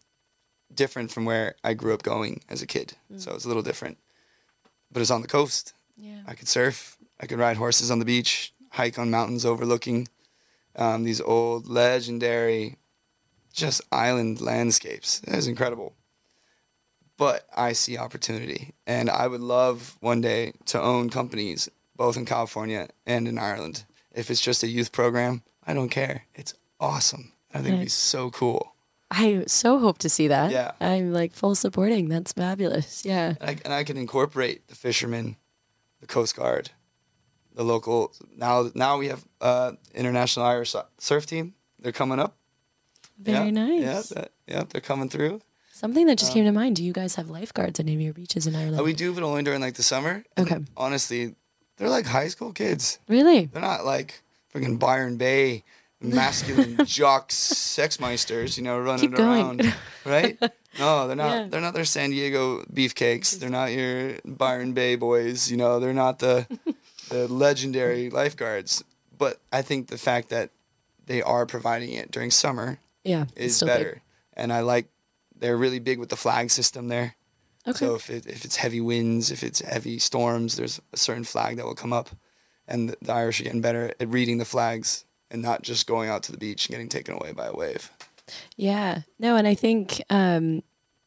different 0.73 1.11
from 1.11 1.25
where 1.25 1.57
I 1.65 1.75
grew 1.75 1.95
up 1.95 2.05
going 2.05 2.43
as 2.49 2.63
a 2.63 2.67
kid, 2.67 2.93
so 3.17 3.33
it 3.33 3.35
was 3.35 3.45
a 3.45 3.49
little 3.49 3.65
different. 3.65 3.99
But 4.93 5.03
it's 5.03 5.11
on 5.11 5.23
the 5.23 5.29
coast. 5.29 5.73
Yeah. 5.97 6.21
I 6.27 6.35
could 6.35 6.49
surf. 6.49 6.97
I 7.21 7.27
could 7.27 7.39
ride 7.39 7.57
horses 7.57 7.91
on 7.91 7.99
the 7.99 8.05
beach, 8.05 8.53
hike 8.71 8.99
on 8.99 9.11
mountains 9.11 9.45
overlooking 9.47 10.09
um, 10.77 11.05
these 11.05 11.21
old 11.21 11.67
legendary, 11.69 12.77
just 13.53 13.81
island 13.91 14.41
landscapes. 14.41 15.23
It 15.27 15.35
was 15.35 15.47
incredible. 15.47 15.95
but 17.17 17.47
I 17.57 17.73
see 17.73 17.97
opportunity, 17.97 18.75
and 18.87 19.09
I 19.09 19.27
would 19.27 19.41
love 19.41 19.97
one 20.01 20.21
day 20.21 20.53
to 20.67 20.81
own 20.81 21.09
companies 21.09 21.71
both 21.97 22.19
in 22.19 22.27
California 22.27 22.89
and 23.07 23.27
in 23.27 23.39
Ireland. 23.39 23.85
If 24.13 24.31
it's 24.31 24.41
just 24.43 24.63
a 24.63 24.69
youth 24.69 24.93
program, 24.93 25.43
I 25.67 25.73
don't 25.73 25.89
care. 25.89 26.27
It's 26.35 26.53
awesome. 26.79 27.33
I 27.55 27.59
think 27.59 27.69
it'd 27.69 27.81
be 27.81 27.89
so 27.89 28.31
cool. 28.31 28.76
I 29.11 29.45
so 29.47 29.79
hope 29.79 29.99
to 29.99 30.09
see 30.09 30.29
that. 30.29 30.51
Yeah. 30.51 30.73
I'm 30.81 31.13
like 31.13 31.33
full 31.33 31.55
supporting. 31.55 32.09
That's 32.09 32.33
fabulous. 32.33 33.05
Yeah. 33.05 33.35
And 33.41 33.51
I, 33.51 33.57
and 33.65 33.73
I 33.73 33.85
can 33.85 33.97
incorporate 33.97 34.67
the 34.69 34.75
fishermen, 34.75 35.37
the 36.01 36.07
Coast 36.07 36.37
Guard, 36.37 36.71
the 37.55 37.63
local. 37.63 38.13
Now, 38.37 38.71
now 38.75 38.99
we 38.99 39.09
have 39.09 39.25
uh, 39.41 39.73
international 39.95 40.45
Irish 40.47 40.75
surf 40.99 41.27
team. 41.27 41.55
They're 41.79 41.93
coming 41.93 42.19
up. 42.19 42.37
Very 43.19 43.47
yeah, 43.47 43.51
nice. 43.51 43.83
Yeah, 43.83 44.03
that, 44.21 44.33
yeah, 44.47 44.65
they're 44.69 44.81
coming 44.81 45.09
through. 45.09 45.41
Something 45.73 46.07
that 46.07 46.19
just 46.19 46.33
came 46.33 46.45
to 46.45 46.53
mind. 46.53 46.77
Do 46.77 46.83
you 46.85 46.93
guys 46.93 47.15
have 47.17 47.29
lifeguards 47.31 47.79
on 47.81 47.87
any 47.87 47.95
of 47.97 48.01
your 48.01 48.15
beaches 48.15 48.47
in 48.47 48.57
Ireland? 48.57 48.81
Uh, 48.81 48.85
we 48.85 48.93
do, 48.95 49.13
but 49.13 49.23
only 49.23 49.43
during 49.43 49.61
like 49.61 49.75
the 49.75 49.83
summer. 49.83 50.25
And 50.37 50.51
Okay. 50.51 50.65
honestly, 50.77 51.35
they're 51.77 51.89
like 51.91 52.07
high 52.07 52.29
school 52.29 52.53
kids. 52.53 52.99
really? 53.09 53.47
They're 53.47 53.63
not 53.63 53.85
like 53.85 54.23
freaking 54.55 54.79
Byron 54.79 55.17
Bay 55.17 55.65
masculine 56.07 56.79
jock 56.87 57.31
sexmeisters, 57.31 58.57
you 58.57 58.63
know, 58.63 58.79
running 58.79 59.11
Keep 59.11 59.17
going. 59.17 59.61
around, 59.61 59.75
right? 60.05 60.39
No, 60.79 61.07
they're 61.07 61.17
not. 61.17 61.31
Yeah. 61.31 61.47
They're 61.49 61.61
not 61.61 61.75
their 61.75 61.85
San 61.85 62.11
Diego 62.11 62.63
beefcakes. 62.73 63.39
They're 63.39 63.49
not 63.51 63.73
your 63.73 64.15
Byron 64.25 64.73
Bay 64.73 64.97
boys. 64.97 65.51
You 65.51 65.57
know, 65.57 65.81
they're 65.81 65.93
not 65.95 66.19
the 66.19 66.47
the 67.09 67.29
legendary 67.29 68.11
lifeguards. 68.11 68.85
But 69.17 69.41
I 69.53 69.63
think 69.63 69.89
the 69.89 69.97
fact 69.99 70.29
that 70.29 70.51
they 71.07 71.23
are 71.23 71.47
providing 71.47 71.93
it 71.93 72.11
during 72.11 72.31
summer 72.31 72.79
Yeah. 73.05 73.25
is 73.37 73.57
still 73.57 73.69
big. 73.69 73.77
better, 73.79 74.03
and 74.35 74.53
I 74.53 74.61
like. 74.61 74.89
They're 75.39 75.57
really 75.57 75.79
big 75.81 75.99
with 75.99 76.09
the 76.11 76.17
flag 76.17 76.51
system 76.51 76.89
there. 76.89 77.15
Okay. 77.67 77.79
So 77.79 77.95
if 77.95 78.11
it, 78.11 78.27
if 78.27 78.45
it's 78.45 78.57
heavy 78.57 78.81
winds, 78.81 79.31
if 79.31 79.43
it's 79.43 79.61
heavy 79.61 79.99
storms, 79.99 80.57
there's 80.57 80.81
a 80.93 80.97
certain 80.97 81.25
flag 81.25 81.57
that 81.57 81.65
will 81.67 81.75
come 81.75 81.93
up, 81.93 82.11
and 82.69 82.91
the, 82.91 82.97
the 83.03 83.13
Irish 83.15 83.41
are 83.41 83.45
getting 83.45 83.61
better 83.63 83.93
at 83.99 84.09
reading 84.09 84.37
the 84.39 84.45
flags 84.45 85.06
and 85.31 85.43
not 85.43 85.63
just 85.63 85.87
going 85.87 86.09
out 86.09 86.23
to 86.25 86.33
the 86.33 86.39
beach 86.39 86.67
and 86.67 86.73
getting 86.75 86.89
taken 86.89 87.15
away 87.15 87.33
by 87.33 87.47
a 87.47 87.53
wave. 87.55 87.91
Yeah. 88.57 89.01
No, 89.19 89.37
and 89.37 89.47
I 89.47 89.55
think, 89.55 90.03
um, 90.11 90.63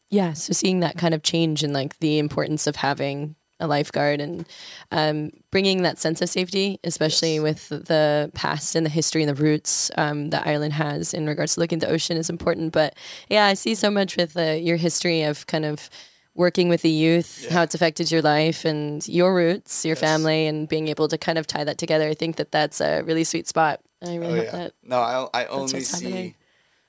yeah, 0.09 0.33
so 0.33 0.53
seeing 0.53 0.79
that 0.81 0.97
kind 0.97 1.13
of 1.13 1.23
change 1.23 1.63
in 1.63 1.73
like 1.73 1.99
the 1.99 2.17
importance 2.19 2.67
of 2.67 2.77
having 2.77 3.35
a 3.61 3.67
lifeguard 3.67 4.21
and 4.21 4.45
um, 4.91 5.31
bringing 5.51 5.81
that 5.81 5.99
sense 5.99 6.21
of 6.21 6.29
safety, 6.29 6.79
especially 6.85 7.35
Yes. 7.35 7.43
with 7.43 7.87
the 7.87 8.31
past 8.33 8.73
and 8.75 8.85
the 8.85 8.89
history 8.89 9.21
and 9.21 9.29
the 9.29 9.41
roots 9.43 9.91
um, 9.97 10.29
that 10.29 10.47
Ireland 10.47 10.73
has 10.73 11.13
in 11.13 11.27
regards 11.27 11.55
to 11.55 11.59
looking 11.59 11.81
at 11.81 11.87
the 11.87 11.93
ocean 11.93 12.15
is 12.15 12.29
important. 12.29 12.71
But 12.71 12.95
yeah, 13.29 13.47
I 13.47 13.55
see 13.55 13.75
so 13.75 13.91
much 13.91 14.15
with 14.15 14.37
uh, 14.37 14.51
your 14.51 14.77
history 14.77 15.23
of 15.23 15.45
kind 15.47 15.65
of 15.65 15.89
working 16.35 16.69
with 16.69 16.83
the 16.83 16.89
youth, 16.89 17.43
Yeah. 17.43 17.53
how 17.55 17.63
it's 17.63 17.75
affected 17.75 18.09
your 18.09 18.21
life 18.21 18.63
and 18.63 19.05
your 19.09 19.35
roots, 19.35 19.83
your 19.83 19.95
Yes. 19.95 19.99
family, 19.99 20.47
and 20.47 20.69
being 20.69 20.87
able 20.87 21.09
to 21.09 21.17
kind 21.17 21.37
of 21.37 21.45
tie 21.45 21.65
that 21.65 21.77
together. 21.77 22.07
I 22.07 22.13
think 22.13 22.37
that 22.37 22.53
that's 22.53 22.79
a 22.79 23.01
really 23.01 23.25
sweet 23.25 23.45
spot. 23.49 23.81
I 24.05 24.15
really 24.15 24.25
Oh 24.25 24.35
hope 24.35 24.45
yeah. 24.45 24.51
that 24.51 24.73
No, 24.83 24.99
I 24.99 25.41
I 25.41 25.45
only 25.47 25.81
see 25.81 26.05
happening. 26.09 26.35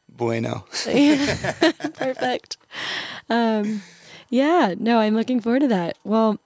bueno. 0.09 0.65
Perfect. 1.95 2.57
Um, 3.29 3.83
yeah, 4.29 4.75
no, 4.79 4.99
I'm 5.01 5.15
looking 5.15 5.41
forward 5.41 5.61
to 5.61 5.69
that. 5.69 5.99
Well, 6.05 6.39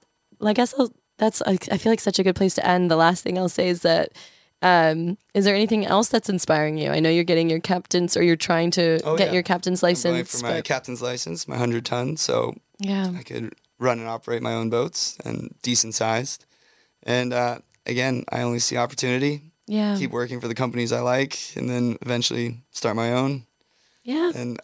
I 0.42 0.52
guess 0.52 0.74
I'll, 0.78 0.92
that's, 1.18 1.42
I, 1.42 1.52
I 1.70 1.76
feel 1.78 1.92
like 1.92 2.00
such 2.00 2.18
a 2.18 2.22
good 2.22 2.34
place 2.36 2.54
to 2.54 2.66
end. 2.66 2.90
The 2.90 2.96
last 2.96 3.22
thing 3.22 3.38
I'll 3.38 3.48
say 3.48 3.68
is 3.68 3.82
that, 3.82 4.10
um, 4.62 5.18
is 5.34 5.44
there 5.44 5.54
anything 5.54 5.84
else 5.86 6.08
that's 6.08 6.28
inspiring 6.30 6.78
you? 6.78 6.90
I 6.90 7.00
know 7.00 7.10
you're 7.10 7.24
getting 7.24 7.50
your 7.50 7.60
captain's 7.60 8.16
or 8.16 8.22
you're 8.22 8.36
trying 8.36 8.70
to 8.72 9.00
Oh, 9.04 9.16
get 9.16 9.28
yeah. 9.28 9.34
your 9.34 9.42
captain's 9.42 9.82
I'm 9.82 9.88
going 9.94 10.14
license. 10.14 10.40
for 10.40 10.46
my 10.46 10.54
but- 10.54 10.64
captain's 10.64 11.02
license, 11.02 11.46
my 11.46 11.56
hundred 11.58 11.84
ton, 11.84 12.16
so 12.16 12.54
yeah. 12.78 13.12
I 13.16 13.22
could 13.22 13.54
run 13.78 13.98
and 13.98 14.08
operate 14.08 14.42
my 14.42 14.54
own 14.54 14.70
boats 14.70 15.18
and 15.24 15.54
decent 15.62 15.94
sized. 15.94 16.46
And 17.02 17.32
uh, 17.34 17.58
again, 17.84 18.24
I 18.30 18.40
only 18.40 18.58
see 18.60 18.76
opportunity. 18.78 19.52
Yeah. 19.66 19.96
Keep 19.98 20.10
working 20.10 20.40
for 20.40 20.48
the 20.48 20.54
companies 20.54 20.92
I 20.92 21.00
like, 21.00 21.38
and 21.56 21.68
then 21.70 21.96
eventually 22.02 22.62
start 22.70 22.96
my 22.96 23.12
own. 23.12 23.46
yeah. 24.02 24.30
And 24.34 24.60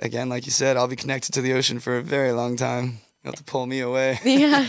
again, 0.00 0.28
like 0.28 0.44
you 0.46 0.50
said, 0.52 0.76
I'll 0.76 0.88
be 0.88 0.96
connected 0.96 1.32
to 1.34 1.40
the 1.40 1.52
ocean 1.52 1.78
for 1.78 1.96
a 1.98 2.02
very 2.02 2.32
long 2.32 2.56
time. 2.56 2.98
You'll 3.22 3.32
have 3.32 3.38
to 3.38 3.44
pull 3.44 3.66
me 3.66 3.80
away. 3.80 4.18
yeah, 4.24 4.66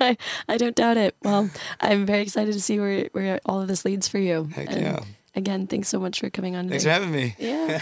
I, 0.00 0.16
I 0.48 0.56
don't 0.56 0.76
doubt 0.76 0.96
it. 0.96 1.16
Well, 1.22 1.50
I'm 1.80 2.06
very 2.06 2.22
excited 2.22 2.54
to 2.54 2.60
see 2.60 2.78
where, 2.78 3.08
where 3.12 3.40
all 3.44 3.60
of 3.60 3.68
this 3.68 3.84
leads 3.84 4.06
for 4.08 4.18
you. 4.18 4.44
Heck 4.54 4.70
And 4.70 4.80
yeah. 4.80 5.00
Again, 5.34 5.66
thanks 5.66 5.88
so 5.88 5.98
much 6.00 6.20
for 6.20 6.30
coming 6.30 6.56
on. 6.56 6.68
Thanks 6.68 6.84
today. 6.84 6.96
for 6.96 7.00
having 7.04 7.14
me. 7.14 7.34
Yeah. 7.38 7.78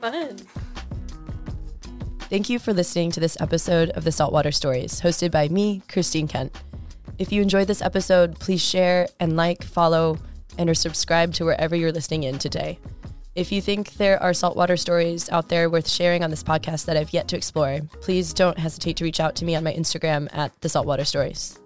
Fun. 0.00 0.38
Thank 2.30 2.48
you 2.48 2.58
for 2.58 2.72
listening 2.72 3.12
to 3.12 3.20
this 3.20 3.36
episode 3.40 3.90
of 3.90 4.02
the 4.04 4.10
Saltwater 4.10 4.50
Stories, 4.50 5.00
hosted 5.00 5.30
by 5.30 5.48
me, 5.48 5.82
Christine 5.88 6.26
Kent. 6.26 6.52
If 7.18 7.32
you 7.32 7.40
enjoyed 7.40 7.66
this 7.66 7.80
episode, 7.80 8.38
please 8.38 8.62
share 8.62 9.08
and 9.18 9.36
like, 9.36 9.64
follow, 9.64 10.18
and 10.58 10.68
or 10.68 10.74
subscribe 10.74 11.32
to 11.34 11.44
wherever 11.46 11.74
you're 11.74 11.92
listening 11.92 12.24
in 12.24 12.38
today. 12.38 12.78
If 13.34 13.52
you 13.52 13.62
think 13.62 13.94
there 13.94 14.22
are 14.22 14.34
saltwater 14.34 14.76
stories 14.76 15.30
out 15.30 15.48
there 15.48 15.70
worth 15.70 15.88
sharing 15.88 16.22
on 16.22 16.30
this 16.30 16.42
podcast 16.42 16.84
that 16.86 16.96
I've 16.96 17.12
yet 17.12 17.28
to 17.28 17.36
explore, 17.36 17.80
please 18.00 18.34
don't 18.34 18.58
hesitate 18.58 18.98
to 18.98 19.04
reach 19.04 19.20
out 19.20 19.34
to 19.36 19.44
me 19.46 19.54
on 19.54 19.64
my 19.64 19.72
Instagram 19.72 20.28
at 20.34 20.58
the 20.60 20.68
Saltwater 20.68 21.04
Stories. 21.04 21.58